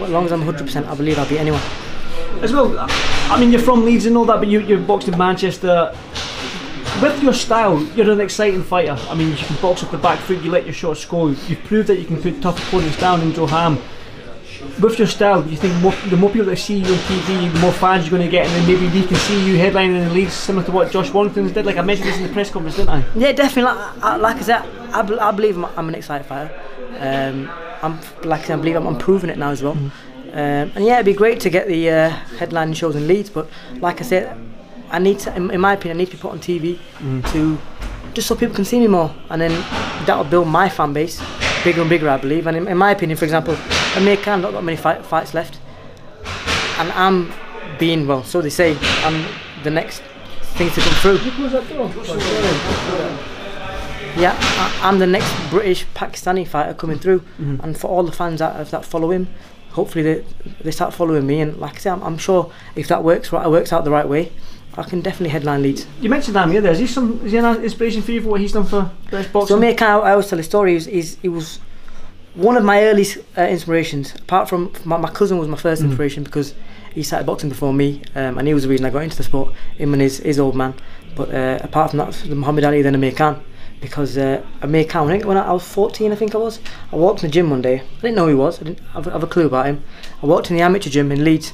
as 0.00 0.10
long 0.10 0.24
as 0.24 0.32
I'm 0.32 0.42
100%, 0.42 0.86
I 0.86 0.94
believe 0.94 1.18
I'll 1.18 1.28
beat 1.28 1.38
anyone. 1.38 1.60
as 2.42 2.52
well. 2.52 2.74
I 2.78 3.38
mean, 3.40 3.50
you're 3.50 3.60
from 3.60 3.84
Leeds 3.84 4.06
and 4.06 4.16
all 4.16 4.24
that, 4.26 4.38
but 4.38 4.48
you, 4.48 4.60
you're 4.60 4.78
boxed 4.80 5.08
in 5.08 5.18
Manchester. 5.18 5.92
With 7.02 7.22
your 7.22 7.32
style, 7.34 7.80
you're 7.94 8.10
an 8.10 8.20
exciting 8.20 8.62
fighter. 8.64 8.96
I 9.08 9.14
mean, 9.14 9.28
you 9.30 9.36
can 9.36 9.56
box 9.62 9.82
up 9.84 9.90
the 9.90 9.98
back 9.98 10.18
foot, 10.20 10.42
you 10.42 10.50
let 10.50 10.64
your 10.64 10.74
shots 10.74 11.04
go. 11.04 11.28
You've 11.28 11.62
proved 11.64 11.88
that 11.88 11.98
you 11.98 12.04
can 12.04 12.20
put 12.20 12.40
tough 12.42 12.58
opponents 12.68 12.98
down 12.98 13.20
in 13.22 13.32
Joe 13.32 13.46
Ham. 13.46 13.78
With 14.80 14.98
your 14.98 15.08
style, 15.08 15.42
do 15.42 15.50
you 15.50 15.56
think 15.56 15.74
more, 15.82 15.92
the 16.08 16.16
more 16.16 16.30
people 16.30 16.46
that 16.46 16.56
see 16.56 16.78
you 16.78 16.84
on 16.84 16.98
TV, 17.00 17.52
the 17.52 17.58
more 17.58 17.72
fans 17.72 18.04
you're 18.04 18.16
going 18.16 18.22
to 18.22 18.30
get, 18.30 18.46
and 18.46 18.54
then 18.54 18.66
maybe 18.66 19.00
we 19.00 19.06
can 19.06 19.16
see 19.16 19.44
you 19.46 19.58
headlining 19.58 19.96
in 20.00 20.08
the 20.08 20.14
leagues, 20.14 20.32
similar 20.32 20.64
to 20.66 20.72
what 20.72 20.90
Josh 20.92 21.10
Warrington's 21.10 21.52
did? 21.52 21.66
Like 21.66 21.76
I 21.76 21.82
mentioned 21.82 22.08
this 22.08 22.16
in 22.18 22.26
the 22.26 22.32
press 22.32 22.50
conference, 22.50 22.76
didn't 22.76 22.90
I? 22.90 23.04
Yeah, 23.16 23.32
definitely. 23.32 23.74
Like, 23.74 24.04
I, 24.04 24.16
like 24.16 24.36
I 24.36 24.40
said, 24.42 24.62
I, 24.92 25.28
I 25.28 25.30
believe 25.32 25.56
I'm, 25.56 25.64
I'm 25.76 25.88
an 25.88 25.94
excited 25.94 26.26
fighter. 26.26 26.52
Um, 26.98 27.50
I'm 27.82 27.98
like 28.22 28.42
I 28.42 28.44
said, 28.44 28.58
I 28.58 28.60
believe 28.60 28.76
I'm, 28.76 28.86
I'm 28.86 28.98
proving 28.98 29.30
it 29.30 29.38
now 29.38 29.50
as 29.50 29.62
well. 29.62 29.72
Um, 29.72 29.92
and 30.32 30.84
yeah, 30.84 30.94
it'd 30.94 31.06
be 31.06 31.14
great 31.14 31.40
to 31.40 31.50
get 31.50 31.66
the 31.66 31.90
uh, 31.90 32.10
headline 32.38 32.72
shows 32.74 32.94
in 32.94 33.08
Leeds, 33.08 33.30
but 33.30 33.48
like 33.80 34.00
I 34.00 34.04
said, 34.04 34.38
I 34.90 34.98
need 34.98 35.18
to, 35.20 35.34
in, 35.34 35.50
in 35.50 35.60
my 35.60 35.72
opinion, 35.74 35.96
I 35.96 35.98
need 35.98 36.10
to 36.10 36.16
be 36.16 36.22
put 36.22 36.32
on 36.32 36.38
TV 36.38 36.78
to 37.32 37.58
just 38.14 38.28
so 38.28 38.34
people 38.34 38.54
can 38.54 38.64
see 38.64 38.78
me 38.78 38.86
more, 38.86 39.14
and 39.30 39.40
then 39.40 39.50
that'll 40.06 40.24
build 40.24 40.48
my 40.48 40.68
fan 40.68 40.92
base 40.92 41.20
bigger 41.64 41.80
and 41.80 41.90
bigger, 41.90 42.08
I 42.08 42.16
believe. 42.16 42.46
And 42.46 42.56
in, 42.56 42.68
in 42.68 42.76
my 42.76 42.90
opinion, 42.90 43.16
for 43.16 43.24
example, 43.24 43.56
Amir 43.96 44.16
Khan 44.16 44.40
not 44.42 44.52
got 44.52 44.64
many 44.64 44.76
fight, 44.76 45.04
fights 45.04 45.34
left, 45.34 45.58
and 46.78 46.90
I'm 46.92 47.32
being 47.78 48.06
well, 48.06 48.24
so 48.24 48.40
they 48.40 48.50
say, 48.50 48.76
I'm 49.04 49.24
the 49.62 49.70
next 49.70 50.02
thing 50.56 50.70
to 50.70 50.80
come 50.80 50.94
through. 50.94 51.18
Yeah, 54.16 54.36
I, 54.40 54.80
I'm 54.82 54.98
the 54.98 55.06
next 55.06 55.32
British 55.50 55.86
Pakistani 55.94 56.46
fighter 56.46 56.74
coming 56.74 56.98
through, 56.98 57.20
mm-hmm. 57.20 57.60
and 57.62 57.78
for 57.78 57.88
all 57.88 58.02
the 58.02 58.12
fans 58.12 58.40
that 58.40 58.70
that 58.70 58.84
follow 58.84 59.10
him, 59.10 59.28
hopefully 59.70 60.02
they 60.02 60.24
they 60.62 60.70
start 60.72 60.92
following 60.92 61.26
me. 61.26 61.40
And 61.40 61.56
like 61.58 61.76
I 61.76 61.78
say, 61.78 61.90
I'm, 61.90 62.02
I'm 62.02 62.18
sure 62.18 62.50
if 62.74 62.88
that 62.88 63.04
works 63.04 63.30
right, 63.32 63.48
works 63.48 63.72
out 63.72 63.84
the 63.84 63.90
right 63.92 64.08
way, 64.08 64.32
I 64.76 64.82
can 64.84 65.00
definitely 65.00 65.30
headline 65.30 65.62
Leeds. 65.62 65.86
You 66.00 66.08
mentioned 66.08 66.36
Amir 66.36 66.60
there. 66.60 66.72
Is 66.72 66.78
he 66.78 66.86
some? 66.86 67.24
Is 67.24 67.32
he 67.32 67.38
an 67.38 67.62
inspiration 67.64 68.02
for 68.02 68.12
you 68.12 68.20
for 68.20 68.28
what 68.28 68.40
he's 68.40 68.52
done 68.52 68.64
for 68.64 68.90
British 69.10 69.32
boxing? 69.32 69.48
So 69.48 69.56
Amir 69.56 69.74
Khan, 69.74 70.02
I 70.02 70.10
always 70.12 70.28
tell 70.28 70.36
the 70.36 70.44
story. 70.44 70.76
Is 70.76 70.86
is 70.86 71.16
he 71.20 71.28
was 71.28 71.58
one 72.34 72.56
of 72.56 72.64
my 72.64 72.84
early 72.84 73.04
uh, 73.36 73.42
inspirations. 73.42 74.14
Apart 74.14 74.48
from 74.48 74.72
my, 74.84 74.96
my 74.96 75.10
cousin 75.10 75.38
was 75.38 75.48
my 75.48 75.56
first 75.56 75.82
inspiration 75.82 76.22
because 76.22 76.54
he 76.94 77.02
started 77.02 77.26
boxing 77.26 77.48
before 77.48 77.72
me, 77.74 78.02
um, 78.14 78.38
and 78.38 78.46
he 78.46 78.54
was 78.54 78.62
the 78.62 78.68
reason 78.68 78.86
I 78.86 78.90
got 78.90 79.02
into 79.02 79.16
the 79.16 79.24
sport. 79.24 79.52
Him 79.76 79.92
and 79.92 80.02
his, 80.02 80.18
his 80.18 80.38
old 80.38 80.54
man. 80.54 80.74
But 81.16 81.34
uh, 81.34 81.58
apart 81.62 81.90
from 81.90 81.98
that, 81.98 82.12
the 82.12 82.34
Muhammad 82.36 82.64
Ali, 82.64 82.82
then 82.82 82.94
Amir 82.94 83.12
Khan. 83.12 83.42
Because 83.80 84.18
uh, 84.18 84.44
Amir 84.62 84.84
Khan, 84.84 85.06
when 85.06 85.22
I, 85.22 85.26
when 85.26 85.36
I 85.36 85.52
was 85.52 85.66
14, 85.66 86.10
I 86.12 86.14
think 86.14 86.34
I 86.34 86.38
was, 86.38 86.60
I 86.92 86.96
walked 86.96 87.22
in 87.22 87.28
the 87.28 87.32
gym 87.32 87.50
one 87.50 87.62
day. 87.62 87.80
I 87.80 88.00
didn't 88.00 88.16
know 88.16 88.24
who 88.24 88.30
he 88.30 88.34
was. 88.34 88.60
I 88.60 88.64
didn't 88.64 88.80
have, 88.92 89.04
have 89.06 89.22
a 89.22 89.26
clue 89.26 89.46
about 89.46 89.66
him. 89.66 89.84
I 90.22 90.26
walked 90.26 90.50
in 90.50 90.56
the 90.56 90.62
amateur 90.62 90.90
gym 90.90 91.12
in 91.12 91.24
Leeds, 91.24 91.52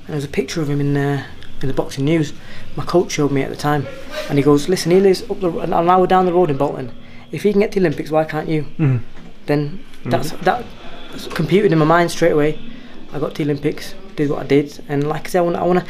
and 0.00 0.08
there 0.08 0.16
was 0.16 0.24
a 0.24 0.28
picture 0.28 0.60
of 0.60 0.68
him 0.68 0.80
in 0.80 0.96
uh, 0.96 1.26
in 1.62 1.68
the 1.68 1.74
boxing 1.74 2.04
news. 2.04 2.32
My 2.76 2.84
coach 2.84 3.12
showed 3.12 3.32
me 3.32 3.42
at 3.42 3.50
the 3.50 3.56
time, 3.56 3.86
and 4.28 4.38
he 4.38 4.44
goes, 4.44 4.68
"Listen, 4.68 4.92
he 4.92 5.00
lives 5.00 5.22
up 5.30 5.40
the, 5.40 5.50
an 5.58 5.72
hour 5.72 6.06
down 6.06 6.26
the 6.26 6.32
road 6.32 6.50
in 6.50 6.56
Bolton. 6.56 6.92
If 7.30 7.42
he 7.42 7.52
can 7.52 7.60
get 7.60 7.72
to 7.72 7.80
the 7.80 7.86
Olympics, 7.86 8.10
why 8.10 8.24
can't 8.24 8.48
you?" 8.48 8.62
Mm-hmm. 8.62 8.98
Then 9.46 9.84
that's 10.04 10.32
mm-hmm. 10.32 10.44
that 10.44 10.64
computed 11.34 11.72
in 11.72 11.78
my 11.78 11.84
mind 11.84 12.10
straight 12.10 12.32
away. 12.32 12.58
I 13.12 13.18
got 13.18 13.34
to 13.34 13.44
the 13.44 13.50
Olympics, 13.50 13.94
did 14.16 14.30
what 14.30 14.40
I 14.40 14.46
did, 14.46 14.82
and 14.88 15.06
like 15.06 15.26
I 15.26 15.30
said, 15.30 15.38
I 15.40 15.42
want, 15.42 15.56
I 15.56 15.62
want 15.64 15.80
to, 15.80 15.86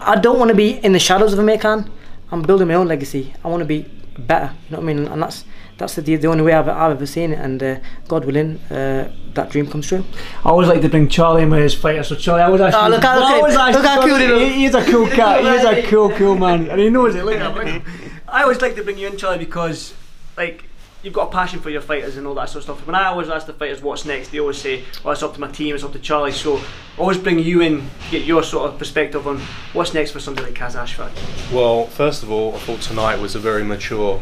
I 0.00 0.16
don't 0.16 0.38
want 0.38 0.50
to 0.50 0.54
be 0.54 0.78
in 0.84 0.92
the 0.92 0.98
shadows 0.98 1.32
of 1.32 1.38
Amir 1.38 1.58
Khan. 1.58 1.90
I'm 2.30 2.42
building 2.42 2.68
my 2.68 2.74
own 2.74 2.88
legacy. 2.88 3.34
I 3.44 3.48
want 3.48 3.60
to 3.60 3.66
be 3.66 3.86
better. 4.18 4.52
You 4.68 4.76
know 4.76 4.82
what 4.82 4.90
I 4.90 4.94
mean? 4.94 5.08
And 5.08 5.22
that's 5.22 5.44
that's 5.78 5.94
the 5.94 6.02
the 6.16 6.26
only 6.28 6.42
way 6.42 6.52
I've, 6.52 6.68
I've 6.68 6.92
ever 6.92 7.06
seen 7.06 7.32
it. 7.32 7.38
And 7.38 7.62
uh, 7.62 7.76
God 8.08 8.24
willing, 8.24 8.58
uh, 8.70 9.12
that 9.34 9.50
dream 9.50 9.66
comes 9.66 9.86
true. 9.88 10.04
I 10.44 10.48
always 10.50 10.68
like 10.68 10.80
to 10.82 10.88
bring 10.88 11.08
Charlie 11.08 11.42
in 11.42 11.50
with 11.50 11.60
his 11.62 11.74
fighter. 11.74 12.02
So 12.02 12.14
Charlie, 12.16 12.42
I 12.42 12.46
always 12.46 12.60
ask. 12.62 12.76
Oh, 12.76 12.88
look 12.88 13.02
how- 13.02 13.12
I 13.12 13.18
look 13.18 13.28
at 13.30 13.36
always 13.36 13.56
ask 13.56 13.74
Look 13.76 13.86
how 13.86 14.06
cool 14.06 14.16
he 14.16 14.26
looks. 14.26 14.40
he- 14.54 14.60
He's 14.62 14.74
a 14.74 14.84
cool 14.84 15.06
cat. 15.18 15.40
He's 15.44 15.64
a 15.64 15.88
cool, 15.90 16.10
cool 16.10 16.36
man, 16.36 16.68
and 16.70 16.80
he 16.80 16.88
knows 16.90 17.14
it. 17.14 17.24
Look 17.24 17.36
at 17.36 17.42
him. 17.50 17.54
Look 17.54 17.66
at 17.66 17.82
him. 17.82 18.20
I 18.28 18.42
always 18.42 18.60
like 18.60 18.74
to 18.76 18.82
bring 18.82 18.98
you 18.98 19.06
in, 19.08 19.16
Charlie, 19.16 19.38
because 19.38 19.94
like. 20.36 20.64
You've 21.02 21.12
got 21.14 21.28
a 21.28 21.30
passion 21.30 21.60
for 21.60 21.70
your 21.70 21.82
fighters 21.82 22.16
and 22.16 22.26
all 22.26 22.34
that 22.34 22.48
sort 22.48 22.56
of 22.68 22.74
stuff. 22.78 22.86
When 22.86 22.96
I 22.96 23.04
always 23.04 23.28
ask 23.28 23.46
the 23.46 23.52
fighters 23.52 23.80
what's 23.80 24.04
next, 24.04 24.30
they 24.32 24.40
always 24.40 24.56
say, 24.60 24.82
"Well, 25.04 25.12
it's 25.12 25.22
up 25.22 25.34
to 25.34 25.40
my 25.40 25.46
team, 25.48 25.72
it's 25.76 25.84
up 25.84 25.92
to 25.92 26.00
Charlie." 26.00 26.32
So, 26.32 26.56
I 26.56 26.62
always 26.98 27.16
bring 27.18 27.38
you 27.38 27.60
in, 27.60 27.88
get 28.10 28.24
your 28.24 28.42
sort 28.42 28.68
of 28.72 28.76
perspective 28.78 29.24
on 29.28 29.38
what's 29.72 29.94
next 29.94 30.10
for 30.10 30.18
somebody 30.18 30.48
like 30.50 30.58
Qais 30.58 30.72
Ashfaq. 30.74 31.12
Well, 31.52 31.86
first 31.86 32.24
of 32.24 32.32
all, 32.32 32.56
I 32.56 32.58
thought 32.58 32.80
tonight 32.80 33.20
was 33.20 33.36
a 33.36 33.38
very 33.38 33.62
mature 33.62 34.20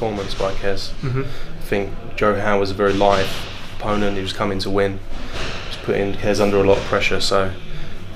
performance 0.00 0.34
by 0.34 0.50
Qais. 0.54 0.92
I 1.04 1.60
think 1.60 1.92
Joe 2.16 2.34
Ham 2.34 2.58
was 2.58 2.70
a 2.70 2.74
very 2.74 2.94
live 2.94 3.28
opponent. 3.76 4.16
He 4.16 4.22
was 4.22 4.32
coming 4.32 4.58
to 4.60 4.70
win. 4.70 4.92
He 4.98 5.68
was 5.68 5.76
putting 5.82 6.14
Qais 6.14 6.40
under 6.40 6.56
a 6.56 6.62
lot 6.62 6.78
of 6.78 6.84
pressure. 6.84 7.20
So, 7.20 7.52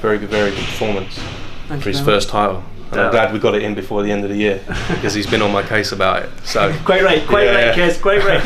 very 0.01 0.18
good, 0.18 0.31
very 0.31 0.51
good 0.51 0.64
performance 0.64 1.18
Thank 1.68 1.83
for 1.83 1.90
his 1.90 2.01
first 2.01 2.31
title. 2.31 2.64
And 2.90 3.01
I'm 3.01 3.11
glad 3.11 3.35
we 3.35 3.38
got 3.38 3.55
it 3.55 3.62
in 3.62 3.75
before 3.75 4.03
the 4.03 4.11
end 4.11 4.25
of 4.25 4.31
the 4.31 4.37
year 4.37 4.62
because 4.88 5.12
he's 5.12 5.27
been 5.27 5.42
on 5.42 5.53
my 5.53 5.62
case 5.62 5.92
about 5.92 6.23
it. 6.23 6.31
So 6.44 6.75
Quite 6.87 7.03
right, 7.03 7.27
quite 7.27 7.44
Yeah. 7.44 7.68
right, 7.68 7.77
Qais, 7.77 8.01
quite 8.01 8.25
right. 8.25 8.42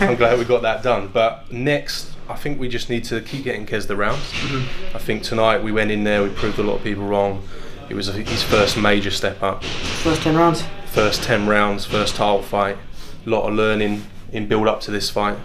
I'm 0.00 0.16
glad 0.16 0.38
we 0.38 0.46
got 0.46 0.62
that 0.62 0.82
done. 0.82 1.08
But 1.12 1.52
next, 1.52 2.10
I 2.26 2.36
think 2.36 2.58
we 2.58 2.68
just 2.70 2.88
need 2.88 3.04
to 3.04 3.20
keep 3.20 3.44
getting 3.44 3.66
Qais 3.66 3.86
the 3.86 3.96
rounds. 3.96 4.22
Mm-hmm. 4.32 4.96
I 4.96 4.98
think 4.98 5.24
tonight 5.24 5.62
we 5.62 5.72
went 5.72 5.90
in 5.90 6.04
there, 6.04 6.22
we 6.22 6.30
proved 6.30 6.58
a 6.58 6.62
lot 6.62 6.76
of 6.76 6.82
people 6.82 7.04
wrong. 7.04 7.46
It 7.90 7.94
was 7.94 8.06
his 8.06 8.42
first 8.42 8.76
major 8.78 9.10
step 9.10 9.42
up 9.42 9.64
First 10.04 10.22
ten 10.22 10.36
rounds. 10.36 10.62
First 10.98 11.22
10 11.22 11.46
rounds, 11.46 11.84
first 11.84 12.16
title 12.16 12.42
fight, 12.42 12.76
a 13.24 13.30
lot 13.30 13.48
of 13.48 13.54
learning 13.54 14.02
in 14.32 14.48
build 14.48 14.66
up 14.66 14.80
to 14.80 14.90
this 14.90 15.08
fight. 15.08 15.38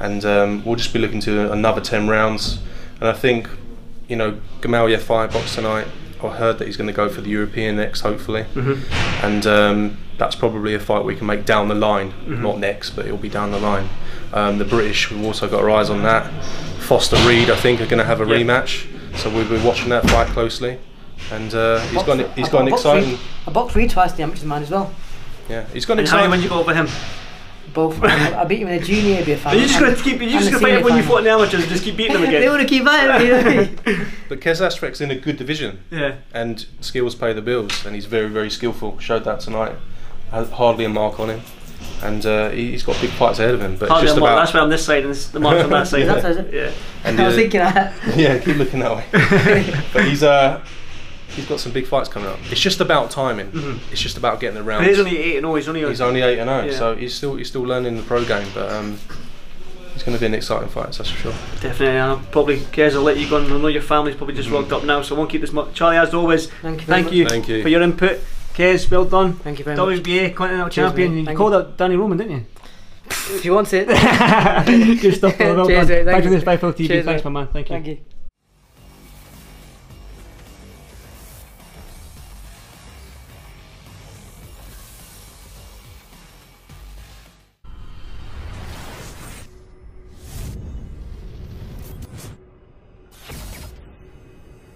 And 0.00 0.24
um, 0.24 0.64
we'll 0.64 0.76
just 0.76 0.94
be 0.94 0.98
looking 0.98 1.20
to 1.20 1.52
another 1.52 1.82
10 1.82 2.08
rounds. 2.08 2.60
And 2.98 3.06
I 3.06 3.12
think, 3.12 3.46
you 4.08 4.16
know, 4.16 4.40
Gamal 4.62 4.98
fight 4.98 5.32
box 5.34 5.54
tonight. 5.54 5.86
I 6.24 6.28
heard 6.28 6.56
that 6.58 6.64
he's 6.66 6.78
going 6.78 6.86
to 6.86 6.94
go 6.94 7.10
for 7.10 7.20
the 7.20 7.28
European 7.28 7.76
next, 7.76 8.00
hopefully. 8.00 8.46
And 9.22 9.46
um, 9.46 9.98
that's 10.16 10.34
probably 10.34 10.72
a 10.72 10.80
fight 10.80 11.04
we 11.04 11.14
can 11.14 11.26
make 11.26 11.44
down 11.44 11.68
the 11.68 11.74
line. 11.74 12.14
Not 12.40 12.58
next, 12.58 12.92
but 12.96 13.04
it'll 13.04 13.18
be 13.18 13.28
down 13.28 13.50
the 13.50 13.60
line. 13.60 13.90
Um, 14.32 14.56
the 14.56 14.64
British, 14.64 15.10
we've 15.10 15.26
also 15.26 15.46
got 15.46 15.60
our 15.62 15.68
eyes 15.68 15.90
on 15.90 16.04
that. 16.04 16.32
Foster 16.80 17.16
Reed, 17.28 17.50
I 17.50 17.56
think, 17.56 17.82
are 17.82 17.86
going 17.86 17.98
to 17.98 18.04
have 18.06 18.22
a 18.22 18.24
rematch. 18.24 18.86
So 19.18 19.28
we'll 19.28 19.46
be 19.46 19.62
watching 19.62 19.90
that 19.90 20.08
fight 20.08 20.28
closely. 20.28 20.78
And 21.32 21.52
uh, 21.54 21.80
he's 21.88 22.02
got 22.02 22.20
an, 22.20 22.30
he's 22.32 22.48
I 22.48 22.52
got 22.52 22.62
an 22.62 22.68
exciting. 22.68 23.10
Reed- 23.10 23.18
I 23.46 23.50
boxed 23.50 23.74
Reed 23.76 23.90
twice 23.90 24.12
the 24.12 24.22
amateur 24.22 24.46
man 24.46 24.62
as 24.62 24.70
well. 24.70 24.92
Yeah, 25.48 25.64
he's 25.72 25.84
got 25.86 25.94
an 25.94 26.00
and 26.00 26.08
how 26.08 26.16
exciting. 26.18 26.30
when 26.30 26.42
you 26.42 26.48
go 26.48 26.60
over 26.60 26.74
him? 26.74 26.88
Both. 27.74 28.02
I, 28.02 28.40
I 28.40 28.44
beat 28.44 28.60
him 28.60 28.68
in 28.68 28.80
a 28.80 28.84
junior 28.84 29.22
ABF 29.22 29.34
Are 29.34 29.38
final. 29.38 29.60
you 29.60 29.66
just 29.66 29.80
going 29.80 29.94
to 29.94 30.02
keep? 30.02 30.20
You're 30.20 30.30
just 30.30 30.50
going 30.50 30.54
to 30.54 30.58
fight 30.60 30.78
him 30.78 30.82
when 30.84 30.96
you 30.96 31.02
fought 31.02 31.18
in 31.18 31.24
the 31.24 31.30
amateurs 31.30 31.62
and 31.62 31.68
just 31.70 31.84
keep 31.84 31.96
beating 31.96 32.14
him 32.16 32.20
They 32.30 32.36
again? 32.38 32.48
want 32.50 32.62
to 32.62 32.68
keep 32.68 32.84
fighting. 32.84 33.26
You 33.26 33.32
know 33.32 33.38
what 33.38 33.46
I 33.46 33.56
mean? 33.92 34.06
But 34.28 34.40
Qais 34.40 34.60
Ashfaq's 34.66 35.00
in 35.00 35.10
a 35.10 35.16
good 35.16 35.36
division. 35.36 35.80
Yeah. 35.90 36.16
and 36.32 36.64
skills 36.80 37.14
pay 37.14 37.32
the 37.32 37.42
bills, 37.42 37.84
and 37.84 37.94
he's 37.94 38.06
very, 38.06 38.28
very 38.28 38.50
skillful. 38.50 38.98
Showed 38.98 39.24
that 39.24 39.40
tonight. 39.40 39.74
Had 40.30 40.48
Hardly 40.48 40.84
a 40.84 40.88
mark 40.88 41.20
on 41.20 41.30
him, 41.30 41.40
and 42.02 42.24
uh, 42.24 42.50
he- 42.50 42.70
he's 42.72 42.82
got 42.82 43.00
big 43.00 43.10
fights 43.10 43.38
ahead 43.40 43.54
of 43.54 43.60
him. 43.60 43.76
But 43.76 43.88
Hardly 43.90 44.06
just 44.06 44.16
a 44.16 44.20
mark. 44.20 44.32
about 44.32 44.40
That's 44.42 44.54
where 44.54 44.62
I'm 44.62 44.70
this 44.70 44.84
side 44.86 45.04
and 45.04 45.14
the 45.14 45.40
mark's 45.40 45.62
on 45.64 45.70
that 45.70 45.86
side. 45.88 46.06
That's 46.06 46.22
how 46.38 46.44
yeah. 46.50 46.72
and, 47.04 47.20
I 47.20 47.26
was 47.26 47.34
uh, 47.34 47.36
thinking 47.36 47.60
that. 47.60 47.94
yeah, 48.16 48.38
keep 48.38 48.56
looking 48.56 48.80
that 48.80 48.96
way. 48.96 49.80
but 49.92 50.04
he's 50.04 50.22
uh, 50.22 50.64
he's 51.30 51.46
got 51.46 51.60
some 51.60 51.72
big 51.72 51.86
fights 51.86 52.08
coming 52.08 52.28
up. 52.28 52.38
It's 52.50 52.60
just 52.60 52.80
about 52.80 53.10
timing. 53.10 53.50
It's 53.90 54.00
just 54.00 54.16
about 54.16 54.40
getting 54.40 54.54
the 54.56 54.62
rounds. 54.62 54.86
he's 54.86 54.98
only 54.98 55.16
eight 55.18 55.36
and 55.38 55.46
oh, 55.46 55.54
he's 55.54 55.68
only. 55.68 55.84
He's 55.86 56.00
only 56.00 56.22
eight 56.22 56.38
and 56.38 56.48
zero, 56.48 56.64
Yeah. 56.64 56.78
so 56.78 56.96
he's 56.96 57.14
still 57.14 57.36
he's 57.36 57.48
still 57.48 57.62
learning 57.62 57.96
the 57.96 58.02
pro 58.02 58.24
game. 58.24 58.48
But 58.54 58.72
um, 58.72 58.98
it's 59.94 60.02
going 60.04 60.14
to 60.16 60.20
be 60.20 60.26
an 60.26 60.34
exciting 60.34 60.68
fight, 60.68 60.92
that's 60.92 61.08
for 61.10 61.16
sure. 61.18 61.32
Definitely. 61.60 61.98
I'll 61.98 62.18
probably, 62.30 62.58
Qais, 62.58 62.92
I'll 62.94 63.00
let 63.02 63.16
you 63.16 63.28
go. 63.30 63.36
on. 63.38 63.50
I 63.50 63.56
know 63.58 63.68
your 63.68 63.80
family's 63.82 64.14
probably 64.14 64.34
just 64.34 64.50
rocked 64.50 64.70
up 64.72 64.84
now, 64.84 65.00
so 65.02 65.14
I 65.14 65.18
won't 65.18 65.30
keep 65.30 65.40
this 65.40 65.52
much. 65.52 65.72
Charlie, 65.74 65.96
as 65.96 66.12
always, 66.12 66.48
Thank 66.62 66.80
you 66.82 66.86
thank 66.86 67.12
you, 67.12 67.26
Thank 67.28 67.48
you. 67.48 67.62
for 67.62 67.68
your 67.70 67.80
input. 67.82 68.20
Qais, 68.54 68.90
well 68.90 69.04
done. 69.06 69.32
Thank 69.34 69.58
you 69.58 69.64
very 69.64 69.76
much. 69.76 69.98
WBA 70.00 70.34
Continental 70.34 70.68
Cheers, 70.68 70.88
Champion. 70.88 71.10
mate. 71.14 71.18
You 71.20 71.24
Thank 71.26 71.38
called 71.38 71.52
you. 71.52 71.58
out 71.58 71.76
Danny 71.78 71.96
Roman, 71.96 72.18
didn't 72.18 72.32
you? 72.32 72.46
if 73.08 73.42
he 73.42 73.50
wants 73.50 73.72
it. 73.72 73.86
Good 75.00 75.14
stuff, 75.14 75.34
Phil. 75.36 75.54
Well 75.56 75.66
Cheers, 75.68 75.88
done. 75.88 75.96
mate. 75.96 76.04
Thank 76.04 76.06
Back 76.06 76.22
to 76.24 76.28
you. 76.30 76.34
this 76.40 76.44
IFL 76.44 76.72
TV. 76.74 76.86
Cheers, 76.88 77.04
Thanks, 77.06 77.24
mate. 77.24 77.30
my 77.30 77.40
man. 77.40 77.52
Thank 77.52 77.68
you. 77.70 77.74
Thank 77.76 77.86
you. 77.86 78.15